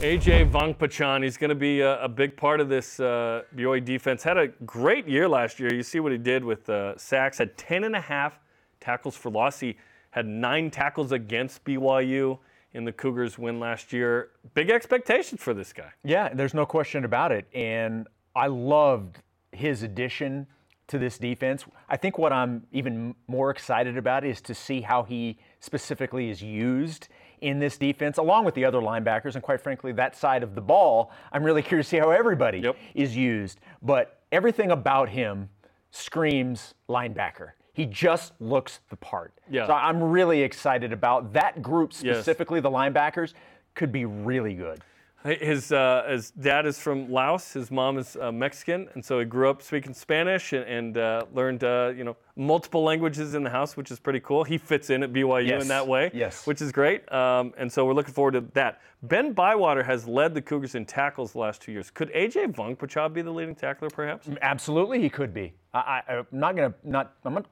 AJ 0.03 0.51
Vongphachanh, 0.51 1.23
he's 1.23 1.37
going 1.37 1.47
to 1.47 1.55
be 1.55 1.79
a, 1.79 2.03
a, 2.03 2.09
big 2.09 2.35
part 2.35 2.59
of 2.59 2.67
this 2.67 2.99
uh, 2.99 3.43
BYU 3.55 3.85
defense. 3.85 4.21
Had 4.21 4.37
a 4.37 4.49
great 4.65 5.07
year 5.07 5.29
last 5.29 5.61
year. 5.61 5.73
You 5.73 5.81
see 5.81 6.01
what 6.01 6.11
he 6.11 6.17
did 6.17 6.43
with 6.43 6.67
uh, 6.67 6.97
sacks. 6.97 7.37
Had 7.37 7.57
10 7.57 7.85
and 7.85 7.95
a 7.95 8.01
half 8.01 8.37
tackles 8.81 9.15
for 9.15 9.31
loss. 9.31 9.61
He 9.61 9.77
had 10.11 10.25
nine 10.25 10.71
tackles 10.71 11.13
against 11.13 11.63
BYU 11.63 12.37
in 12.73 12.83
the 12.83 12.91
Cougars' 12.91 13.37
win 13.37 13.61
last 13.61 13.93
year. 13.93 14.31
Big 14.53 14.69
expectations 14.69 15.41
for 15.41 15.53
this 15.53 15.71
guy. 15.71 15.93
Yeah, 16.03 16.33
there's 16.33 16.53
no 16.53 16.65
question 16.65 17.05
about 17.05 17.31
it. 17.31 17.47
And 17.55 18.05
I 18.35 18.47
loved 18.47 19.19
his 19.53 19.83
addition 19.83 20.47
to 20.87 20.97
this 20.97 21.17
defense. 21.17 21.63
I 21.87 21.95
think 21.95 22.17
what 22.17 22.33
I'm 22.33 22.67
even 22.73 23.15
more 23.27 23.51
excited 23.51 23.95
about 23.95 24.25
is 24.25 24.41
to 24.41 24.53
see 24.53 24.81
how 24.81 25.03
he 25.03 25.37
specifically 25.61 26.29
is 26.29 26.41
used 26.41 27.07
in 27.43 27.59
this 27.59 27.77
defense, 27.77 28.17
along 28.17 28.45
with 28.45 28.55
the 28.55 28.65
other 28.65 28.79
linebackers, 28.79 29.35
and 29.35 29.43
quite 29.43 29.61
frankly, 29.61 29.91
that 29.91 30.15
side 30.15 30.43
of 30.43 30.55
the 30.55 30.61
ball. 30.61 31.11
I'm 31.31 31.43
really 31.43 31.61
curious 31.69 31.87
to 31.87 31.89
see 31.91 31.97
how 31.97 32.09
everybody 32.09 32.59
yep. 32.59 32.77
is 32.95 33.15
used. 33.15 33.59
But 33.81 34.21
everything 34.31 34.71
about 34.71 35.09
him 35.09 35.49
screams 35.91 36.73
linebacker. 36.89 37.51
He 37.73 37.85
just 37.85 38.33
looks 38.39 38.79
the 38.89 38.95
part. 38.95 39.33
Yeah. 39.49 39.67
So 39.67 39.73
I'm 39.73 40.01
really 40.01 40.41
excited 40.41 40.93
about 40.93 41.33
that 41.33 41.61
group 41.61 41.91
specifically, 41.91 42.57
yes. 42.57 42.63
the 42.63 42.71
linebackers, 42.71 43.33
could 43.75 43.91
be 43.91 44.05
really 44.05 44.53
good. 44.53 44.81
His, 45.23 45.71
uh, 45.71 46.05
his 46.09 46.31
dad 46.31 46.65
is 46.65 46.77
from 46.79 47.09
Laos. 47.09 47.53
His 47.53 47.71
mom 47.71 47.97
is 47.97 48.17
uh, 48.19 48.31
Mexican, 48.31 48.89
and 48.93 49.03
so 49.03 49.19
he 49.19 49.25
grew 49.25 49.49
up 49.49 49.61
speaking 49.61 49.93
Spanish 49.93 50.51
and, 50.51 50.65
and 50.65 50.97
uh, 50.97 51.25
learned 51.33 51.63
uh, 51.63 51.93
you 51.95 52.03
know 52.03 52.17
multiple 52.35 52.83
languages 52.83 53.33
in 53.33 53.43
the 53.43 53.49
house, 53.49 53.77
which 53.77 53.89
is 53.89 53.99
pretty 53.99 54.19
cool. 54.19 54.43
He 54.43 54.57
fits 54.57 54.89
in 54.89 55.01
at 55.03 55.13
BYU 55.13 55.47
yes. 55.47 55.61
in 55.61 55.67
that 55.69 55.87
way, 55.87 56.11
yes. 56.13 56.45
which 56.45 56.61
is 56.61 56.71
great. 56.71 57.09
Um, 57.11 57.53
and 57.57 57.71
so 57.71 57.85
we're 57.85 57.93
looking 57.93 58.13
forward 58.13 58.33
to 58.33 58.41
that. 58.53 58.81
Ben 59.03 59.33
Bywater 59.33 59.83
has 59.83 60.07
led 60.07 60.33
the 60.33 60.41
Cougars 60.41 60.75
in 60.75 60.85
tackles 60.85 61.33
the 61.33 61.39
last 61.39 61.61
two 61.61 61.71
years. 61.71 61.89
Could 61.89 62.11
AJ 62.13 62.53
Vongphachanh 62.53 63.13
be 63.13 63.21
the 63.21 63.31
leading 63.31 63.55
tackler, 63.55 63.89
perhaps? 63.89 64.27
Absolutely, 64.41 65.01
he 65.01 65.09
could 65.09 65.33
be. 65.33 65.53
I, 65.73 66.01
am 66.07 66.27
not 66.31 66.55
gonna 66.55 66.73
not 66.83 67.15
I'm 67.23 67.33
not, 67.33 67.45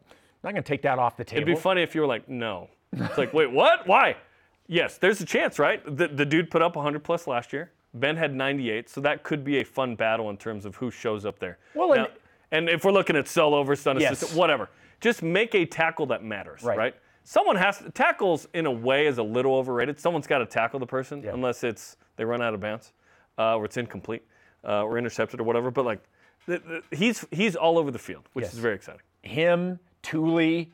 not 0.43 0.51
gonna 0.51 0.61
take 0.61 0.81
that 0.81 0.99
off 0.99 1.15
the 1.15 1.23
table. 1.23 1.41
It'd 1.41 1.55
be 1.55 1.59
funny 1.59 1.83
if 1.83 1.95
you 1.95 2.01
were 2.01 2.07
like, 2.07 2.27
no. 2.27 2.69
It's 2.93 3.17
like, 3.17 3.33
wait, 3.33 3.49
what? 3.49 3.87
Why? 3.87 4.17
Yes, 4.71 4.97
there's 4.97 5.19
a 5.19 5.25
chance, 5.25 5.59
right? 5.59 5.83
The, 5.85 6.07
the 6.07 6.25
dude 6.25 6.49
put 6.49 6.61
up 6.61 6.77
100 6.77 7.03
plus 7.03 7.27
last 7.27 7.51
year. 7.51 7.71
Ben 7.93 8.15
had 8.15 8.33
98, 8.33 8.89
so 8.89 9.01
that 9.01 9.21
could 9.21 9.43
be 9.43 9.57
a 9.57 9.65
fun 9.65 9.97
battle 9.97 10.29
in 10.29 10.37
terms 10.37 10.63
of 10.63 10.77
who 10.77 10.89
shows 10.89 11.25
up 11.25 11.39
there. 11.39 11.57
Well, 11.75 11.89
now, 11.89 12.05
and, 12.05 12.09
and, 12.51 12.69
if 12.69 12.85
we're 12.85 12.93
looking 12.93 13.17
at 13.17 13.27
solo 13.27 13.63
versus 13.63 13.85
unassisted, 13.85 14.29
yes. 14.29 14.37
whatever, 14.37 14.69
just 15.01 15.23
make 15.23 15.55
a 15.55 15.65
tackle 15.65 16.05
that 16.05 16.23
matters, 16.23 16.63
right? 16.63 16.77
right? 16.77 16.95
Someone 17.25 17.57
has 17.57 17.79
to, 17.79 17.91
tackles 17.91 18.47
in 18.53 18.65
a 18.65 18.71
way 18.71 19.07
is 19.07 19.17
a 19.17 19.23
little 19.23 19.55
overrated. 19.55 19.99
Someone's 19.99 20.25
got 20.25 20.37
to 20.37 20.45
tackle 20.45 20.79
the 20.79 20.87
person 20.87 21.21
yeah. 21.21 21.33
unless 21.33 21.65
it's 21.65 21.97
they 22.15 22.23
run 22.23 22.41
out 22.41 22.53
of 22.53 22.61
bounds 22.61 22.93
uh, 23.37 23.57
or 23.57 23.65
it's 23.65 23.75
incomplete 23.75 24.25
uh, 24.63 24.85
or 24.85 24.97
intercepted 24.97 25.41
or 25.41 25.43
whatever. 25.43 25.69
But 25.69 25.83
like, 25.83 26.01
the, 26.45 26.59
the, 26.59 26.95
he's 26.95 27.25
he's 27.29 27.57
all 27.57 27.77
over 27.77 27.91
the 27.91 27.99
field, 27.99 28.29
which 28.31 28.43
yes. 28.43 28.53
is 28.53 28.59
very 28.59 28.75
exciting. 28.75 29.01
Him, 29.21 29.79
Tooley, 30.01 30.71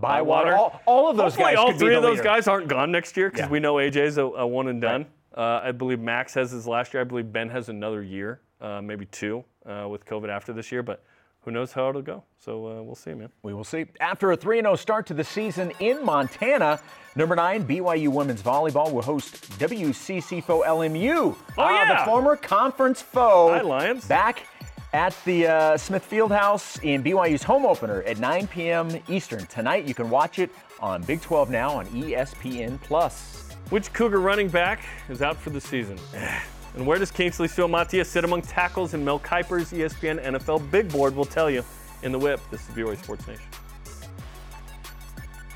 Bywater, 0.00 0.54
all, 0.54 0.80
all 0.86 1.10
of 1.10 1.16
those 1.16 1.34
Hopefully 1.34 1.54
guys. 1.54 1.58
All 1.58 1.72
three 1.78 1.94
of 1.94 2.02
those 2.02 2.18
leader. 2.18 2.24
guys 2.24 2.48
aren't 2.48 2.68
gone 2.68 2.90
next 2.92 3.16
year 3.16 3.30
because 3.30 3.46
yeah. 3.46 3.50
we 3.50 3.60
know 3.60 3.74
AJ's 3.74 4.18
a, 4.18 4.22
a 4.22 4.46
one 4.46 4.68
and 4.68 4.80
done. 4.80 5.06
Right. 5.36 5.62
Uh, 5.62 5.68
I 5.68 5.72
believe 5.72 6.00
Max 6.00 6.34
has 6.34 6.50
his 6.50 6.66
last 6.66 6.92
year. 6.92 7.00
I 7.00 7.04
believe 7.04 7.32
Ben 7.32 7.48
has 7.50 7.68
another 7.68 8.02
year, 8.02 8.40
uh, 8.60 8.80
maybe 8.82 9.06
two, 9.06 9.44
uh, 9.66 9.86
with 9.88 10.04
COVID 10.04 10.28
after 10.28 10.52
this 10.52 10.72
year. 10.72 10.82
But 10.82 11.02
who 11.42 11.52
knows 11.52 11.72
how 11.72 11.88
it'll 11.88 12.02
go? 12.02 12.24
So 12.38 12.66
uh, 12.66 12.82
we'll 12.82 12.94
see, 12.94 13.14
man. 13.14 13.30
We 13.42 13.54
will 13.54 13.64
see. 13.64 13.86
After 14.00 14.32
a 14.32 14.36
3 14.36 14.60
0 14.60 14.76
start 14.76 15.06
to 15.06 15.14
the 15.14 15.24
season 15.24 15.72
in 15.80 16.04
Montana, 16.04 16.80
number 17.16 17.36
nine, 17.36 17.64
BYU 17.64 18.08
women's 18.08 18.42
volleyball 18.42 18.92
will 18.92 19.02
host 19.02 19.48
WCC 19.58 20.42
foe 20.42 20.62
LMU. 20.66 21.36
Oh, 21.56 21.62
uh, 21.62 21.70
yeah. 21.70 21.98
The 21.98 22.04
former 22.04 22.36
conference 22.36 23.00
foe. 23.00 23.50
Hi, 23.50 23.60
Lions. 23.60 24.06
Back 24.06 24.46
at 24.92 25.14
the 25.24 25.46
uh, 25.46 25.76
Smith 25.76 26.08
Fieldhouse 26.08 26.82
in 26.82 27.02
BYU's 27.02 27.42
home 27.42 27.66
opener 27.66 28.02
at 28.02 28.18
9 28.18 28.46
p.m. 28.48 28.88
Eastern. 29.08 29.46
Tonight, 29.46 29.84
you 29.84 29.94
can 29.94 30.08
watch 30.08 30.38
it 30.38 30.50
on 30.80 31.02
Big 31.02 31.20
12 31.20 31.50
Now 31.50 31.70
on 31.70 31.86
ESPN 31.86 32.80
Plus. 32.80 33.44
Which 33.70 33.92
Cougar 33.92 34.20
running 34.20 34.48
back 34.48 34.82
is 35.10 35.20
out 35.20 35.36
for 35.36 35.50
the 35.50 35.60
season? 35.60 35.98
and 36.74 36.86
where 36.86 36.98
does 36.98 37.10
Kingsley 37.10 37.48
Suamataia 37.48 38.04
sit 38.06 38.24
among 38.24 38.42
tackles 38.42 38.94
in 38.94 39.04
Mel 39.04 39.18
Kiper's 39.18 39.72
ESPN 39.72 40.24
NFL 40.24 40.70
Big 40.70 40.90
Board? 40.90 41.14
We'll 41.14 41.26
tell 41.26 41.50
you 41.50 41.64
in 42.02 42.12
the 42.12 42.18
whip. 42.18 42.40
This 42.50 42.66
is 42.66 42.74
BYU 42.74 42.96
Sports 42.96 43.26
Nation. 43.26 43.44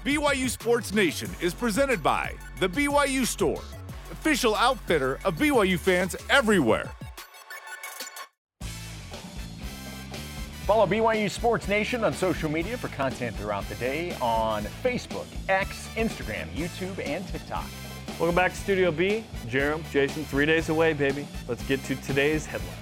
BYU 0.04 0.50
Sports 0.50 0.92
Nation 0.92 1.30
is 1.40 1.54
presented 1.54 2.02
by 2.02 2.34
The 2.58 2.68
BYU 2.68 3.24
Store, 3.24 3.62
official 4.10 4.54
outfitter 4.56 5.20
of 5.24 5.36
BYU 5.36 5.78
fans 5.78 6.16
everywhere. 6.28 6.90
Follow 10.66 10.86
BYU 10.86 11.28
Sports 11.28 11.66
Nation 11.66 12.04
on 12.04 12.12
social 12.12 12.48
media 12.48 12.76
for 12.76 12.86
content 12.88 13.34
throughout 13.34 13.68
the 13.68 13.74
day 13.74 14.16
on 14.20 14.62
Facebook, 14.84 15.26
X, 15.48 15.88
Instagram, 15.96 16.48
YouTube, 16.54 17.04
and 17.04 17.26
TikTok. 17.26 17.64
Welcome 18.20 18.36
back 18.36 18.52
to 18.52 18.56
Studio 18.58 18.92
B. 18.92 19.24
Jarom, 19.48 19.82
Jason, 19.90 20.24
three 20.24 20.46
days 20.46 20.68
away, 20.68 20.92
baby. 20.92 21.26
Let's 21.48 21.64
get 21.64 21.82
to 21.86 21.96
today's 21.96 22.46
headlines. 22.46 22.76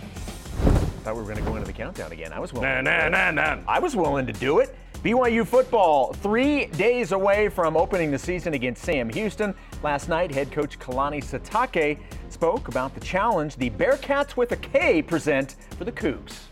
I 0.62 0.68
thought 1.04 1.14
we 1.14 1.22
were 1.22 1.32
going 1.32 1.38
to 1.38 1.42
go 1.42 1.56
into 1.56 1.66
the 1.66 1.72
countdown 1.72 2.12
again. 2.12 2.34
I 2.34 2.38
was 2.38 2.52
willing. 2.52 2.68
Nah, 2.68 2.76
to 2.76 2.82
do 2.82 3.10
nah, 3.12 3.28
it. 3.28 3.32
nah, 3.32 3.54
nah. 3.54 3.62
I 3.66 3.78
was 3.78 3.96
willing 3.96 4.26
to 4.26 4.34
do 4.34 4.58
it. 4.58 4.76
BYU 5.02 5.46
football, 5.46 6.12
three 6.12 6.66
days 6.66 7.12
away 7.12 7.48
from 7.48 7.78
opening 7.78 8.10
the 8.10 8.18
season 8.18 8.52
against 8.52 8.82
Sam 8.82 9.08
Houston. 9.08 9.54
Last 9.82 10.10
night, 10.10 10.30
head 10.30 10.52
coach 10.52 10.78
Kalani 10.78 11.24
Sitake 11.24 11.98
spoke 12.28 12.68
about 12.68 12.92
the 12.94 13.00
challenge 13.00 13.56
the 13.56 13.70
Bearcats 13.70 14.36
with 14.36 14.52
a 14.52 14.56
K 14.56 15.00
present 15.00 15.56
for 15.78 15.86
the 15.86 15.92
Cougs. 15.92 16.49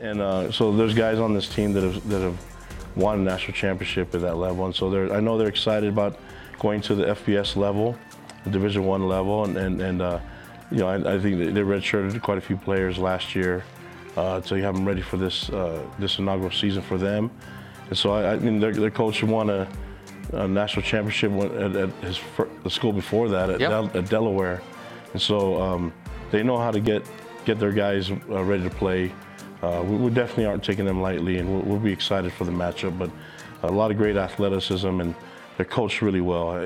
And 0.00 0.20
uh, 0.20 0.50
so 0.50 0.72
there's 0.74 0.94
guys 0.94 1.18
on 1.18 1.34
this 1.34 1.48
team 1.48 1.72
that 1.74 1.82
have 1.82 2.08
that 2.08 2.22
have 2.22 2.38
won 2.96 3.20
a 3.20 3.22
national 3.22 3.52
championship 3.54 4.14
at 4.14 4.20
that 4.22 4.36
level, 4.36 4.64
and 4.64 4.74
so 4.74 4.90
they're 4.90 5.12
I 5.12 5.20
know 5.20 5.36
they're 5.36 5.48
excited 5.48 5.88
about 5.88 6.18
going 6.58 6.80
to 6.82 6.94
the 6.94 7.04
FBS 7.04 7.56
level, 7.56 7.96
the 8.44 8.50
Division 8.50 8.84
One 8.84 9.06
level, 9.06 9.44
and 9.44 9.56
and, 9.56 9.80
and 9.80 10.02
uh, 10.02 10.18
you 10.70 10.78
know 10.78 10.88
I, 10.88 11.14
I 11.14 11.18
think 11.20 11.38
they 11.38 11.60
redshirted 11.60 12.20
quite 12.22 12.38
a 12.38 12.40
few 12.40 12.56
players 12.56 12.98
last 12.98 13.34
year, 13.34 13.62
uh, 14.16 14.40
so 14.40 14.54
you 14.54 14.62
have 14.62 14.74
them 14.74 14.86
ready 14.86 15.02
for 15.02 15.18
this 15.18 15.50
uh, 15.50 15.82
this 15.98 16.18
inaugural 16.18 16.50
season 16.50 16.82
for 16.82 16.96
them, 16.96 17.30
and 17.88 17.98
so 17.98 18.12
I, 18.12 18.32
I 18.32 18.36
mean 18.38 18.58
their, 18.58 18.72
their 18.72 18.90
coach 18.90 19.22
won 19.22 19.50
a, 19.50 19.68
a 20.32 20.48
national 20.48 20.82
championship 20.82 21.30
at, 21.32 21.76
at 21.76 21.90
his 22.02 22.18
the 22.64 22.70
school 22.70 22.92
before 22.92 23.28
that 23.28 23.50
at, 23.50 23.60
Yep. 23.60 23.70
Del- 23.70 23.90
at 23.98 24.08
Delaware, 24.08 24.62
and 25.12 25.20
so 25.20 25.60
um, 25.60 25.92
they 26.30 26.42
know 26.42 26.56
how 26.56 26.70
to 26.70 26.80
get 26.80 27.02
get 27.44 27.58
their 27.58 27.72
guys 27.72 28.10
uh, 28.10 28.42
ready 28.42 28.62
to 28.62 28.70
play. 28.70 29.12
Uh, 29.62 29.82
we, 29.84 29.96
we 29.96 30.10
definitely 30.10 30.46
aren't 30.46 30.64
taking 30.64 30.84
them 30.84 31.00
lightly, 31.00 31.38
and 31.38 31.48
we'll, 31.48 31.62
we'll 31.62 31.78
be 31.78 31.92
excited 31.92 32.32
for 32.32 32.44
the 32.44 32.52
matchup. 32.52 32.98
But 32.98 33.10
a 33.62 33.70
lot 33.70 33.90
of 33.90 33.96
great 33.96 34.16
athleticism, 34.16 35.00
and 35.00 35.14
they're 35.56 35.66
coached 35.66 36.02
really 36.02 36.20
well. 36.20 36.56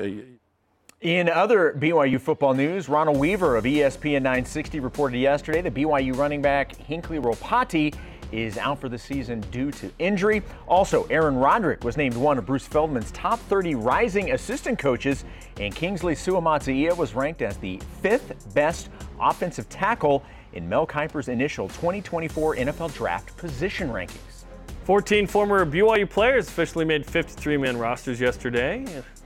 In 1.01 1.29
other 1.29 1.75
BYU 1.77 2.19
football 2.19 2.53
news, 2.53 2.89
Ronald 2.89 3.17
Weaver 3.17 3.57
of 3.57 3.65
ESPN 3.65 4.23
960 4.23 4.79
reported 4.79 5.17
yesterday 5.17 5.61
that 5.61 5.73
BYU 5.73 6.15
running 6.15 6.41
back 6.41 6.75
Hinckley 6.75 7.19
Ropati 7.19 7.93
is 8.31 8.57
out 8.57 8.79
for 8.79 8.89
the 8.89 8.97
season 8.97 9.41
due 9.51 9.71
to 9.71 9.91
injury. 9.99 10.41
Also, 10.67 11.03
Aaron 11.09 11.35
Roderick 11.35 11.83
was 11.83 11.95
named 11.95 12.15
one 12.15 12.37
of 12.37 12.45
Bruce 12.45 12.65
Feldman's 12.65 13.11
top 13.11 13.39
30 13.41 13.75
rising 13.75 14.31
assistant 14.31 14.79
coaches, 14.79 15.25
and 15.59 15.75
Kingsley 15.75 16.15
Suamataia 16.15 16.95
was 16.95 17.13
ranked 17.13 17.41
as 17.41 17.57
the 17.57 17.79
fifth 18.01 18.53
best 18.53 18.89
offensive 19.19 19.69
tackle 19.69 20.23
in 20.55 20.67
Mel 20.67 20.87
Kiper's 20.87 21.27
initial 21.27 21.67
2024 21.67 22.55
NFL 22.55 22.93
Draft 22.93 23.35
position 23.37 23.89
rankings. 23.89 24.45
14 24.85 25.25
former 25.25 25.65
BYU 25.65 26.09
players 26.09 26.47
officially 26.47 26.85
made 26.85 27.05
53 27.05 27.57
man 27.57 27.77
rosters 27.77 28.21
yesterday, 28.21 28.85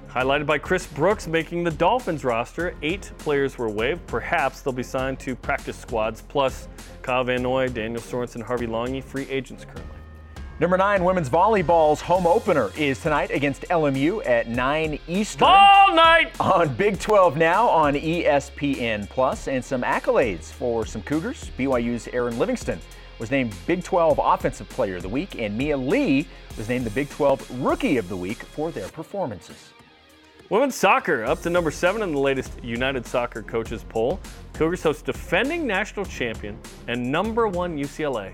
highlighted 0.10 0.46
by 0.46 0.58
Chris 0.58 0.88
Brooks 0.88 1.28
making 1.28 1.64
the 1.64 1.72
Dolphins 1.72 2.24
roster. 2.24 2.76
Eight 2.82 3.12
players 3.18 3.58
were 3.58 3.70
waived. 3.70 4.06
Perhaps 4.08 4.62
they'll 4.62 4.74
be 4.74 4.84
signed 4.84 5.20
to 5.20 5.36
practice 5.36 5.78
squads, 5.78 6.22
plus 6.22 6.68
Kyle 7.02 7.24
Van 7.24 7.44
Noy, 7.44 7.68
Daniel 7.68 8.02
Sorensen, 8.02 8.36
and 8.36 8.44
Harvey 8.44 8.68
Langi, 8.68 9.04
free 9.04 9.28
agents 9.30 9.66
currently. 9.66 9.99
Number 10.60 10.76
nine 10.76 11.06
women's 11.06 11.30
volleyball's 11.30 12.02
home 12.02 12.28
opener 12.28 12.72
is 12.76 13.00
tonight 13.00 13.32
against 13.32 13.62
LMU 13.70 14.28
at 14.28 14.50
9 14.50 15.00
Eastern. 15.08 15.48
All 15.48 15.96
night! 15.96 16.38
on 16.38 16.76
Big 16.76 17.00
12 17.00 17.38
now 17.38 17.70
on 17.70 17.94
ESPN 17.94 19.10
Plus, 19.10 19.48
and 19.48 19.64
some 19.64 19.84
accolades 19.84 20.52
for 20.52 20.86
some 20.86 21.02
Cougars. 21.04 21.50
BYU's 21.58 22.10
Aaron 22.10 22.38
Livingston 22.38 22.78
was 23.20 23.32
named 23.32 23.56
Big 23.68 23.86
12 23.86 24.20
Offensive 24.22 24.68
Player 24.68 24.98
of 24.98 25.02
the 25.04 25.08
Week, 25.08 25.40
and 25.40 25.58
Mia 25.58 25.78
Lee 25.78 26.28
was 26.58 26.68
named 26.68 26.86
the 26.86 26.92
Big 26.92 27.10
12 27.10 27.62
Rookie 27.62 27.96
of 27.96 28.10
the 28.10 28.18
Week 28.18 28.44
for 28.44 28.70
their 28.70 28.90
performances. 28.90 29.70
Women's 30.50 30.76
soccer 30.76 31.24
up 31.24 31.42
to 31.44 31.50
number 31.50 31.72
seven 31.72 32.02
in 32.02 32.12
the 32.12 32.20
latest 32.20 32.62
United 32.62 33.06
Soccer 33.06 33.44
Coaches 33.44 33.86
poll. 33.88 34.20
Cougars 34.56 34.84
host 34.84 35.06
defending 35.06 35.66
national 35.66 36.04
champion 36.04 36.60
and 36.90 37.10
number 37.10 37.48
one 37.48 37.78
UCLA 37.78 38.34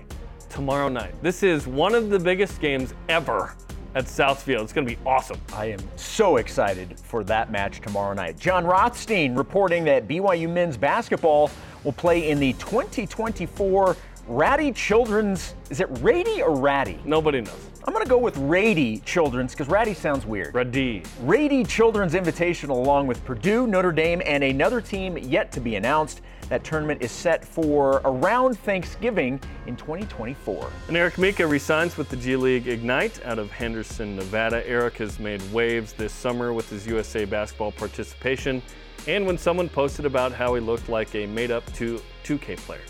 tomorrow 0.56 0.88
night. 0.88 1.12
This 1.20 1.42
is 1.42 1.66
one 1.66 1.94
of 1.94 2.08
the 2.08 2.18
biggest 2.18 2.62
games 2.62 2.94
ever 3.10 3.54
at 3.94 4.06
Southfield. 4.06 4.62
It's 4.62 4.72
going 4.72 4.86
to 4.86 4.96
be 4.96 4.98
awesome. 5.04 5.38
I 5.52 5.66
am 5.66 5.80
so 5.96 6.38
excited 6.38 6.98
for 6.98 7.22
that 7.24 7.52
match 7.52 7.82
tomorrow 7.82 8.14
night. 8.14 8.38
Jon 8.38 8.64
Rothstein 8.64 9.34
reporting 9.34 9.84
that 9.84 10.08
BYU 10.08 10.48
men's 10.48 10.78
basketball 10.78 11.50
will 11.84 11.92
play 11.92 12.30
in 12.30 12.40
the 12.40 12.54
2024 12.54 13.96
Ratty 14.28 14.72
Children's. 14.72 15.54
Is 15.68 15.80
it 15.80 15.88
Rady 16.00 16.40
or 16.40 16.56
Ratty? 16.56 16.98
Nobody 17.04 17.42
knows. 17.42 17.70
I'm 17.86 17.92
going 17.92 18.04
to 18.04 18.10
go 18.10 18.18
with 18.18 18.36
Rady 18.38 18.98
Children's 19.04 19.52
because 19.52 19.68
Rady 19.68 19.94
sounds 19.94 20.26
weird. 20.26 20.52
Rady. 20.52 21.04
Rady 21.20 21.62
Children's 21.62 22.14
Invitational, 22.14 22.70
along 22.70 23.06
with 23.06 23.24
Purdue, 23.24 23.68
Notre 23.68 23.92
Dame, 23.92 24.20
and 24.26 24.42
another 24.42 24.80
team 24.80 25.16
yet 25.16 25.52
to 25.52 25.60
be 25.60 25.76
announced. 25.76 26.20
That 26.48 26.64
tournament 26.64 27.00
is 27.00 27.12
set 27.12 27.44
for 27.44 28.00
around 28.04 28.58
Thanksgiving 28.58 29.40
in 29.68 29.76
2024. 29.76 30.68
And 30.88 30.96
Eric 30.96 31.16
Mika 31.16 31.46
resigns 31.46 31.96
with 31.96 32.08
the 32.08 32.16
G 32.16 32.34
League 32.34 32.66
Ignite 32.66 33.24
out 33.24 33.38
of 33.38 33.52
Henderson, 33.52 34.16
Nevada. 34.16 34.68
Eric 34.68 34.96
has 34.96 35.20
made 35.20 35.40
waves 35.52 35.92
this 35.92 36.12
summer 36.12 36.52
with 36.52 36.68
his 36.68 36.88
USA 36.88 37.24
basketball 37.24 37.70
participation 37.70 38.62
and 39.06 39.24
when 39.24 39.38
someone 39.38 39.68
posted 39.68 40.06
about 40.06 40.32
how 40.32 40.54
he 40.54 40.60
looked 40.60 40.88
like 40.88 41.14
a 41.14 41.24
made 41.26 41.52
up 41.52 41.64
2, 41.74 42.02
2K 42.24 42.56
player. 42.56 42.80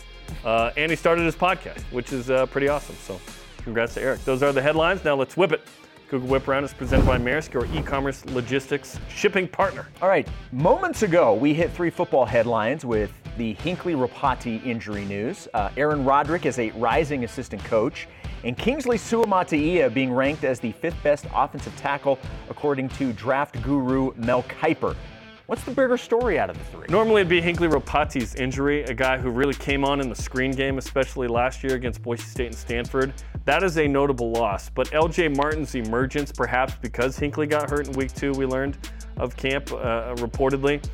Uh, 0.43 0.71
and 0.75 0.91
he 0.91 0.95
started 0.95 1.23
his 1.23 1.35
podcast, 1.35 1.81
which 1.91 2.11
is 2.11 2.31
uh, 2.31 2.47
pretty 2.47 2.67
awesome. 2.67 2.95
So 2.95 3.19
congrats 3.67 3.95
to 3.95 4.01
Eric. 4.01 4.23
Those 4.23 4.43
are 4.43 4.53
the 4.53 4.61
headlines. 4.61 5.03
Now 5.03 5.15
let's 5.15 5.35
whip 5.35 5.51
it. 5.51 5.59
Google 6.09 6.29
Whip 6.29 6.47
Around 6.47 6.63
is 6.63 6.73
presented 6.73 7.05
by 7.05 7.17
Maersk, 7.17 7.53
your 7.53 7.65
e 7.65 7.81
commerce 7.81 8.25
logistics 8.27 8.97
shipping 9.09 9.45
partner. 9.45 9.89
All 10.01 10.07
right, 10.07 10.25
moments 10.53 11.03
ago, 11.03 11.33
we 11.33 11.53
hit 11.53 11.73
three 11.73 11.89
football 11.89 12.25
headlines 12.25 12.85
with 12.85 13.11
the 13.37 13.55
Hinckley 13.55 13.93
Ropati 13.93 14.65
injury 14.65 15.03
news. 15.03 15.49
Uh, 15.53 15.69
Aaron 15.75 16.05
Roderick 16.05 16.45
is 16.45 16.59
a 16.59 16.69
rising 16.71 17.25
assistant 17.25 17.61
coach, 17.65 18.07
and 18.45 18.57
Kingsley 18.57 18.97
Suamataia 18.97 19.93
being 19.93 20.13
ranked 20.13 20.45
as 20.45 20.61
the 20.61 20.71
fifth 20.71 21.03
best 21.03 21.25
offensive 21.35 21.75
tackle 21.75 22.17
according 22.49 22.87
to 22.87 23.11
draft 23.11 23.61
guru 23.61 24.13
Mel 24.15 24.43
Kiper. 24.43 24.95
What's 25.47 25.63
the 25.63 25.71
bigger 25.71 25.95
story 25.95 26.37
out 26.37 26.49
of 26.49 26.57
the 26.57 26.63
three? 26.65 26.87
Normally 26.89 27.21
it'd 27.21 27.29
be 27.29 27.39
Hinckley 27.39 27.69
Ropati's 27.69 28.35
injury, 28.35 28.83
a 28.83 28.93
guy 28.93 29.17
who 29.17 29.29
really 29.29 29.53
came 29.53 29.85
on 29.85 30.01
in 30.01 30.09
the 30.09 30.15
screen 30.15 30.51
game, 30.51 30.77
especially 30.77 31.29
last 31.29 31.63
year 31.63 31.75
against 31.75 32.01
Boise 32.01 32.23
State 32.23 32.47
and 32.47 32.55
Stanford. 32.55 33.13
That 33.45 33.63
is 33.63 33.77
a 33.77 33.87
notable 33.87 34.29
loss. 34.29 34.69
But 34.69 34.87
LJ 34.89 35.37
Martin's 35.37 35.73
emergence, 35.73 36.33
perhaps 36.33 36.73
because 36.81 37.17
Hinckley 37.17 37.47
got 37.47 37.69
hurt 37.69 37.87
in 37.87 37.93
week 37.93 38.13
two, 38.13 38.33
we 38.33 38.45
learned 38.45 38.77
of 39.15 39.37
camp 39.37 39.71
uh, 39.71 40.15
reportedly, 40.15 40.85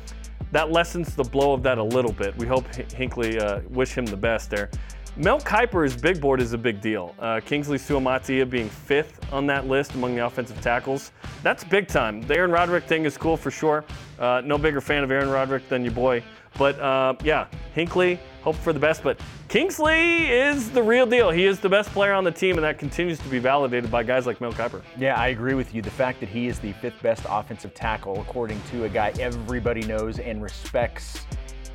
that 0.52 0.70
lessens 0.70 1.16
the 1.16 1.24
blow 1.24 1.52
of 1.52 1.64
that 1.64 1.78
a 1.78 1.82
little 1.82 2.12
bit. 2.12 2.36
We 2.36 2.46
hope 2.46 2.72
Hinckley 2.92 3.40
uh, 3.40 3.62
wish 3.70 3.98
him 3.98 4.06
the 4.06 4.16
best 4.16 4.50
there. 4.50 4.70
Mel 5.16 5.38
Kiper's 5.38 5.96
big 5.96 6.20
board 6.20 6.40
is 6.40 6.54
a 6.54 6.58
big 6.58 6.80
deal. 6.80 7.14
Uh, 7.20 7.38
Kingsley 7.38 7.78
Suamataia 7.78 8.50
being 8.50 8.68
fifth 8.68 9.32
on 9.32 9.46
that 9.46 9.68
list 9.68 9.94
among 9.94 10.16
the 10.16 10.26
offensive 10.26 10.60
tackles. 10.60 11.12
That's 11.44 11.62
big 11.62 11.86
time. 11.86 12.20
The 12.22 12.34
Aaron 12.34 12.50
Roderick 12.50 12.82
thing 12.82 13.04
is 13.04 13.16
cool 13.16 13.36
for 13.36 13.52
sure. 13.52 13.84
Uh, 14.18 14.42
no 14.44 14.58
bigger 14.58 14.80
fan 14.80 15.04
of 15.04 15.12
Aaron 15.12 15.28
Roderick 15.28 15.68
than 15.68 15.84
your 15.84 15.92
boy. 15.92 16.20
But 16.58 16.80
uh, 16.80 17.14
yeah, 17.22 17.46
Hinckley, 17.74 18.18
hope 18.42 18.56
for 18.56 18.72
the 18.72 18.80
best. 18.80 19.04
But 19.04 19.20
Kingsley 19.46 20.26
is 20.32 20.70
the 20.70 20.82
real 20.82 21.06
deal. 21.06 21.30
He 21.30 21.46
is 21.46 21.60
the 21.60 21.68
best 21.68 21.90
player 21.90 22.12
on 22.12 22.24
the 22.24 22.32
team, 22.32 22.56
and 22.56 22.64
that 22.64 22.80
continues 22.80 23.20
to 23.20 23.28
be 23.28 23.38
validated 23.38 23.92
by 23.92 24.02
guys 24.02 24.26
like 24.26 24.40
Mel 24.40 24.52
Kiper. 24.52 24.82
Yeah, 24.98 25.14
I 25.14 25.28
agree 25.28 25.54
with 25.54 25.72
you. 25.76 25.80
The 25.80 25.92
fact 25.92 26.18
that 26.20 26.28
he 26.28 26.48
is 26.48 26.58
the 26.58 26.72
fifth 26.72 27.00
best 27.02 27.24
offensive 27.28 27.72
tackle, 27.72 28.20
according 28.20 28.60
to 28.72 28.84
a 28.84 28.88
guy 28.88 29.12
everybody 29.20 29.82
knows 29.82 30.18
and 30.18 30.42
respects 30.42 31.20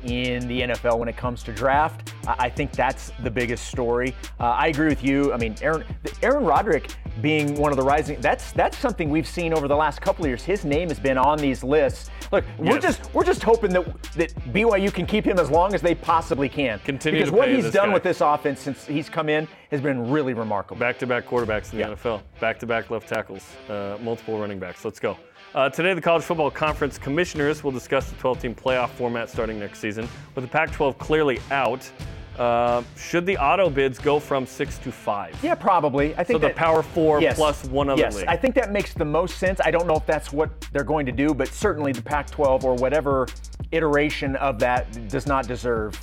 in 0.04 0.46
the 0.48 0.62
NFL 0.62 0.98
when 0.98 1.08
it 1.08 1.16
comes 1.16 1.42
to 1.44 1.52
draft, 1.52 2.12
I 2.26 2.48
think 2.48 2.72
that's 2.72 3.12
the 3.22 3.30
biggest 3.30 3.66
story. 3.66 4.14
Uh, 4.38 4.44
I 4.44 4.68
agree 4.68 4.88
with 4.88 5.02
you. 5.04 5.32
I 5.32 5.36
mean, 5.36 5.54
Aaron, 5.62 5.84
Aaron 6.22 6.44
Roderick 6.44 6.90
being 7.20 7.54
one 7.56 7.70
of 7.72 7.76
the 7.76 7.82
rising, 7.82 8.20
that's 8.20 8.52
that's 8.52 8.76
something 8.78 9.10
we've 9.10 9.26
seen 9.26 9.52
over 9.52 9.68
the 9.68 9.76
last 9.76 10.00
couple 10.00 10.24
of 10.24 10.28
years. 10.28 10.42
His 10.42 10.64
name 10.64 10.88
has 10.88 10.98
been 11.00 11.18
on 11.18 11.38
these 11.38 11.62
lists. 11.64 12.10
Look, 12.32 12.44
we're 12.58 12.74
Yes. 12.74 12.82
just 12.82 13.14
we're 13.14 13.24
just 13.24 13.42
hoping 13.42 13.72
that 13.72 13.84
that 14.14 14.34
BYU 14.52 14.92
can 14.92 15.06
keep 15.06 15.24
him 15.24 15.38
as 15.38 15.50
long 15.50 15.74
as 15.74 15.82
they 15.82 15.94
possibly 15.94 16.48
can. 16.48 16.78
Continue 16.80 17.20
because 17.20 17.32
what 17.32 17.48
he's 17.48 17.70
done 17.72 17.88
guy. 17.88 17.94
with 17.94 18.02
this 18.02 18.20
offense 18.20 18.60
since 18.60 18.86
he's 18.86 19.08
come 19.08 19.28
in 19.28 19.48
has 19.70 19.80
been 19.80 20.10
really 20.10 20.34
remarkable. 20.34 20.78
Back 20.78 20.98
to 21.00 21.06
back 21.06 21.26
quarterbacks 21.26 21.72
in 21.72 21.78
the 21.78 21.84
Yeah. 21.88 21.94
NFL, 21.94 22.22
back 22.40 22.58
to 22.60 22.66
back 22.66 22.90
left 22.90 23.08
tackles, 23.08 23.44
uh, 23.68 23.96
multiple 24.00 24.38
running 24.38 24.58
backs. 24.58 24.84
Let's 24.84 25.00
go. 25.00 25.16
Uh, 25.54 25.68
today, 25.68 25.94
the 25.94 26.00
College 26.00 26.22
Football 26.22 26.50
Conference 26.50 26.96
commissioners 26.96 27.64
will 27.64 27.72
discuss 27.72 28.08
the 28.08 28.14
12 28.16 28.40
team 28.42 28.54
playoff 28.54 28.90
format 28.90 29.28
starting 29.28 29.58
next 29.58 29.80
season. 29.80 30.08
With 30.34 30.44
the 30.44 30.50
Pac 30.50 30.70
12 30.70 30.96
clearly 30.98 31.40
out, 31.50 31.90
uh, 32.38 32.82
should 32.96 33.26
the 33.26 33.36
auto 33.36 33.68
bids 33.68 33.98
go 33.98 34.20
from 34.20 34.46
six 34.46 34.78
to 34.78 34.92
five? 34.92 35.36
Yeah, 35.42 35.56
probably. 35.56 36.14
I 36.14 36.22
think 36.22 36.40
So 36.40 36.46
the 36.48 36.54
Power 36.54 36.84
Four 36.84 37.20
Yes. 37.20 37.36
plus 37.36 37.64
one 37.64 37.88
other 37.90 38.00
yes, 38.00 38.14
league. 38.16 38.28
I 38.28 38.36
think 38.36 38.54
that 38.54 38.70
makes 38.70 38.94
the 38.94 39.04
most 39.04 39.38
sense. 39.38 39.60
I 39.64 39.72
don't 39.72 39.88
know 39.88 39.96
if 39.96 40.06
that's 40.06 40.32
what 40.32 40.50
they're 40.72 40.84
going 40.84 41.04
to 41.06 41.12
do, 41.12 41.34
but 41.34 41.48
certainly 41.48 41.92
the 41.92 42.02
Pac-12 42.02 42.62
or 42.62 42.74
whatever 42.76 43.26
iteration 43.72 44.36
of 44.36 44.60
that 44.60 45.08
does 45.08 45.26
not 45.26 45.48
deserve 45.48 45.98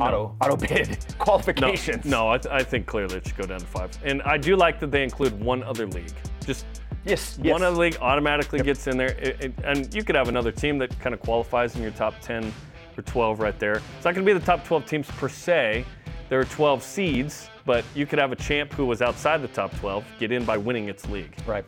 auto 0.00 0.36
auto 0.42 0.56
bid 0.56 0.88
No, 0.90 0.96
qualifications. 1.18 2.04
no, 2.04 2.28
I, 2.28 2.38
th- 2.38 2.52
I 2.52 2.62
think 2.64 2.84
clearly 2.86 3.16
it 3.18 3.26
should 3.28 3.36
go 3.36 3.46
down 3.46 3.60
to 3.60 3.66
five. 3.66 3.90
And 4.04 4.22
I 4.22 4.36
do 4.38 4.56
like 4.56 4.80
that 4.80 4.90
they 4.90 5.04
include 5.04 5.40
one 5.40 5.62
other 5.62 5.86
league. 5.86 6.12
Just 6.44 6.66
Yes, 7.06 7.38
yes. 7.40 7.52
one 7.52 7.62
other 7.62 7.76
league 7.76 7.96
automatically 8.00 8.60
gets 8.60 8.86
in 8.88 8.96
there, 8.96 9.10
It- 9.18 9.36
it- 9.40 9.52
and 9.64 9.94
you 9.94 10.02
could 10.02 10.16
have 10.16 10.28
another 10.28 10.50
team 10.50 10.78
that 10.78 10.98
kind 11.00 11.14
of 11.14 11.20
qualifies 11.20 11.76
in 11.76 11.82
your 11.82 11.92
top 11.92 12.14
10 12.20 12.52
or 12.98 13.02
12 13.02 13.38
right 13.40 13.58
there. 13.58 13.74
It's 13.96 14.04
not 14.04 14.14
going 14.14 14.26
to 14.26 14.32
be 14.34 14.36
the 14.38 14.44
top 14.44 14.64
12 14.64 14.86
teams 14.86 15.08
per 15.12 15.28
se. 15.28 15.84
There 16.28 16.40
are 16.40 16.44
12 16.44 16.82
seeds, 16.82 17.48
but 17.64 17.84
you 17.94 18.06
could 18.06 18.18
have 18.18 18.32
a 18.32 18.36
champ 18.36 18.72
who 18.72 18.84
was 18.86 19.00
outside 19.02 19.40
the 19.40 19.48
top 19.48 19.72
12 19.78 20.04
get 20.18 20.32
in 20.32 20.44
by 20.44 20.56
winning 20.56 20.88
its 20.88 21.08
league. 21.08 21.36
Right. 21.46 21.64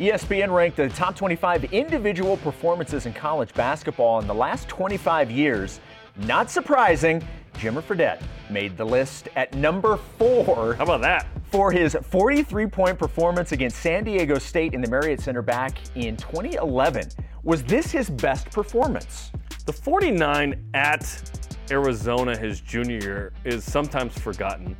ESPN 0.00 0.50
ranked 0.52 0.78
the 0.78 0.88
top 0.88 1.14
25 1.14 1.64
individual 1.72 2.38
performances 2.38 3.06
in 3.06 3.12
college 3.12 3.52
basketball 3.54 4.18
in 4.18 4.26
the 4.26 4.34
last 4.34 4.66
25 4.68 5.30
years. 5.30 5.78
Not 6.16 6.50
surprising, 6.50 7.22
Jimmer 7.60 7.82
Fredette 7.82 8.22
made 8.48 8.78
the 8.78 8.84
list 8.86 9.28
at 9.36 9.54
number 9.54 9.98
four 10.18 10.74
How 10.76 10.84
about 10.84 11.02
that? 11.02 11.26
for 11.50 11.70
his 11.70 11.94
43 11.94 12.66
point 12.66 12.98
performance 12.98 13.52
against 13.52 13.80
San 13.80 14.04
Diego 14.04 14.38
State 14.38 14.72
in 14.72 14.80
the 14.80 14.88
Marriott 14.88 15.20
Center 15.20 15.42
back 15.42 15.76
in 15.94 16.16
2011. 16.16 17.08
Was 17.42 17.62
this 17.64 17.90
his 17.90 18.08
best 18.08 18.50
performance? 18.50 19.30
The 19.66 19.74
49 19.74 20.70
at 20.72 21.40
Arizona 21.70 22.34
his 22.34 22.62
junior 22.62 22.98
year 22.98 23.32
is 23.44 23.62
sometimes 23.62 24.18
forgotten. 24.18 24.74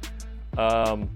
Um, 0.56 1.10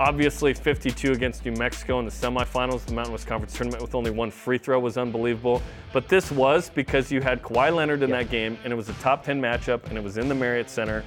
obviously, 0.00 0.54
52 0.54 1.12
against 1.12 1.44
New 1.44 1.52
Mexico 1.52 1.98
in 1.98 2.06
the 2.06 2.10
semifinals 2.10 2.76
of 2.76 2.86
the 2.86 2.94
Mountain 2.94 3.12
West 3.12 3.26
Conference 3.26 3.52
tournament 3.52 3.82
with 3.82 3.94
only 3.94 4.10
one 4.10 4.30
free 4.30 4.58
throw 4.58 4.80
was 4.80 4.96
unbelievable. 4.96 5.62
But 5.92 6.08
this 6.08 6.32
was 6.32 6.70
because 6.70 7.12
you 7.12 7.20
had 7.20 7.42
Kawhi 7.42 7.74
Leonard 7.74 8.02
in 8.02 8.10
that 8.10 8.30
game, 8.30 8.58
and 8.64 8.72
it 8.72 8.76
was 8.76 8.88
a 8.88 8.94
top 8.94 9.22
10 9.22 9.40
matchup, 9.40 9.84
and 9.84 9.98
it 9.98 10.02
was 10.02 10.16
in 10.16 10.28
the 10.28 10.34
Marriott 10.34 10.70
Center, 10.70 11.04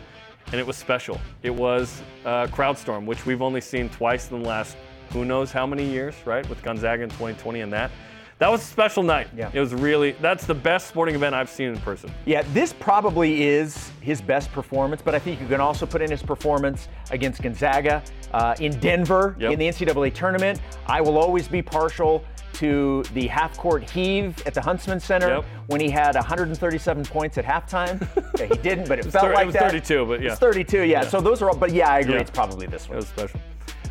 and 0.51 0.55
it 0.55 0.65
was 0.65 0.77
special. 0.77 1.19
It 1.41 1.49
was 1.49 2.01
uh, 2.23 2.45
Crowdstorm, 2.47 3.05
which 3.05 3.25
we've 3.25 3.41
only 3.41 3.61
seen 3.61 3.89
twice 3.89 4.29
in 4.29 4.41
the 4.41 4.47
last 4.47 4.77
who 5.09 5.25
knows 5.25 5.51
how 5.51 5.65
many 5.65 5.85
years, 5.85 6.15
right? 6.25 6.47
With 6.47 6.61
Gonzaga 6.63 7.03
in 7.03 7.09
2020 7.09 7.61
and 7.61 7.73
that. 7.73 7.91
That 8.39 8.49
was 8.51 8.61
a 8.61 8.65
special 8.65 9.03
night. 9.03 9.27
Yeah. 9.35 9.49
It 9.53 9.59
was 9.59 9.73
really, 9.73 10.11
that's 10.13 10.45
the 10.45 10.53
best 10.53 10.87
sporting 10.87 11.15
event 11.15 11.35
I've 11.35 11.49
seen 11.49 11.69
in 11.69 11.77
person. 11.79 12.11
Yeah, 12.25 12.43
this 12.53 12.73
probably 12.73 13.43
is 13.43 13.91
his 14.01 14.21
best 14.21 14.51
performance, 14.51 15.01
but 15.01 15.15
I 15.15 15.19
think 15.19 15.39
you 15.39 15.47
can 15.47 15.61
also 15.61 15.85
put 15.85 16.01
in 16.01 16.11
his 16.11 16.21
performance 16.23 16.87
against 17.11 17.41
Gonzaga 17.41 18.03
uh, 18.33 18.55
in 18.59 18.77
Denver 18.79 19.35
Yep. 19.39 19.51
in 19.53 19.59
the 19.59 19.67
NCAA 19.67 20.13
tournament. 20.13 20.59
I 20.87 20.99
will 21.01 21.17
always 21.17 21.47
be 21.47 21.61
partial 21.61 22.23
to 22.53 23.03
the 23.13 23.27
half 23.27 23.57
court 23.57 23.89
heave 23.89 24.41
at 24.45 24.53
the 24.53 24.61
Huntsman 24.61 24.99
Center 24.99 25.27
Yep. 25.35 25.45
when 25.67 25.81
he 25.81 25.89
had 25.89 26.15
137 26.15 27.03
points 27.05 27.37
at 27.37 27.45
halftime. 27.45 27.99
yeah, 28.39 28.45
he 28.47 28.55
didn't, 28.61 28.87
but 28.87 28.99
it, 28.99 29.05
felt 29.05 29.25
thir- 29.25 29.41
it 29.41 29.45
was 29.45 29.53
that. 29.53 29.71
32, 29.71 30.05
but 30.05 30.21
yeah. 30.21 30.31
It's 30.31 30.39
32, 30.39 30.81
yeah. 30.83 31.01
So 31.07 31.21
those 31.21 31.41
are 31.41 31.49
all, 31.49 31.55
but 31.57 31.71
yeah, 31.71 31.89
I 31.89 31.99
agree. 31.99 32.15
Yeah. 32.15 32.21
It's 32.21 32.31
probably 32.31 32.67
this 32.67 32.87
one. 32.89 32.97
It 32.97 33.01
was 33.01 33.07
special. 33.07 33.39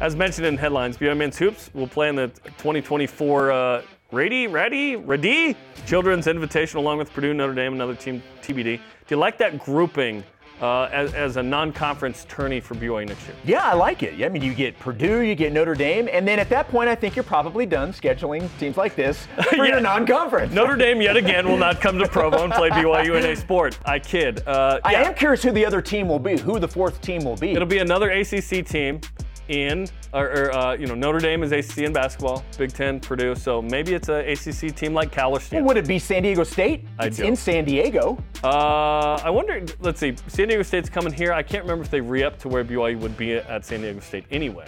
As 0.00 0.16
mentioned 0.16 0.46
in 0.46 0.56
headlines, 0.56 0.96
BYU 0.96 1.16
men's 1.16 1.38
hoops 1.38 1.70
will 1.74 1.86
play 1.86 2.08
in 2.08 2.16
the 2.16 2.28
2024 2.28 3.52
uh, 3.52 3.82
Ready, 4.12 4.46
Ready, 4.46 4.96
Ready 4.96 5.56
Children's 5.86 6.26
Invitational 6.26 6.76
along 6.76 6.98
with 6.98 7.10
Purdue, 7.14 7.32
Notre 7.32 7.54
Dame, 7.54 7.72
another 7.72 7.94
team 7.94 8.22
TBD. 8.42 8.76
Do 8.76 8.80
you 9.08 9.16
like 9.16 9.38
that 9.38 9.58
grouping 9.58 10.22
uh, 10.60 10.82
as, 10.92 11.14
as 11.14 11.38
a 11.38 11.42
non-conference 11.42 12.26
tourney 12.28 12.60
for 12.60 12.74
BYU 12.74 13.08
next 13.08 13.26
year? 13.26 13.34
Yeah, 13.42 13.62
I 13.64 13.72
like 13.72 14.02
it. 14.02 14.16
Yeah, 14.16 14.26
I 14.26 14.28
mean, 14.28 14.42
you 14.42 14.52
get 14.52 14.78
Purdue, 14.78 15.20
you 15.20 15.34
get 15.34 15.54
Notre 15.54 15.74
Dame, 15.74 16.10
and 16.12 16.28
then 16.28 16.38
at 16.38 16.50
that 16.50 16.68
point, 16.68 16.90
I 16.90 16.94
think 16.94 17.16
you're 17.16 17.22
probably 17.22 17.64
done 17.64 17.90
scheduling 17.94 18.50
teams 18.58 18.76
like 18.76 18.94
this 18.94 19.26
for 19.48 19.56
Yeah. 19.56 19.64
your 19.64 19.80
non-conference. 19.80 20.52
Notre 20.52 20.76
Dame 20.76 21.00
yet 21.00 21.16
again 21.16 21.48
will 21.48 21.56
not 21.56 21.80
come 21.80 21.98
to 21.98 22.06
Provo 22.06 22.44
and 22.44 22.52
play 22.52 22.68
BYU 22.70 23.16
in 23.18 23.24
a 23.24 23.34
sport. 23.34 23.78
I 23.86 23.98
kid. 23.98 24.46
Uh, 24.46 24.78
I 24.84 24.92
am 24.96 25.14
curious 25.14 25.42
who 25.42 25.52
the 25.52 25.64
other 25.64 25.80
team 25.80 26.06
will 26.06 26.18
be, 26.18 26.36
who 26.38 26.58
the 26.58 26.68
fourth 26.68 27.00
team 27.00 27.24
will 27.24 27.36
be. 27.36 27.52
It'll 27.52 27.66
be 27.66 27.78
another 27.78 28.10
ACC 28.10 28.66
team 28.66 29.00
in, 29.48 29.88
or, 30.12 30.26
or 30.30 30.54
uh, 30.54 30.74
you 30.74 30.86
know, 30.86 30.94
Notre 30.94 31.18
Dame 31.20 31.42
is 31.42 31.52
ACC 31.52 31.78
in 31.78 31.92
basketball, 31.92 32.44
Big 32.58 32.72
Ten, 32.72 33.00
Purdue. 33.00 33.34
So 33.34 33.60
maybe 33.62 33.94
it's 33.94 34.08
a 34.08 34.20
ACC 34.32 34.74
team 34.74 34.94
like 34.94 35.10
Cal 35.12 35.32
or 35.32 35.40
Stanford. 35.40 35.66
Would 35.68 35.76
it 35.76 35.86
be 35.86 35.98
San 35.98 36.22
Diego 36.22 36.44
State? 36.44 36.84
I 36.98 37.06
it's 37.06 37.18
don't. 37.18 37.26
in 37.28 37.36
San 37.36 37.64
Diego. 37.64 38.18
Uh, 38.44 39.14
I 39.22 39.30
wonder. 39.30 39.64
Let's 39.80 40.00
see. 40.00 40.14
San 40.28 40.48
Diego 40.48 40.62
State's 40.62 40.88
coming 40.88 41.12
here. 41.12 41.32
I 41.32 41.42
can't 41.42 41.64
remember 41.64 41.84
if 41.84 41.90
they 41.90 42.00
re-up 42.00 42.38
to 42.40 42.48
where 42.48 42.64
BYU 42.64 42.98
would 43.00 43.16
be 43.16 43.34
at 43.34 43.64
San 43.64 43.80
Diego 43.80 44.00
State 44.00 44.24
anyway. 44.30 44.66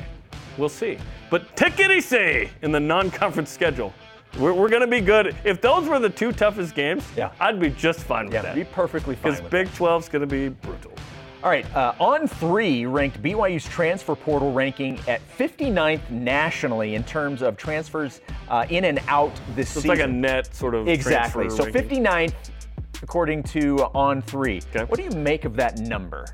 We'll 0.56 0.68
see. 0.68 0.98
But 1.30 1.56
tickety 1.56 2.02
say 2.02 2.50
in 2.62 2.70
the 2.70 2.78
non-conference 2.80 3.50
schedule, 3.50 3.92
we're, 4.38 4.52
we're 4.52 4.68
going 4.68 4.82
to 4.82 4.86
be 4.86 5.00
good. 5.00 5.34
If 5.44 5.60
those 5.60 5.88
were 5.88 5.98
the 5.98 6.10
two 6.10 6.30
toughest 6.32 6.74
games, 6.74 7.04
Yeah. 7.16 7.30
I'd 7.40 7.58
be 7.58 7.70
just 7.70 8.00
fine 8.00 8.26
with 8.26 8.34
Yeah, 8.34 8.42
that. 8.42 8.54
be 8.54 8.64
perfectly 8.64 9.16
fine 9.16 9.32
Because 9.32 9.48
Big 9.50 9.68
12's 9.68 10.08
going 10.08 10.20
to 10.20 10.26
be 10.26 10.48
brutal. 10.48 10.92
All 11.44 11.50
right, 11.50 11.76
uh, 11.76 11.92
on 12.00 12.26
three 12.26 12.86
ranked 12.86 13.22
BYU's 13.22 13.66
transfer 13.66 14.14
portal 14.16 14.50
ranking 14.54 14.98
at 15.06 15.20
59th 15.36 16.08
nationally 16.08 16.94
in 16.94 17.04
terms 17.04 17.42
of 17.42 17.58
transfers 17.58 18.22
uh, 18.48 18.64
in 18.70 18.86
and 18.86 18.98
out 19.08 19.30
this 19.54 19.68
So 19.68 19.80
it's 19.80 19.82
season. 19.82 19.88
like 19.90 20.00
a 20.00 20.10
net 20.10 20.54
sort 20.56 20.74
of 20.74 20.88
exactly. 20.88 21.50
So 21.50 21.64
ranking. 21.64 22.02
59th 22.02 22.34
according 23.02 23.42
to 23.42 23.80
on 23.94 24.22
three. 24.22 24.62
Okay. 24.74 24.84
What 24.84 24.96
do 24.98 25.04
you 25.04 25.10
make 25.10 25.44
of 25.44 25.54
that 25.56 25.78
number? 25.80 26.24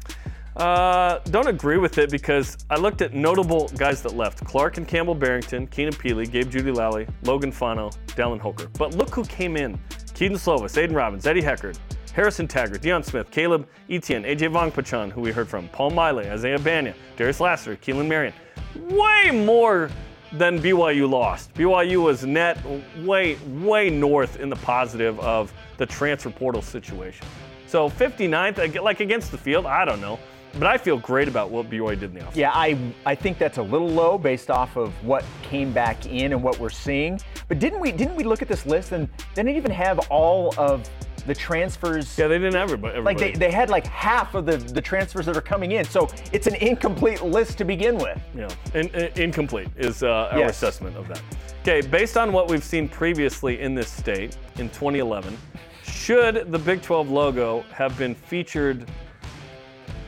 Uh, 0.54 1.18
don't 1.30 1.48
agree 1.48 1.78
with 1.78 1.98
it 1.98 2.08
because 2.12 2.56
I 2.70 2.76
looked 2.76 3.02
at 3.02 3.12
notable 3.12 3.68
guys 3.70 4.02
that 4.02 4.14
left: 4.14 4.44
Clark 4.44 4.76
and 4.76 4.86
Campbell 4.86 5.16
Barrington, 5.16 5.66
Keenan 5.66 5.94
Pili, 5.94 6.30
Gabe 6.30 6.48
Jeudy-Lally, 6.48 7.08
Logan 7.24 7.50
Fano, 7.50 7.90
Dallin 8.08 8.38
Holker. 8.38 8.68
But 8.78 8.94
look 8.94 9.12
who 9.12 9.24
came 9.24 9.56
in: 9.56 9.76
Kedon 10.14 10.36
Slovis, 10.36 10.78
Aidan 10.78 10.94
Robbins, 10.94 11.26
Eddie 11.26 11.42
Heckard, 11.42 11.78
Harrison 12.12 12.48
Taggart, 12.48 12.82
Deion 12.82 13.04
Smith, 13.04 13.30
Caleb 13.30 13.68
Etienne, 13.88 14.24
AJ 14.24 14.50
Vongphachanh, 14.50 15.10
who 15.12 15.20
we 15.20 15.30
heard 15.30 15.48
from, 15.48 15.68
Paul 15.68 15.90
Maile, 15.90 16.18
Isaiah 16.18 16.58
Bagnah, 16.58 16.94
Darius 17.16 17.40
Lassiter, 17.40 17.76
Keelan 17.76 18.08
Marion. 18.08 18.34
Way 18.76 19.30
more 19.30 19.90
than 20.32 20.60
BYU 20.60 21.08
lost. 21.08 21.52
BYU 21.54 22.02
was 22.02 22.24
net 22.24 22.58
way, 22.98 23.36
way 23.46 23.90
north 23.90 24.38
in 24.38 24.48
the 24.48 24.56
positive 24.56 25.18
of 25.20 25.52
the 25.76 25.86
transfer 25.86 26.30
portal 26.30 26.62
situation. 26.62 27.26
So 27.66 27.88
59th, 27.88 28.58
ag- 28.58 28.80
like 28.80 29.00
against 29.00 29.30
the 29.30 29.38
field, 29.38 29.66
I 29.66 29.84
don't 29.84 30.00
know. 30.00 30.18
But 30.58 30.66
I 30.66 30.78
feel 30.78 30.98
great 30.98 31.28
about 31.28 31.50
what 31.50 31.70
BYU 31.70 31.90
did 31.90 32.02
in 32.10 32.14
the 32.14 32.20
offseason. 32.22 32.34
Yeah, 32.36 32.50
I 32.52 32.76
I 33.06 33.14
think 33.14 33.38
that's 33.38 33.58
a 33.58 33.62
little 33.62 33.88
low 33.88 34.18
based 34.18 34.50
off 34.50 34.76
of 34.76 34.92
what 35.04 35.24
came 35.42 35.72
back 35.72 36.06
in 36.06 36.32
and 36.32 36.42
what 36.42 36.58
we're 36.58 36.70
seeing. 36.70 37.20
But 37.46 37.60
didn't 37.60 37.78
we 37.78 37.92
didn't 37.92 38.16
we 38.16 38.24
look 38.24 38.42
at 38.42 38.48
this 38.48 38.66
list 38.66 38.90
and 38.90 39.08
didn't 39.36 39.56
even 39.56 39.70
have 39.70 40.00
all 40.10 40.52
of 40.58 40.90
the 41.26 41.34
transfers? 41.34 42.16
Yeah, 42.18 42.26
they 42.28 42.38
didn't 42.38 42.54
have 42.54 42.64
everybody. 42.70 43.00
Like 43.00 43.18
they, 43.18 43.32
they 43.32 43.50
had 43.50 43.70
like 43.70 43.86
half 43.86 44.34
of 44.34 44.46
the, 44.46 44.56
the 44.56 44.80
transfers 44.80 45.26
that 45.26 45.36
are 45.36 45.40
coming 45.42 45.72
in. 45.72 45.84
So 45.84 46.08
it's 46.32 46.46
an 46.46 46.54
incomplete 46.56 47.22
list 47.22 47.58
to 47.58 47.64
begin 47.64 47.96
with. 47.98 48.18
Yeah, 48.34 48.48
in, 48.74 48.88
in- 48.88 49.12
incomplete 49.20 49.68
is 49.76 50.02
uh, 50.02 50.28
our 50.32 50.38
Yes. 50.38 50.50
assessment 50.56 50.96
of 50.96 51.08
that. 51.08 51.22
Okay, 51.62 51.86
based 51.86 52.16
on 52.16 52.32
what 52.32 52.48
we've 52.48 52.64
seen 52.64 52.88
previously 52.88 53.60
in 53.60 53.74
this 53.74 53.90
state 53.90 54.36
in 54.56 54.68
2011, 54.70 55.36
should 55.84 56.50
the 56.50 56.58
Big 56.58 56.80
12 56.82 57.10
logo 57.10 57.60
have 57.72 57.96
been 57.98 58.14
featured 58.14 58.88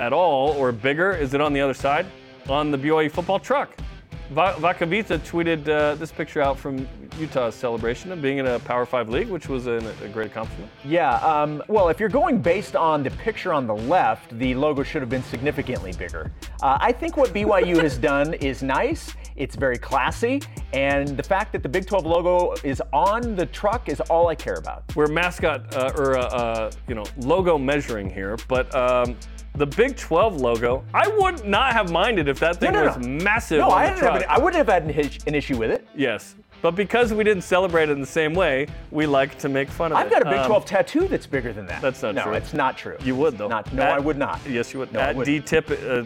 at 0.00 0.12
all 0.12 0.50
or 0.52 0.72
bigger? 0.72 1.12
Is 1.12 1.34
it 1.34 1.40
on 1.40 1.52
the 1.52 1.60
other 1.60 1.74
side? 1.74 2.06
On 2.48 2.70
the 2.70 2.78
BYU 2.78 3.10
football 3.10 3.38
truck. 3.38 3.76
Va- 4.32 4.54
Vakavita 4.58 5.18
tweeted 5.18 5.68
uh, 5.68 5.94
this 5.96 6.10
picture 6.10 6.40
out 6.40 6.58
from 6.58 6.88
Utah's 7.18 7.54
celebration 7.54 8.10
of 8.12 8.22
being 8.22 8.38
in 8.38 8.46
a 8.46 8.58
Power 8.60 8.86
5 8.86 9.10
league, 9.10 9.28
which 9.28 9.46
was 9.48 9.66
a, 9.66 9.76
a 10.02 10.08
great 10.08 10.28
accomplishment. 10.28 10.70
Yeah, 10.84 11.16
um, 11.16 11.62
well, 11.68 11.90
if 11.90 12.00
you're 12.00 12.08
going 12.08 12.40
based 12.40 12.74
on 12.74 13.02
the 13.02 13.10
picture 13.10 13.52
on 13.52 13.66
the 13.66 13.76
left, 13.76 14.36
the 14.38 14.54
logo 14.54 14.82
should 14.82 15.02
have 15.02 15.10
been 15.10 15.22
significantly 15.24 15.92
bigger. 15.92 16.32
Uh, 16.62 16.78
I 16.80 16.92
think 16.92 17.16
what 17.18 17.30
BYU 17.34 17.80
has 17.82 17.98
done 17.98 18.32
is 18.34 18.62
nice. 18.62 19.14
It's 19.36 19.54
very 19.56 19.76
classy, 19.78 20.40
and 20.72 21.08
the 21.08 21.22
fact 21.22 21.52
that 21.52 21.62
the 21.62 21.68
Big 21.68 21.86
12 21.86 22.06
logo 22.06 22.54
is 22.64 22.82
on 22.92 23.36
the 23.36 23.46
truck 23.46 23.88
is 23.88 24.00
all 24.02 24.28
I 24.28 24.34
care 24.34 24.54
about. 24.54 24.84
we're 24.94 25.08
mascot 25.08 25.74
uh, 25.74 25.92
or 25.96 26.16
uh, 26.18 26.22
uh, 26.22 26.70
you 26.88 26.94
know 26.94 27.04
logo 27.18 27.58
measuring 27.58 28.08
here, 28.10 28.36
but 28.48 28.74
um, 28.74 29.16
the 29.54 29.66
Big 29.66 29.96
12 29.96 30.40
logo, 30.40 30.84
I 30.94 31.08
would 31.08 31.44
not 31.44 31.72
have 31.72 31.90
minded 31.90 32.28
if 32.28 32.40
that 32.40 32.56
thing 32.56 32.72
no, 32.72 32.86
was 32.86 32.96
no. 32.98 33.24
massive 33.24 33.58
No, 33.58 33.70
I, 33.70 33.88
the 33.90 33.94
didn't 34.00 34.12
have 34.12 34.24
I 34.28 34.38
wouldn't 34.38 34.56
have 34.56 34.68
had 34.68 34.84
an, 34.84 35.10
an 35.26 35.34
issue 35.34 35.58
with 35.58 35.70
it. 35.70 35.86
yes, 35.94 36.36
but 36.62 36.76
because 36.76 37.12
we 37.12 37.24
didn't 37.24 37.42
celebrate 37.42 37.88
it 37.88 37.92
in 37.92 38.00
the 38.00 38.06
same 38.06 38.34
way, 38.34 38.66
we 38.90 39.04
like 39.04 39.36
to 39.40 39.48
make 39.48 39.68
fun 39.68 39.92
of 39.92 39.98
it. 39.98 40.00
I've 40.00 40.10
got 40.10 40.22
a 40.22 40.26
Big 40.26 40.38
Um, 40.38 40.46
12 40.46 40.64
tattoo 40.64 41.08
that's 41.08 41.26
bigger 41.26 41.52
than 41.52 41.66
that. 41.66 41.82
That's 41.82 42.02
not 42.02 42.14
no, 42.14 42.22
true. 42.22 42.32
it's 42.34 42.54
not 42.54 42.78
true. 42.78 42.96
You 43.02 43.16
would 43.16 43.36
though. 43.36 43.48
Not, 43.48 43.72
no, 43.72 43.82
At- 43.82 43.92
I 43.92 43.98
would 43.98 44.16
not. 44.16 44.40
Yes, 44.48 44.72
you 44.72 44.78
would. 44.78 44.92
No, 44.92 45.00
At 45.00 45.12
D 45.24 45.40
wouldn't. 45.40 45.70
Uh, 45.70 46.04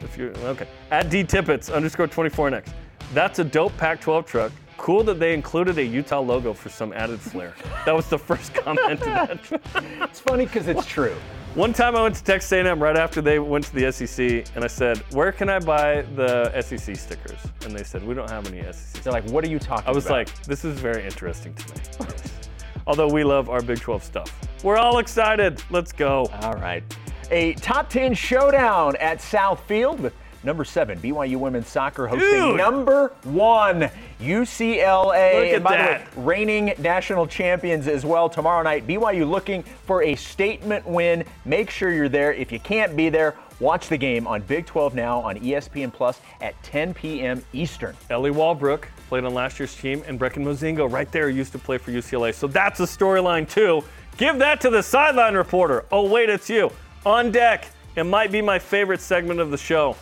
if 0.00 0.16
you 0.16 0.28
okay. 0.44 0.68
At 0.90 1.10
D 1.10 1.24
Tippets 1.24 1.68
underscore 1.70 2.06
24 2.06 2.50
next. 2.50 2.72
That's 3.12 3.38
a 3.40 3.44
dope 3.44 3.76
Pac-12 3.76 4.26
truck. 4.26 4.52
Cool 4.76 5.02
that 5.04 5.18
they 5.18 5.34
included 5.34 5.76
a 5.78 5.82
Utah 5.84 6.20
logo 6.20 6.52
for 6.52 6.68
some 6.68 6.92
added 6.92 7.18
flair. 7.20 7.54
that 7.84 7.94
was 7.94 8.06
the 8.08 8.18
first 8.18 8.54
comment 8.54 9.00
to 9.00 9.04
that. 9.04 9.62
It's 10.08 10.20
funny 10.20 10.46
because 10.46 10.68
it's 10.68 10.86
true. 10.86 11.16
One 11.58 11.72
time 11.72 11.96
I 11.96 12.02
went 12.02 12.14
to 12.14 12.22
Texas 12.22 12.52
A&M 12.52 12.80
right 12.80 12.96
after 12.96 13.20
they 13.20 13.40
went 13.40 13.64
to 13.64 13.74
the 13.74 13.90
SEC, 13.90 14.46
and 14.54 14.62
I 14.62 14.68
said, 14.68 14.98
"Where 15.10 15.32
can 15.32 15.48
I 15.48 15.58
buy 15.58 16.02
the 16.14 16.52
SEC 16.54 16.94
stickers?" 16.94 17.40
And 17.64 17.76
they 17.76 17.82
said, 17.82 18.06
"We 18.06 18.14
don't 18.14 18.30
have 18.30 18.46
any 18.46 18.60
SEC." 18.62 19.02
They're 19.02 19.12
like, 19.12 19.28
what 19.30 19.44
are 19.44 19.48
you 19.48 19.58
talking 19.58 19.82
about? 19.82 19.92
I 19.92 19.92
was 19.92 20.06
about? 20.06 20.18
like, 20.18 20.42
"This 20.44 20.64
is 20.64 20.78
very 20.78 21.04
interesting 21.04 21.54
to 21.54 21.74
me." 21.74 22.06
Although 22.86 23.08
we 23.08 23.24
love 23.24 23.50
our 23.50 23.60
Big 23.60 23.80
12 23.80 24.04
stuff, 24.04 24.32
we're 24.62 24.76
all 24.76 24.98
excited. 24.98 25.60
Let's 25.68 25.90
go. 25.90 26.30
All 26.42 26.54
right. 26.54 26.84
A 27.32 27.54
top 27.54 27.90
10 27.90 28.14
showdown 28.14 28.94
at 29.00 29.18
Southfield 29.18 29.98
with 29.98 30.14
number 30.44 30.64
seven 30.64 30.96
BYU 31.00 31.38
women's 31.38 31.66
soccer 31.66 32.06
hosting 32.06 32.30
Dude. 32.30 32.56
number 32.56 33.14
one 33.24 33.90
UCLA. 34.20 35.54
And 35.54 35.64
by 35.64 35.76
that. 35.76 36.12
the 36.12 36.20
way, 36.20 36.26
reigning 36.26 36.74
national 36.78 37.26
champions 37.26 37.86
as 37.86 38.04
well 38.04 38.28
tomorrow 38.28 38.62
night. 38.62 38.86
BYU 38.86 39.28
looking 39.28 39.62
for 39.62 40.02
a 40.02 40.14
statement 40.14 40.86
win. 40.86 41.24
Make 41.44 41.70
sure 41.70 41.92
you're 41.92 42.08
there. 42.08 42.32
If 42.32 42.50
you 42.52 42.60
can't 42.60 42.96
be 42.96 43.08
there, 43.08 43.36
watch 43.60 43.88
the 43.88 43.96
game 43.96 44.26
on 44.26 44.42
Big 44.42 44.66
12 44.66 44.94
now 44.94 45.20
on 45.20 45.36
ESPN 45.36 45.92
Plus 45.92 46.20
at 46.40 46.60
10 46.62 46.94
p.m. 46.94 47.44
Eastern. 47.52 47.96
Ellie 48.10 48.30
Walbrook 48.30 48.88
played 49.08 49.24
on 49.24 49.34
last 49.34 49.58
year's 49.58 49.74
team, 49.74 50.02
and 50.06 50.18
Brecken 50.20 50.44
Mozingo 50.44 50.90
right 50.90 51.10
there 51.10 51.30
used 51.30 51.52
to 51.52 51.58
play 51.58 51.78
for 51.78 51.90
UCLA. 51.92 52.34
So 52.34 52.46
that's 52.46 52.80
a 52.80 52.84
storyline 52.84 53.48
too. 53.48 53.82
Give 54.16 54.38
that 54.38 54.60
to 54.62 54.70
the 54.70 54.82
sideline 54.82 55.34
reporter. 55.34 55.84
Oh 55.92 56.08
wait, 56.08 56.28
it's 56.28 56.50
you. 56.50 56.70
On 57.06 57.30
deck. 57.30 57.68
It 57.96 58.04
might 58.04 58.30
be 58.30 58.40
my 58.42 58.58
favorite 58.58 59.00
segment 59.00 59.40
of 59.40 59.50
the 59.50 59.58
show. 59.58 59.96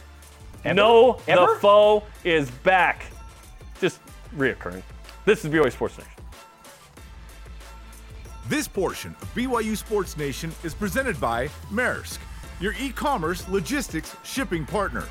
No, 0.64 1.21
Ever? 1.29 1.55
the 1.55 1.61
foe 1.61 2.03
is 2.25 2.51
back. 2.51 3.07
Just 3.81 4.01
reoccurring. 4.37 4.82
This 5.24 5.45
is 5.45 5.51
BYU 5.51 5.72
Sports 5.72 5.99
Nation. 5.99 6.12
This 8.49 8.68
portion 8.68 9.16
of 9.20 9.34
BYU 9.34 9.76
Sports 9.76 10.16
Nation 10.16 10.53
is 10.62 10.72
presented 10.72 11.20
by 11.20 11.49
Maersk, 11.70 12.18
your 12.61 12.74
e 12.78 12.91
commerce 12.91 13.49
logistics 13.49 14.14
shipping 14.22 14.64
partner. 14.64 15.05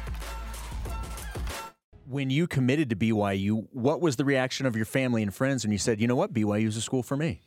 When 2.07 2.29
you 2.29 2.47
committed 2.47 2.89
to 2.91 2.95
BYU, 2.95 3.67
what 3.71 3.99
was 3.99 4.15
the 4.15 4.23
reaction 4.23 4.65
of 4.65 4.75
your 4.75 4.85
family 4.85 5.21
and 5.21 5.33
friends 5.33 5.65
when 5.65 5.71
you 5.71 5.77
said, 5.77 5.99
you 5.99 6.07
know 6.07 6.15
what, 6.15 6.33
BYU 6.33 6.67
is 6.67 6.77
a 6.77 6.81
school 6.81 7.03
for 7.03 7.17
me? 7.17 7.41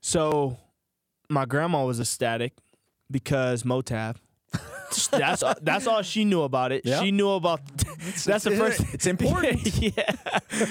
So, 0.00 0.58
my 1.30 1.46
grandma 1.46 1.86
was 1.86 2.00
ecstatic 2.00 2.52
because 3.10 3.62
Motab. 3.62 4.16
That's 5.10 5.42
that's 5.62 5.86
all 5.86 6.02
she 6.02 6.24
knew 6.24 6.42
about 6.42 6.72
it. 6.72 6.82
Yeah. 6.84 7.00
She 7.00 7.10
knew 7.10 7.30
about. 7.30 7.60
that's 8.24 8.44
the 8.44 8.56
first. 8.56 8.80
It's 8.92 9.06
important. 9.06 9.64
yeah, 9.96 10.16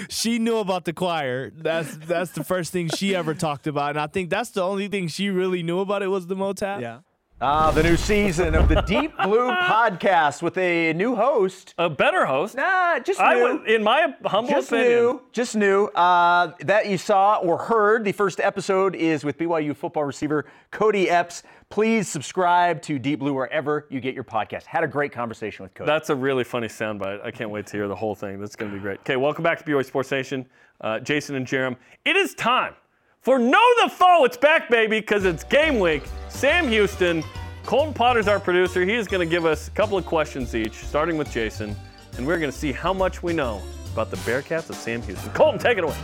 she 0.09 0.39
knew 0.39 0.57
about 0.57 0.85
the 0.85 0.93
choir. 0.93 1.51
That's 1.51 1.95
that's 1.97 2.31
the 2.31 2.43
first 2.43 2.71
thing 2.71 2.89
she 2.89 3.15
ever 3.15 3.33
talked 3.33 3.67
about, 3.67 3.91
and 3.91 3.99
I 3.99 4.07
think 4.07 4.29
that's 4.29 4.51
the 4.51 4.61
only 4.63 4.87
thing 4.87 5.07
she 5.07 5.29
really 5.29 5.63
knew 5.63 5.79
about 5.79 6.03
it 6.03 6.07
was 6.07 6.27
the 6.27 6.35
Motab. 6.35 6.81
Yeah. 6.81 6.99
Ah, 7.41 7.71
the 7.71 7.81
new 7.81 7.95
season 7.95 8.53
of 8.53 8.67
the 8.67 8.81
Deep 8.87 9.15
Blue 9.23 9.49
podcast 9.49 10.41
with 10.41 10.57
a 10.57 10.91
new 10.91 11.15
host. 11.15 11.73
A 11.77 11.89
better 11.89 12.25
host. 12.25 12.55
Nah, 12.55 12.99
just 12.99 13.17
I 13.21 13.35
new. 13.35 13.59
would, 13.59 13.69
in 13.69 13.81
my 13.81 14.13
humble 14.25 14.51
just 14.51 14.73
opinion. 14.73 14.91
new, 14.91 15.21
just 15.31 15.55
new. 15.55 15.85
Uh, 15.85 16.51
that 16.59 16.87
you 16.87 16.97
saw 16.97 17.37
or 17.37 17.57
heard. 17.57 18.03
The 18.03 18.11
first 18.11 18.41
episode 18.41 18.93
is 18.93 19.23
with 19.23 19.37
BYU 19.37 19.73
football 19.73 20.03
receiver 20.03 20.47
Cody 20.71 21.09
Epps. 21.09 21.43
Please 21.69 22.09
subscribe 22.09 22.81
to 22.81 22.97
Deep 22.97 23.19
Blue 23.19 23.31
wherever 23.31 23.85
you 23.91 23.99
get 23.99 24.15
your 24.15 24.23
podcast. 24.23 24.65
Had 24.65 24.83
a 24.83 24.87
great 24.87 25.11
conversation 25.11 25.61
with 25.61 25.75
Cody. 25.75 25.85
That's 25.85 26.09
a 26.09 26.15
really 26.15 26.43
funny 26.43 26.67
soundbite. 26.67 27.23
I 27.23 27.29
can't 27.29 27.51
wait 27.51 27.67
to 27.67 27.77
hear 27.77 27.87
the 27.87 27.95
whole 27.95 28.15
thing. 28.15 28.39
That's 28.39 28.55
going 28.55 28.71
to 28.71 28.75
be 28.75 28.81
great. 28.81 29.01
Okay, 29.01 29.17
welcome 29.17 29.43
back 29.43 29.59
to 29.59 29.63
BYU 29.63 29.85
Sports 29.85 30.09
Nation. 30.09 30.47
Uh, 30.81 30.99
Jason 30.99 31.35
and 31.35 31.45
Jarom. 31.45 31.75
It 32.05 32.15
is 32.15 32.33
time 32.33 32.73
for 33.21 33.37
Know 33.37 33.63
the 33.83 33.89
Foe. 33.89 34.25
It's 34.25 34.35
back, 34.37 34.67
baby, 34.67 34.99
because 34.99 35.25
it's 35.25 35.43
game 35.43 35.77
week. 35.77 36.01
Sam 36.27 36.67
Houston, 36.69 37.23
Colton 37.65 37.93
Potter's 37.93 38.27
our 38.27 38.39
producer. 38.39 38.83
He 38.83 38.95
is 38.95 39.07
going 39.07 39.27
to 39.27 39.31
give 39.31 39.45
us 39.45 39.67
a 39.67 39.71
couple 39.71 39.95
of 39.95 40.07
questions 40.07 40.55
each, 40.55 40.73
starting 40.73 41.17
with 41.17 41.29
Jason, 41.29 41.75
and 42.17 42.25
we're 42.25 42.39
going 42.39 42.51
to 42.51 42.57
see 42.57 42.71
how 42.71 42.93
much 42.93 43.21
we 43.21 43.31
know 43.31 43.61
about 43.93 44.09
the 44.09 44.17
Bearcats 44.17 44.71
of 44.71 44.75
Sam 44.75 45.03
Houston. 45.03 45.31
Colton, 45.33 45.59
take 45.59 45.77
it 45.77 45.83
away. 45.83 45.95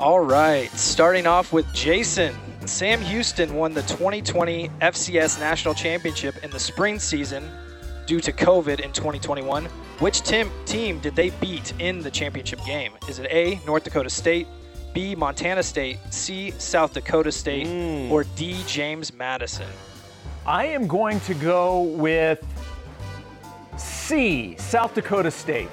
All 0.00 0.18
right, 0.18 0.70
starting 0.72 1.28
off 1.28 1.52
with 1.52 1.72
Jason. 1.72 2.34
Sam 2.66 3.00
Houston 3.00 3.54
won 3.54 3.74
the 3.74 3.82
2020 3.82 4.68
FCS 4.80 5.38
National 5.38 5.72
Championship 5.72 6.42
in 6.42 6.50
the 6.50 6.58
spring 6.58 6.98
season 6.98 7.48
due 8.04 8.18
to 8.18 8.32
COVID 8.32 8.80
in 8.80 8.90
2021. 8.90 9.66
Which 10.00 10.22
tim- 10.22 10.50
team 10.64 10.98
did 10.98 11.14
they 11.14 11.30
beat 11.30 11.72
in 11.78 12.00
the 12.00 12.10
championship 12.10 12.58
game? 12.66 12.92
Is 13.08 13.20
it 13.20 13.28
A, 13.30 13.60
North 13.64 13.84
Dakota 13.84 14.10
State, 14.10 14.48
B, 14.94 15.14
Montana 15.14 15.62
State, 15.62 16.00
C, 16.10 16.50
South 16.58 16.92
Dakota 16.92 17.30
State, 17.30 17.68
hmm. 17.68 18.10
or 18.10 18.24
D, 18.24 18.64
James 18.66 19.12
Madison? 19.12 19.70
I 20.44 20.66
am 20.66 20.88
going 20.88 21.20
to 21.20 21.34
go 21.34 21.82
with 21.82 22.44
C, 23.76 24.56
South 24.58 24.92
Dakota 24.92 25.30
State. 25.30 25.70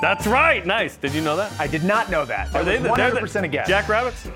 That's 0.00 0.26
right. 0.26 0.64
Nice. 0.66 0.96
Did 0.96 1.12
you 1.14 1.20
know 1.22 1.36
that? 1.36 1.52
I 1.58 1.66
did 1.66 1.84
not 1.84 2.10
know 2.10 2.24
that. 2.26 2.52
That 2.52 2.60
Are 2.60 2.64
they 2.64 2.78
was 2.78 2.88
the, 2.88 2.94
they're 2.94 3.10
100% 3.12 3.32
the 3.32 3.42
a 3.44 3.48
guess. 3.48 3.68
Jackrabbits? 3.68 4.28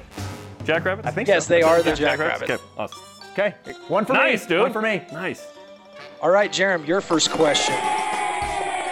Jackrabbits? 0.64 1.06
I 1.06 1.10
think 1.10 1.28
Yes, 1.28 1.46
so. 1.46 1.54
they 1.54 1.62
are 1.62 1.82
the 1.82 1.94
Jackrabbits? 1.94 2.40
Jackrabbits. 2.48 2.62
Okay, 2.62 2.72
awesome. 2.78 2.98
Okay, 3.32 3.54
one 3.88 4.04
for 4.04 4.12
Nice, 4.14 4.42
me. 4.44 4.48
dude. 4.48 4.62
One 4.62 4.72
for 4.72 4.82
me. 4.82 5.02
Nice. 5.12 5.46
All 6.20 6.30
right, 6.30 6.50
Jarom, 6.50 6.86
your 6.86 7.00
first 7.00 7.30
question. 7.30 7.74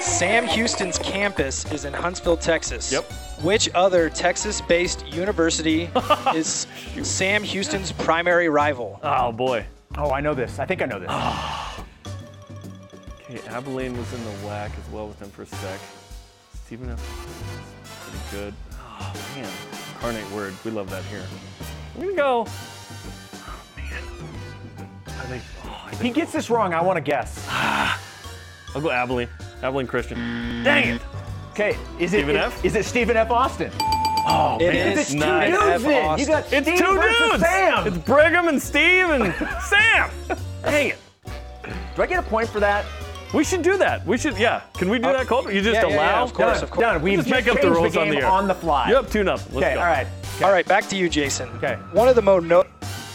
Sam 0.01 0.47
Houston's 0.47 0.99
campus 0.99 1.71
is 1.73 1.85
in 1.85 1.93
Huntsville, 1.93 2.37
Texas. 2.37 2.93
Yep. 2.93 3.05
Which 3.43 3.69
other 3.75 4.09
Texas 4.09 4.61
based 4.61 5.07
university 5.09 5.91
is 6.35 6.67
Sam 7.03 7.43
Houston's 7.43 7.93
primary 7.93 8.49
rival? 8.49 9.01
Oh, 9.03 9.33
boy. 9.33 9.67
Oh, 9.97 10.11
I 10.13 10.21
know 10.21 10.35
this. 10.35 10.59
I 10.59 10.67
think 10.67 10.83
I 10.83 10.87
know 10.87 10.99
this. 11.01 11.11
Okay, 13.31 13.47
Abilene 13.49 13.95
was 13.95 14.11
in 14.15 14.25
the 14.25 14.31
WAC 14.47 14.71
as 14.79 14.91
well 14.91 15.07
with 15.07 15.19
them 15.19 15.29
for 15.31 15.43
a 15.43 15.47
sec. 15.47 15.79
Stephen 16.69 16.91
F. 16.91 17.01
Pretty 18.03 18.45
good. 18.45 18.55
Oh, 18.75 19.15
man. 19.35 19.49
carnate 20.01 20.31
word. 20.33 20.53
We 20.67 20.71
love 20.71 20.91
that 20.91 21.03
here. 21.05 21.23
I'm 21.97 22.09
to 22.11 22.15
go. 22.15 22.45
Oh, 22.47 23.65
man. 23.75 24.03
Are 25.19 25.27
they. 25.29 25.41
Oh, 25.65 25.83
I 25.87 25.91
if 25.93 26.01
he 26.03 26.11
gets 26.11 26.31
this 26.31 26.51
wrong, 26.51 26.75
I 26.75 26.83
want 26.83 26.99
to 26.99 27.01
guess. 27.01 27.47
I'll 27.51 28.83
go 28.83 28.91
Abilene. 28.91 29.31
Abilene 29.63 29.87
Christian. 29.87 30.19
Dang 30.63 30.97
it. 30.97 31.03
Okay, 31.53 31.75
is 31.99 32.13
it 32.13 32.19
Stephen 32.19 32.37
is- 32.37 32.43
F? 32.45 32.63
Is 32.67 32.75
it 32.77 32.85
Stephen 32.85 33.17
F. 33.17 33.31
Austin? 33.31 33.73
Oh, 34.31 34.59
It 34.61 34.75
man. 34.75 34.93
is 34.93 34.99
It's 34.99 35.13
two 35.13 35.19
nice. 35.21 35.51
dudes 35.59 35.85
then. 35.85 36.19
You 36.19 36.27
got 36.27 36.53
It's 36.53 36.67
Steve 36.69 36.79
two 36.79 37.01
dudes. 37.01 37.41
Sam. 37.43 37.87
It's 37.87 37.97
Brigham 37.97 38.49
and 38.49 38.61
Steve 38.61 39.09
and 39.09 39.35
Sam. 39.63 40.11
Dang 40.65 40.89
it. 40.89 40.99
Do 41.97 42.03
I 42.03 42.07
get 42.07 42.19
a 42.19 42.29
point 42.29 42.51
for 42.51 42.61
that? 42.61 42.85
We 43.35 43.45
should 43.45 43.63
do 43.63 43.77
that. 43.77 44.07
We 44.07 44.17
should, 44.17 44.39
yeah. 44.39 44.63
Can 44.75 44.89
we 44.89 44.99
do 44.99 45.13
that, 45.13 45.27
Colton? 45.27 45.55
You 45.55 45.61
just 45.61 45.75
yeah, 45.75 45.87
yeah, 45.87 45.97
allow? 45.97 46.05
yeah, 46.05 46.23
of 46.23 46.33
course, 46.35 46.55
Done. 46.55 46.65
of 46.65 46.71
course. 46.71 46.81
Done. 46.83 47.03
We've 47.03 47.19
just 47.19 47.29
just 47.29 47.47
make 47.47 47.55
up 47.55 47.61
the 47.61 47.71
rules 47.71 47.93
the 47.93 48.01
on 48.01 48.09
the 48.09 48.17
air. 48.19 48.27
on 48.27 48.49
the 48.49 48.55
fly. 48.55 48.91
Yep, 48.91 49.11
two 49.11 49.23
nothing. 49.25 49.55
Let's 49.55 49.67
Okay, 49.67 49.75
go. 49.75 49.81
all 49.81 49.87
right. 49.87 50.07
All 50.43 50.51
right, 50.53 50.67
back 50.67 50.87
to 50.89 50.97
you, 50.97 51.09
Jason. 51.09 51.49
Okay. 51.57 51.75
One 51.93 52.09
of 52.09 52.15
the 52.15 52.23
mo- 52.23 52.39
no- 52.39 52.65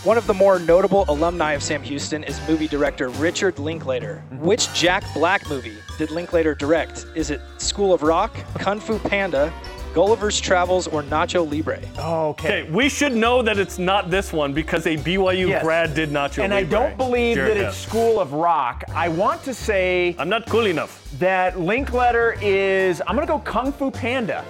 one 0.03 0.17
of 0.17 0.27
the 0.27 0.33
more 0.33 0.59
notable 0.59 1.05
alumni 1.07 1.53
of 1.53 1.63
Sam 1.63 1.81
Houston 1.81 2.23
is 2.25 2.39
movie 2.47 2.67
director 2.67 3.07
Richard 3.09 3.57
Linklater. 3.57 4.21
Mm-hmm. 4.33 4.45
Which 4.45 4.71
Jack 4.73 5.03
Black 5.13 5.47
movie 5.49 5.77
did 5.97 6.11
Linklater 6.11 6.53
direct? 6.53 7.05
Is 7.15 7.29
it 7.31 7.39
School 7.57 7.93
of 7.93 8.03
Rock, 8.03 8.35
Kung 8.59 8.79
Fu 8.81 8.99
Panda, 8.99 9.51
Gulliver's 9.93 10.41
Travels, 10.41 10.87
or 10.87 11.03
Nacho 11.03 11.49
Libre? 11.49 11.79
Okay. 11.97 12.63
Okay, 12.63 12.71
we 12.71 12.89
should 12.89 13.13
know 13.15 13.41
that 13.43 13.59
it's 13.59 13.77
not 13.77 14.09
this 14.09 14.33
one 14.33 14.51
because 14.53 14.87
a 14.87 14.97
BYU 14.97 15.49
Yes. 15.49 15.63
grad 15.63 15.93
did 15.93 16.11
not 16.11 16.33
show 16.33 16.41
And 16.43 16.51
I 16.53 16.63
don't 16.63 16.97
believe 16.97 17.35
Jared 17.35 17.51
that 17.57 17.57
it's 17.67 17.75
Hess. 17.77 17.87
School 17.87 18.19
of 18.19 18.33
Rock. 18.33 18.83
I 18.95 19.07
want 19.09 19.43
to 19.43 19.53
say 19.53 20.15
I'm 20.17 20.29
not 20.29 20.47
cool 20.47 20.65
enough. 20.65 20.99
that 21.19 21.53
Linkletter 21.55 22.37
is. 22.41 23.01
I'm 23.05 23.15
gonna 23.15 23.27
go 23.27 23.39
Kung 23.39 23.71
Fu 23.71 23.91
Panda. 23.91 24.43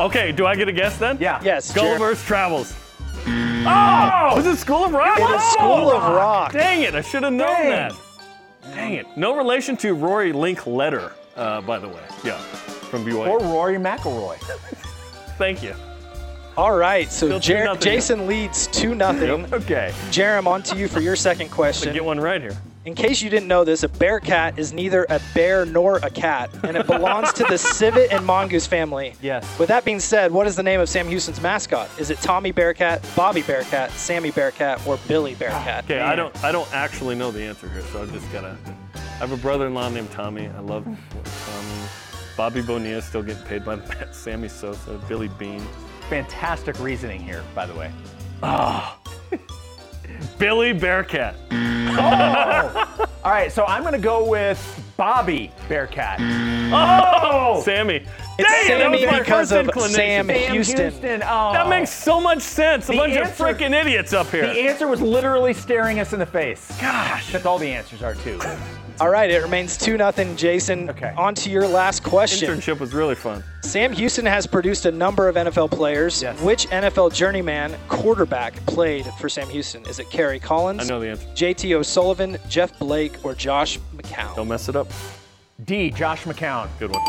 Okay, 0.00 0.30
do 0.32 0.46
I 0.46 0.54
get 0.54 0.68
a 0.68 0.72
guess 0.72 0.96
then? 0.98 1.18
Yeah. 1.20 1.40
Yes, 1.42 1.74
Jared. 1.74 1.98
Gulliver's 1.98 2.22
Travels. 2.24 2.74
Oh, 3.26 4.32
was 4.36 4.46
it 4.46 4.56
School 4.56 4.84
of 4.84 4.92
Rock? 4.92 5.18
It 5.18 5.30
is 5.34 5.42
School 5.52 5.90
of 5.90 6.02
Rock. 6.14 6.52
Dang 6.52 6.82
it, 6.82 6.94
I 6.94 7.00
should 7.00 7.22
have 7.24 7.32
known 7.32 7.48
Dang. 7.48 7.70
that. 7.70 7.92
Dang 8.74 8.94
it. 8.94 9.06
No 9.16 9.36
relation 9.36 9.76
to 9.78 9.94
Rory 9.94 10.32
Linkletter, 10.32 11.12
uh, 11.36 11.60
by 11.60 11.78
the 11.78 11.88
way. 11.88 12.02
Yeah, 12.24 12.40
from 12.92 13.06
BYU. 13.06 13.26
Or 13.26 13.38
Rory 13.40 13.76
McIlroy. 13.78 14.36
Thank 15.38 15.62
you. 15.62 15.74
All 16.58 16.76
right, 16.76 17.10
so 17.10 17.26
Still 17.26 17.40
Jer- 17.40 17.76
Jason 17.80 18.26
leads 18.26 18.66
2 18.66 18.94
nothing. 18.94 19.46
Okay. 19.54 19.92
Jarom, 20.10 20.46
on 20.46 20.62
to 20.64 20.76
you 20.76 20.88
for 20.88 21.00
your 21.00 21.16
second 21.16 21.50
question. 21.60 21.94
get 21.94 22.04
one 22.04 22.20
right 22.20 22.42
here. 22.42 22.54
In 22.84 22.94
case 22.94 23.22
you 23.22 23.30
didn't 23.30 23.48
know 23.48 23.64
this, 23.64 23.82
a 23.84 23.88
bear 23.88 24.20
cat 24.20 24.58
is 24.58 24.74
neither 24.74 25.06
a 25.08 25.20
bear 25.34 25.64
nor 25.64 25.96
a 25.98 26.10
cat, 26.10 26.50
and 26.64 26.76
it 26.76 26.86
belongs 26.86 27.32
to 27.34 27.44
the 27.44 27.56
civet 27.78 28.12
and 28.12 28.26
mongoose 28.26 28.66
family. 28.66 29.14
Yes. 29.22 29.58
With 29.58 29.68
that 29.68 29.86
being 29.86 30.00
said, 30.00 30.30
what 30.32 30.46
is 30.46 30.54
the 30.56 30.62
name 30.62 30.80
of 30.80 30.88
Sam 30.90 31.08
Houston's 31.08 31.40
mascot? 31.40 31.88
Is 31.98 32.10
it 32.10 32.18
Tommy 32.18 32.52
Bearcat, 32.52 33.00
Bobby 33.16 33.40
Bearcat, 33.40 33.90
Sammy 33.92 34.32
Bearcat, 34.32 34.86
or 34.86 34.98
Billy 35.08 35.34
Bearcat? 35.36 35.84
Okay, 35.84 36.00
I 36.00 36.14
don't 36.14 36.36
I 36.44 36.52
don't 36.52 36.70
actually 36.74 37.14
know 37.14 37.30
the 37.30 37.42
answer 37.42 37.68
here, 37.70 37.82
so 37.92 38.02
I 38.02 38.06
just 38.06 38.30
gotta. 38.32 38.58
I 38.94 38.98
have 39.26 39.32
a 39.32 39.36
brother-in-law 39.38 39.88
named 39.90 40.10
Tommy. 40.10 40.48
I 40.48 40.60
love 40.60 40.84
Tommy. 40.84 41.88
Bobby 42.36 42.62
Bonilla 42.62 42.98
is 42.98 43.04
still 43.04 43.22
getting 43.22 43.42
paid 43.44 43.64
by 43.64 43.76
the 43.76 43.86
Mets. 43.88 44.16
Sammy 44.22 44.48
Sosa, 44.48 44.98
Billy 45.08 45.28
Beane, 45.38 45.66
Fantastic 46.08 46.78
reasoning 46.80 47.20
here, 47.20 47.42
by 47.54 47.64
the 47.66 47.74
way. 47.74 47.90
Oh. 48.42 48.98
Billy 50.38 50.72
Bearcat. 50.72 51.36
Oh. 51.50 53.06
All 53.24 53.30
right, 53.30 53.50
so 53.52 53.64
I'm 53.66 53.82
going 53.82 53.94
to 53.94 53.98
go 54.00 54.28
with 54.28 54.58
Bobby 54.96 55.50
Bearcat. 55.68 56.18
Oh, 56.74 57.62
Sammy. 57.64 57.96
It's 57.96 58.06
Dang 58.50 58.64
it, 58.64 58.68
that 58.68 58.80
Sammy 58.80 59.02
was 59.06 59.12
my 59.12 59.18
because 59.20 59.50
first 59.52 59.76
of. 59.76 59.82
Sam 59.90 60.26
Sam 60.26 60.52
Houston. 60.52 60.76
Houston. 60.90 61.22
Oh. 61.24 61.52
That 61.52 61.68
makes 61.68 61.90
so 61.90 62.20
much 62.20 62.40
sense. 62.42 62.88
A 62.88 62.92
The 62.92 62.98
bunch 62.98 63.12
answer- 63.14 63.46
of 63.46 63.56
freaking 63.58 63.72
idiots 63.78 64.12
up 64.12 64.28
here. 64.30 64.46
The 64.52 64.60
answer 64.60 64.88
was 64.88 65.00
literally 65.00 65.52
staring 65.54 66.00
us 66.00 66.12
in 66.12 66.18
the 66.18 66.26
face. 66.26 66.66
Gosh. 66.80 67.30
That's 67.32 67.46
all 67.46 67.58
the 67.58 67.70
answers 67.72 68.02
are, 68.02 68.14
too. 68.14 68.40
All 69.02 69.10
right, 69.10 69.28
it 69.28 69.42
remains 69.42 69.76
2 69.76 69.98
0. 69.98 70.12
Jason, 70.36 70.88
Okay. 70.88 71.12
on 71.16 71.34
to 71.34 71.50
your 71.50 71.66
last 71.66 72.04
question. 72.04 72.48
Internship 72.56 72.78
was 72.78 72.94
really 72.94 73.16
fun. 73.16 73.42
Sam 73.62 73.92
Houston 73.92 74.24
has 74.24 74.46
produced 74.46 74.86
a 74.86 74.92
number 74.92 75.28
of 75.28 75.34
NFL 75.34 75.72
players. 75.72 76.22
Yes. 76.22 76.40
Which 76.40 76.68
NFL 76.68 77.12
journeyman 77.12 77.74
quarterback 77.88 78.54
played 78.66 79.04
for 79.18 79.28
Sam 79.28 79.48
Houston? 79.48 79.84
Is 79.86 79.98
it 79.98 80.08
Kerry 80.08 80.38
Collins, 80.38 80.82
I 80.82 80.84
know 80.84 81.00
the 81.00 81.08
answer. 81.08 81.26
JT 81.34 81.74
O'Sullivan, 81.74 82.38
Jeff 82.48 82.78
Blake, 82.78 83.14
or 83.24 83.34
Josh 83.34 83.80
McCown? 83.96 84.36
Don't 84.36 84.46
mess 84.46 84.68
it 84.68 84.76
up. 84.76 84.86
D. 85.64 85.90
Josh 85.90 86.22
McCown. 86.22 86.68
Good 86.78 86.92
one. 86.92 87.02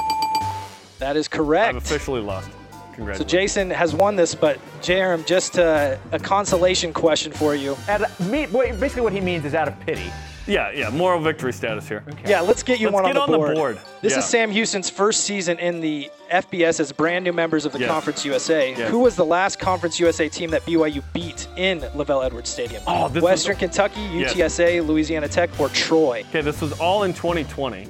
That 0.98 1.16
is 1.16 1.28
correct. 1.28 1.70
I've 1.70 1.76
officially 1.76 2.22
lost. 2.22 2.50
So 2.50 2.58
Congratulations. 2.96 3.32
So 3.32 3.38
Jason 3.38 3.70
has 3.70 3.94
won 3.94 4.16
this, 4.16 4.34
but 4.34 4.58
Jarom, 4.82 5.28
just 5.28 5.60
uh, 5.60 5.98
a 6.12 6.18
consolation 6.18 6.91
question 6.91 7.32
for 7.32 7.54
you. 7.54 7.78
Out 7.88 8.02
of, 8.02 8.32
me, 8.32 8.48
wait, 8.48 8.80
basically, 8.80 9.04
what 9.04 9.14
he 9.14 9.22
means 9.22 9.46
is 9.46 9.54
out 9.54 9.68
of 9.68 9.80
pity. 9.82 10.12
Yeah, 10.46 10.72
yeah. 10.72 10.89
Moral 10.89 11.22
victory 11.22 11.54
status 11.54 11.88
here. 11.88 12.04
Yeah, 12.26 12.41
let's 12.41 12.64
get 12.64 12.80
you 12.80 12.88
Let's 12.88 12.94
one 12.96 13.04
get 13.06 13.18
on, 13.18 13.30
the, 13.32 13.38
on 13.38 13.41
the 13.41 13.54
board. 13.56 13.56
board. 13.56 13.80
This 14.02 14.12
Yeah. 14.14 14.20
is 14.20 14.26
Sam 14.26 14.52
Houston's 14.52 14.89
first 14.89 15.22
season 15.22 15.58
in 15.60 15.80
the 15.80 16.12
FBS 16.30 16.80
as 16.82 16.91
brand 16.91 17.24
new 17.24 17.32
members 17.32 17.66
of 17.66 17.72
the 17.72 17.80
Yes. 17.80 17.89
Conference 17.89 18.26
USA. 18.26 18.72
Yes. 18.76 18.89
Who 18.89 19.00
was 19.00 19.16
the 19.16 19.24
last 19.24 19.58
Conference 19.60 20.00
USA 20.02 20.28
team 20.28 20.50
that 20.50 20.66
BYU 20.66 21.02
beat 21.14 21.48
in 21.56 21.80
LaVell 21.80 22.26
Edwards 22.26 22.50
Stadium? 22.50 22.84
Oh, 22.88 23.08
this 23.08 23.16
was- 23.16 23.24
Western 23.24 23.56
Kentucky, 23.56 24.02
Yes. 24.14 24.34
UTSA, 24.34 24.82
Louisiana 24.86 25.30
Tech, 25.30 25.50
or 25.60 25.70
Troy? 25.70 26.24
Okay, 26.30 26.41
this 26.41 26.60
was 26.60 26.74
all 26.80 27.04
in 27.04 27.14
2020. 27.14 27.88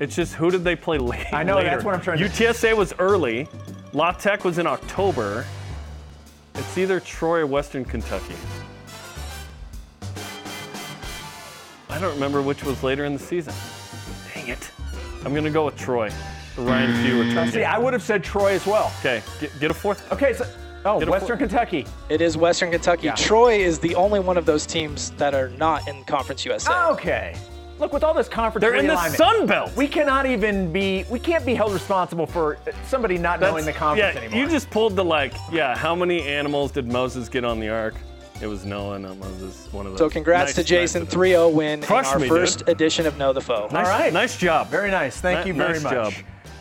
It's 0.00 0.16
just 0.16 0.34
who 0.34 0.50
did 0.50 0.64
they 0.64 0.74
play 0.76 0.96
late? 0.98 1.26
I 1.32 1.42
know, 1.42 1.56
later? 1.56 1.70
that's 1.70 1.84
what 1.84 1.94
I'm 1.94 2.00
trying 2.00 2.18
to- 2.18 2.24
UTSA 2.24 2.74
was 2.74 2.94
early. 2.98 3.48
La 3.92 4.12
Tech 4.12 4.44
was 4.44 4.56
in 4.58 4.66
October. 4.66 5.44
It's 6.54 6.78
either 6.78 7.00
Troy 7.00 7.40
or 7.40 7.46
Western 7.46 7.84
Kentucky. 7.84 8.34
I 11.92 11.98
don't 11.98 12.14
remember 12.14 12.40
which 12.40 12.64
was 12.64 12.82
later 12.82 13.04
in 13.04 13.12
the 13.12 13.18
season. 13.18 13.52
Dang 14.32 14.48
it. 14.48 14.70
I'm 15.26 15.34
gonna 15.34 15.50
go 15.50 15.66
with 15.66 15.76
Troy. 15.76 16.10
The 16.56 16.62
Ryan 16.62 17.04
Few 17.04 17.14
mm. 17.14 17.28
return 17.28 17.52
See. 17.52 17.64
I 17.64 17.78
would 17.78 17.92
have 17.92 18.02
said 18.02 18.24
Troy 18.24 18.52
as 18.52 18.66
well. 18.66 18.90
Okay, 19.00 19.22
get, 19.40 19.60
get 19.60 19.70
a 19.70 19.74
fourth. 19.74 20.10
Okay, 20.10 20.32
so. 20.32 20.46
Oh, 20.84 20.98
Get 20.98 21.06
a 21.06 21.10
Western 21.12 21.38
Kentucky. 21.38 21.86
It 22.08 22.20
is 22.20 22.36
Western 22.36 22.72
Kentucky. 22.72 23.06
Yeah. 23.06 23.14
Troy 23.14 23.54
is 23.54 23.78
the 23.78 23.94
only 23.94 24.18
one 24.18 24.36
of 24.36 24.46
those 24.46 24.66
teams 24.66 25.10
that 25.12 25.32
are 25.32 25.50
not 25.50 25.86
in 25.86 26.02
Conference 26.04 26.44
USA. 26.44 26.72
Ah, 26.72 26.90
okay. 26.90 27.36
Look, 27.78 27.92
with 27.92 28.02
all 28.02 28.14
this 28.14 28.28
conference 28.28 28.62
They're 28.62 28.74
in 28.74 28.86
the 28.86 29.08
Sun 29.10 29.46
Belt. 29.46 29.74
We 29.76 29.86
cannot 29.86 30.26
even 30.26 30.72
be, 30.72 31.04
we 31.10 31.18
can't 31.18 31.46
be 31.46 31.54
held 31.54 31.72
responsible 31.72 32.26
for 32.26 32.58
somebody 32.86 33.16
not 33.16 33.38
knowing 33.40 33.64
the 33.64 33.72
conference 33.72 34.14
yeah, 34.14 34.22
anymore. 34.22 34.40
you 34.40 34.48
just 34.48 34.70
pulled 34.70 34.96
the 34.96 35.04
like, 35.04 35.34
yeah, 35.50 35.76
how 35.76 35.94
many 35.94 36.22
animals 36.22 36.72
did 36.72 36.90
Moses 36.90 37.28
get 37.28 37.44
on 37.44 37.60
the 37.60 37.68
ark? 37.68 37.94
It 38.40 38.46
was 38.48 38.64
Noah, 38.64 38.98
not 38.98 39.18
Moses. 39.18 39.68
One 39.72 39.86
of 39.86 39.92
those. 39.92 39.98
So 40.00 40.10
congrats 40.10 40.48
Nice, 40.50 40.54
to 40.56 40.64
Jason, 40.64 41.02
of 41.02 41.08
3-0 41.08 41.52
win 41.52 41.80
Crushed 41.82 42.08
in 42.10 42.14
our 42.14 42.18
me, 42.18 42.28
dude. 42.28 42.36
first 42.38 42.62
edition 42.68 43.06
of 43.06 43.16
Know 43.16 43.32
the 43.32 43.40
Foe. 43.40 43.68
Nice, 43.70 43.86
All 43.86 43.92
right. 43.98 44.12
Nice 44.12 44.36
job. 44.36 44.68
Very 44.68 44.90
nice. 44.90 45.20
Thank 45.20 45.44
Ni- 45.44 45.48
you 45.48 45.54
very 45.54 45.74
nice 45.74 45.82
much. 45.84 45.92
job. 45.92 46.12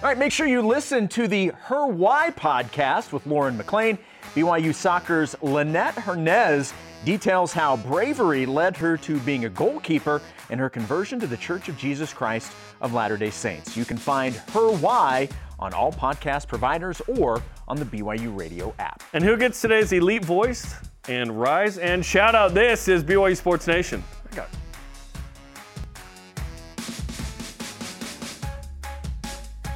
All 0.04 0.08
right, 0.10 0.18
make 0.18 0.32
sure 0.32 0.46
you 0.48 0.62
listen 0.62 1.08
to 1.10 1.28
the 1.28 1.48
Her 1.60 1.88
Why 1.88 2.32
podcast 2.32 3.12
with 3.12 3.26
Lauren 3.26 3.58
McLean. 3.58 3.98
BYU 4.36 4.74
Soccer's 4.74 5.36
Lynette 5.42 5.96
Hernandez 5.96 6.74
details 7.04 7.52
how 7.52 7.78
bravery 7.78 8.46
led 8.46 8.78
her 8.78 8.96
to 8.98 9.20
being 9.22 9.46
a 9.46 9.50
goalkeeper 9.50 10.22
and 10.52 10.60
her 10.60 10.70
conversion 10.70 11.20
to 11.20 11.28
the 11.28 11.38
Church 11.38 11.68
of 11.68 11.78
Jesus 11.78 12.14
Christ 12.14 12.52
of 12.82 12.94
Latter 12.94 13.18
day 13.18 13.30
Saints. 13.32 13.76
You 13.76 13.86
can 13.86 13.98
find 13.98 14.36
Her 14.54 14.72
Why 14.72 15.28
on 15.60 15.74
all 15.74 15.92
podcast 15.92 16.48
providers 16.48 17.02
or 17.08 17.42
on 17.68 17.78
the 17.78 17.86
BYU 17.86 18.38
radio 18.38 18.74
app. 18.80 19.02
And 19.14 19.24
who 19.24 19.36
gets 19.38 19.62
today's 19.62 19.92
elite 19.92 20.26
voice 20.26 20.76
and 21.08 21.40
rise 21.40 21.78
and 21.78 22.06
shout 22.06 22.36
out? 22.36 22.54
This 22.54 22.88
is 22.88 23.04
BYU 23.04 23.36
Sports 23.36 23.68
Nation. 23.68 24.04
I 24.32 24.36
got 24.36 24.50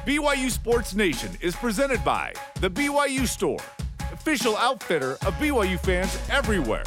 BYU 0.06 0.50
Sports 0.50 0.94
Nation 0.94 1.30
is 1.40 1.56
presented 1.56 2.04
by 2.04 2.32
The 2.60 2.70
BYU 2.70 3.26
Store, 3.26 3.58
official 4.12 4.56
outfitter 4.56 5.12
of 5.12 5.34
BYU 5.34 5.78
fans 5.80 6.18
everywhere. 6.30 6.84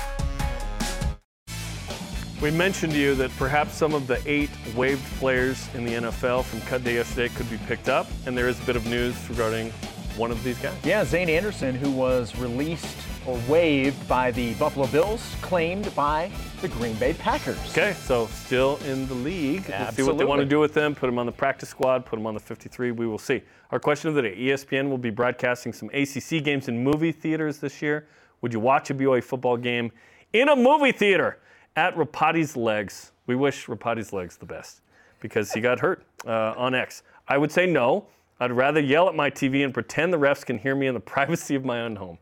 We 2.42 2.52
mentioned 2.52 2.94
to 2.94 2.98
you 2.98 3.16
that 3.16 3.32
perhaps 3.32 3.74
some 3.74 3.94
of 3.94 4.08
the 4.08 4.22
eight 4.26 4.50
waived 4.74 5.04
players 5.18 5.68
in 5.76 5.84
the 5.84 5.96
NFL 5.96 6.46
from 6.46 6.62
cut 6.62 6.86
day 6.86 6.94
yesterday 6.94 7.28
could 7.36 7.50
be 7.50 7.58
picked 7.68 7.90
up, 7.90 8.08
and 8.26 8.38
there 8.38 8.48
is 8.48 8.58
a 8.62 8.64
bit 8.64 8.78
of 8.78 8.86
news 8.86 9.14
regarding 9.30 9.72
one 10.16 10.32
of 10.32 10.42
these 10.42 10.58
guys. 10.60 10.78
Yeah, 10.86 11.04
Zayne 11.04 11.28
Anderson, 11.28 11.76
who 11.76 11.92
was 11.92 12.38
released 12.38 12.96
or 13.30 13.40
waived 13.48 14.08
by 14.08 14.32
the 14.32 14.56
Buffalo 14.56 14.88
Bills, 14.88 15.36
claimed 15.42 15.94
by 15.94 16.32
the 16.62 16.68
Green 16.68 16.96
Bay 16.96 17.14
Packers. 17.14 17.60
Okay, 17.70 17.94
so 17.94 18.26
still 18.28 18.78
in 18.88 19.08
the 19.08 19.14
league. 19.14 19.66
See 19.94 20.02
what 20.02 20.18
they 20.18 20.26
want 20.26 20.40
to 20.40 20.46
do 20.46 20.60
with 20.60 20.74
them. 20.74 20.96
Put 20.96 21.06
them 21.06 21.20
on 21.20 21.28
the 21.28 21.32
practice 21.32 21.70
squad, 21.70 22.06
put 22.06 22.16
them 22.16 22.26
on 22.26 22.34
the 22.34 22.40
53. 22.40 22.92
We 22.92 23.06
will 23.06 23.20
see. 23.20 23.44
Our 23.70 23.80
question 23.80 24.10
of 24.10 24.16
the 24.16 24.24
day 24.24 24.36
ESPN 24.36 24.90
will 24.90 24.98
be 24.98 25.12
broadcasting 25.12 25.74
some 25.74 25.90
ACC 25.94 26.44
games 26.44 26.70
in 26.70 26.84
movie 26.84 27.12
theaters 27.12 27.60
this 27.60 27.84
year. 27.84 28.08
Would 28.42 28.52
you 28.52 28.60
watch 28.60 28.90
a 28.90 28.96
BYU 28.96 29.24
football 29.24 29.58
game 29.58 29.92
in 30.34 30.50
a 30.50 30.56
movie 30.56 30.92
theater 30.92 31.38
at 31.76 31.96
Rapati's 31.96 32.58
Legs? 32.58 33.12
We 33.28 33.36
wish 33.36 33.68
Rapati's 33.68 34.12
Legs 34.12 34.38
the 34.38 34.48
best 34.48 34.82
because 35.20 35.54
he 35.54 35.62
got 35.62 35.80
hurt 35.80 36.04
uh, 36.26 36.56
on 36.58 36.74
X. 36.74 37.04
I 37.28 37.38
would 37.38 37.52
say 37.52 37.68
no. 37.68 38.08
I'd 38.40 38.54
rather 38.54 38.80
yell 38.80 39.08
at 39.08 39.14
my 39.14 39.30
TV 39.30 39.64
and 39.64 39.72
pretend 39.74 40.14
the 40.14 40.18
refs 40.18 40.44
can 40.44 40.58
hear 40.58 40.74
me 40.74 40.88
in 40.88 40.96
the 40.96 41.00
privacy 41.16 41.54
of 41.54 41.64
my 41.64 41.82
own 41.82 41.96
home. 41.98 42.18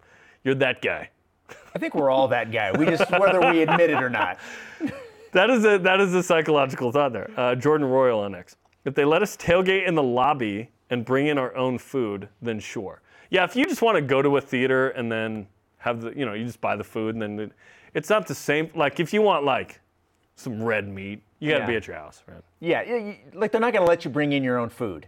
You're 0.47 0.55
that 0.55 0.81
guy. 0.81 1.09
I 1.75 1.77
think 1.77 1.93
we're 1.93 2.09
all 2.09 2.29
that 2.29 2.53
guy. 2.53 2.71
We 2.71 2.85
just, 2.85 3.11
whether 3.11 3.41
we 3.51 3.63
admit 3.63 3.89
it 3.89 4.01
or 4.01 4.09
not. 4.09 4.39
That 5.33 5.49
is 5.49 5.65
a 5.65 5.77
that 5.79 5.99
is 5.99 6.15
a 6.15 6.23
psychological 6.23 6.89
thought 6.93 7.11
there. 7.11 7.29
Uh, 7.35 7.53
Jordan 7.53 7.85
Royal 7.85 8.21
on 8.21 8.33
X. 8.33 8.55
If 8.85 8.95
they 8.95 9.03
let 9.03 9.21
us 9.21 9.35
tailgate 9.35 9.85
in 9.85 9.93
the 9.93 10.01
lobby 10.01 10.69
and 10.89 11.03
bring 11.03 11.27
in 11.27 11.37
our 11.37 11.53
own 11.55 11.77
food, 11.77 12.29
then 12.41 12.59
sure. 12.61 13.01
Yeah, 13.29 13.43
if 13.43 13.53
you 13.53 13.65
just 13.65 13.81
want 13.81 13.97
to 13.97 14.01
go 14.01 14.21
to 14.21 14.37
a 14.37 14.41
theater 14.41 14.89
and 14.91 15.11
then 15.11 15.45
have 15.79 16.01
the 16.01 16.11
you 16.17 16.25
know 16.25 16.33
you 16.33 16.45
just 16.45 16.61
buy 16.61 16.77
the 16.77 16.83
food 16.83 17.13
and 17.13 17.21
then 17.21 17.39
it, 17.39 17.51
it's 17.93 18.09
not 18.09 18.25
the 18.25 18.33
same. 18.33 18.71
Like 18.73 19.01
if 19.01 19.13
you 19.13 19.21
want 19.21 19.43
like 19.43 19.81
some 20.37 20.63
red 20.63 20.87
meat, 20.87 21.21
you 21.39 21.49
got 21.51 21.57
to 21.57 21.63
Yeah. 21.63 21.67
be 21.67 21.75
at 21.75 21.87
your 21.87 21.97
house, 21.97 22.23
right? 22.25 22.41
Yeah, 22.61 22.81
yeah, 22.83 23.13
like 23.33 23.51
they're 23.51 23.61
not 23.61 23.73
going 23.73 23.85
to 23.85 23.89
let 23.89 24.05
you 24.05 24.09
bring 24.09 24.31
in 24.31 24.43
your 24.43 24.57
own 24.57 24.69
food. 24.69 25.07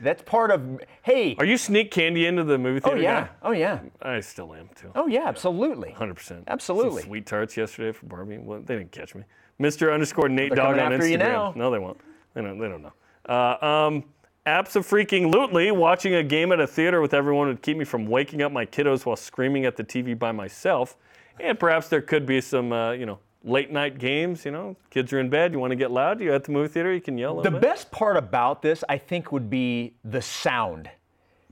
That's 0.00 0.22
part 0.22 0.50
of, 0.50 0.80
hey. 1.02 1.36
Are 1.38 1.44
you 1.44 1.56
sneak 1.56 1.90
candy 1.90 2.26
into 2.26 2.44
the 2.44 2.58
movie 2.58 2.80
theater? 2.80 2.96
Oh, 2.96 3.00
yeah. 3.00 3.20
guy? 3.20 3.30
Oh, 3.42 3.50
yeah. 3.52 3.80
I 4.00 4.20
still 4.20 4.54
am 4.54 4.70
too. 4.74 4.90
Oh, 4.94 5.06
yeah, 5.06 5.26
absolutely. 5.26 5.94
100%. 5.98 6.44
Absolutely. 6.46 7.02
Some 7.02 7.08
sweet 7.08 7.26
tarts 7.26 7.56
yesterday 7.56 7.92
for 7.92 8.06
Barbie. 8.06 8.38
Well, 8.38 8.60
they 8.60 8.76
didn't 8.76 8.92
catch 8.92 9.14
me. 9.14 9.24
Mr. 9.60 9.92
underscore 9.92 10.28
Nate 10.28 10.54
Dog 10.54 10.78
on 10.78 10.92
Instagram. 10.92 11.54
No, 11.54 11.70
they 11.70 11.78
won't. 11.78 12.00
They 12.34 12.40
don't, 12.40 12.58
they 12.58 12.68
don't 12.68 12.82
know. 12.82 12.92
Uh, 13.28 13.64
um, 13.64 14.04
freaking 14.46 15.32
lootly 15.32 15.74
watching 15.74 16.14
a 16.14 16.22
game 16.22 16.50
at 16.52 16.60
a 16.60 16.66
theater 16.66 17.00
with 17.00 17.12
everyone 17.12 17.48
would 17.48 17.62
keep 17.62 17.76
me 17.76 17.84
from 17.84 18.06
waking 18.06 18.40
up 18.42 18.52
my 18.52 18.64
kiddos 18.64 19.04
while 19.04 19.16
screaming 19.16 19.66
at 19.66 19.76
the 19.76 19.84
TV 19.84 20.18
by 20.18 20.32
myself. 20.32 20.96
And 21.38 21.58
perhaps 21.58 21.88
there 21.88 22.02
could 22.02 22.26
be 22.26 22.40
some, 22.40 22.72
uh, 22.72 22.92
you 22.92 23.06
know, 23.06 23.18
late 23.44 23.70
night 23.70 23.98
games. 23.98 24.44
You 24.44 24.50
know, 24.50 24.76
kids 24.90 25.12
are 25.12 25.20
in 25.20 25.30
bed. 25.30 25.52
You 25.52 25.58
want 25.58 25.70
to 25.72 25.76
get 25.76 25.90
loud. 25.90 26.20
You're 26.20 26.34
at 26.34 26.44
the 26.44 26.52
movie 26.52 26.68
theater. 26.68 26.92
You 26.92 27.00
can 27.00 27.18
yell. 27.18 27.40
The 27.40 27.50
bit. 27.50 27.60
best 27.60 27.90
part 27.90 28.16
about 28.16 28.62
this, 28.62 28.84
I 28.88 28.98
think, 28.98 29.32
would 29.32 29.50
be 29.50 29.94
the 30.04 30.22
sound. 30.22 30.90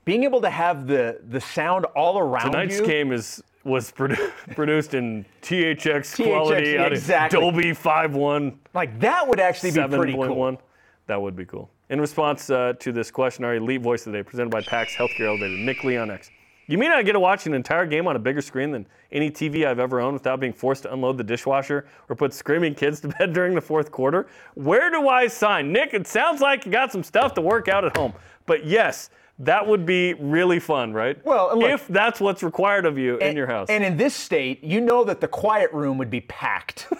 Being 0.05 0.25
able 0.25 0.41
to 0.41 0.51
have 0.51 0.87
the, 0.87 1.21
the 1.29 1.41
sound 1.41 1.85
all 1.95 2.19
around 2.19 2.53
Tonight's 2.53 2.79
you. 2.79 2.87
game 2.87 3.13
is 3.13 3.43
was 3.65 3.93
produ- 3.97 4.33
produced 4.55 4.95
in 4.95 5.25
THX, 5.43 5.77
THX, 5.77 6.25
quality, 6.25 6.71
yeah, 6.71 6.85
out 6.85 6.93
of 6.93 6.99
exactly. 6.99 7.41
Dolby 7.41 7.73
5.1. 7.73 8.57
Like 8.73 8.99
that 9.01 9.29
would 9.29 9.41
actually 9.41 9.73
be 9.73 9.87
pretty 9.89 10.15
cool. 10.15 10.23
7.1. 10.23 10.59
That 11.07 11.21
would 11.21 11.37
be 11.37 11.45
cool. 11.45 11.71
In 11.91 12.01
response 12.01 12.51
uh, 12.51 12.75
to 12.81 12.93
this 12.93 13.11
question, 13.11 13.45
our 13.45 13.55
elite 13.57 13.81
voice 13.81 14.05
today, 14.05 14.23
presented 14.23 14.51
by 14.51 14.61
PAX 14.63 14.95
Healthcare 14.95 15.29
Elevator, 15.29 15.57
Nick 15.57 15.85
Lee 15.85 15.97
on 15.97 16.11
X. 16.11 16.31
You 16.71 16.77
may 16.77 16.87
not 16.87 17.05
get 17.07 17.13
to 17.13 17.21
watch 17.21 17.47
an 17.47 17.55
entire 17.55 17.87
game 17.87 18.07
on 18.07 18.15
a 18.15 18.19
bigger 18.19 18.43
screen 18.43 18.71
than 18.71 18.87
any 19.11 19.31
TV 19.31 19.67
I've 19.67 19.79
ever 19.79 20.01
owned 20.01 20.13
without 20.13 20.39
being 20.39 20.53
forced 20.53 20.83
to 20.83 20.93
unload 20.93 21.17
the 21.17 21.25
dishwasher 21.25 21.87
or 22.11 22.15
put 22.15 22.35
screaming 22.35 22.75
kids 22.75 23.01
to 23.01 23.09
bed 23.19 23.33
during 23.33 23.55
the 23.55 23.61
fourth 23.61 23.91
quarter. 23.91 24.27
Where 24.55 24.91
do 24.91 25.09
I 25.09 25.29
sign? 25.29 25.73
Nick, 25.73 25.95
it 25.95 26.07
sounds 26.07 26.43
like 26.43 26.67
you 26.67 26.71
got 26.73 26.93
some 26.93 27.03
stuff 27.03 27.33
to 27.35 27.41
work 27.41 27.69
out 27.69 27.87
at 27.87 27.97
home. 27.97 28.13
But 28.45 28.67
yes, 28.67 29.09
that 29.39 29.67
would 29.67 29.87
be 29.87 30.13
really 30.15 30.61
fun, 30.61 30.93
right? 30.93 31.25
Well, 31.25 31.59
look- 31.59 31.71
if 31.71 31.89
that's 31.89 32.21
what's 32.21 32.43
required 32.43 32.85
of 32.85 32.99
you 32.99 33.17
in 33.17 33.35
your 33.35 33.47
house. 33.47 33.69
And 33.71 33.83
in 33.83 33.97
this 33.97 34.15
state, 34.15 34.63
you 34.63 34.83
know 34.83 35.05
that 35.05 35.23
the 35.23 35.29
quiet 35.29 35.73
room 35.73 35.97
would 35.99 36.11
be 36.11 36.21
packed. 36.21 36.87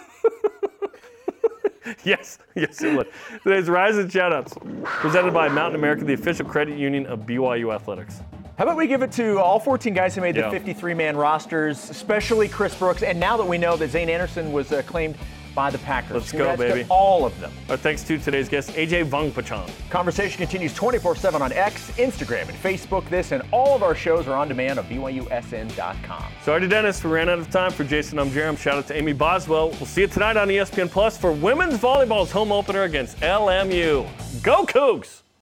Yes, 2.03 2.37
yes, 2.55 2.83
it 2.83 2.95
would. 2.95 3.07
Today's 3.41 3.67
Rise 3.67 3.97
and 3.97 4.11
Shoutouts, 4.11 4.83
presented 4.83 5.33
by 5.33 5.49
Mountain 5.49 5.79
America, 5.79 6.03
the 6.03 6.13
official 6.13 6.45
credit 6.45 6.77
union 6.77 7.07
of 7.07 7.21
BYU 7.21 7.73
Athletics. 7.73 8.21
How 8.59 8.65
about 8.65 8.75
we 8.75 8.87
give 8.87 9.03
it 9.03 9.13
to 9.13 9.39
all 9.39 9.57
14 9.57 9.93
guys 9.93 10.15
who 10.15 10.19
made 10.19 10.35
the 10.35 10.51
53 10.51 10.93
man 10.93 11.15
rosters, 11.15 11.89
especially 11.89 12.49
Chris 12.49 12.75
Brooks. 12.75 13.03
And 13.03 13.17
now 13.17 13.37
that 13.37 13.47
we 13.47 13.57
know 13.57 13.77
that 13.77 13.89
Zayne 13.89 14.09
Anderson 14.09 14.51
was 14.51 14.73
uh, 14.73 14.81
claimed 14.81 15.15
by 15.55 15.69
the 15.69 15.77
Packers. 15.77 16.11
Let's 16.11 16.31
go, 16.33 16.57
baby. 16.57 16.85
all 16.89 17.25
of 17.25 17.39
them. 17.39 17.53
Our 17.69 17.77
thanks 17.77 18.03
to 18.03 18.17
today's 18.17 18.49
guest, 18.49 18.71
AJ 18.71 19.05
Vongphachanh. 19.05 19.71
Conversation 19.89 20.39
continues 20.39 20.73
24 20.73 21.15
7 21.15 21.41
on 21.41 21.53
X, 21.53 21.89
Instagram, 21.91 22.49
and 22.49 22.57
Facebook. 22.57 23.07
This 23.07 23.31
and 23.31 23.43
all 23.53 23.77
of 23.77 23.81
our 23.81 23.95
shows 23.95 24.27
are 24.27 24.35
on 24.35 24.49
demand 24.49 24.77
on 24.77 24.83
BYUSN.com. 24.87 26.25
Sorry 26.43 26.59
to 26.59 26.67
Dennis, 26.67 27.01
we 27.01 27.11
ran 27.11 27.29
out 27.29 27.39
of 27.39 27.49
time. 27.49 27.71
For 27.71 27.85
Jason, 27.85 28.19
I'm 28.19 28.29
Jarom. 28.29 28.57
Shout 28.57 28.75
out 28.75 28.87
to 28.87 28.93
Amy 28.93 29.13
Boswell. 29.13 29.69
We'll 29.69 29.85
see 29.85 30.01
you 30.01 30.07
tonight 30.07 30.35
on 30.35 30.49
ESPN 30.49 30.91
Plus 30.91 31.17
for 31.17 31.31
women's 31.31 31.77
volleyball's 31.77 32.29
home 32.29 32.51
opener 32.51 32.83
against 32.83 33.21
LMU. 33.21 34.05
Go 34.43 34.65
Cougs! 34.65 35.21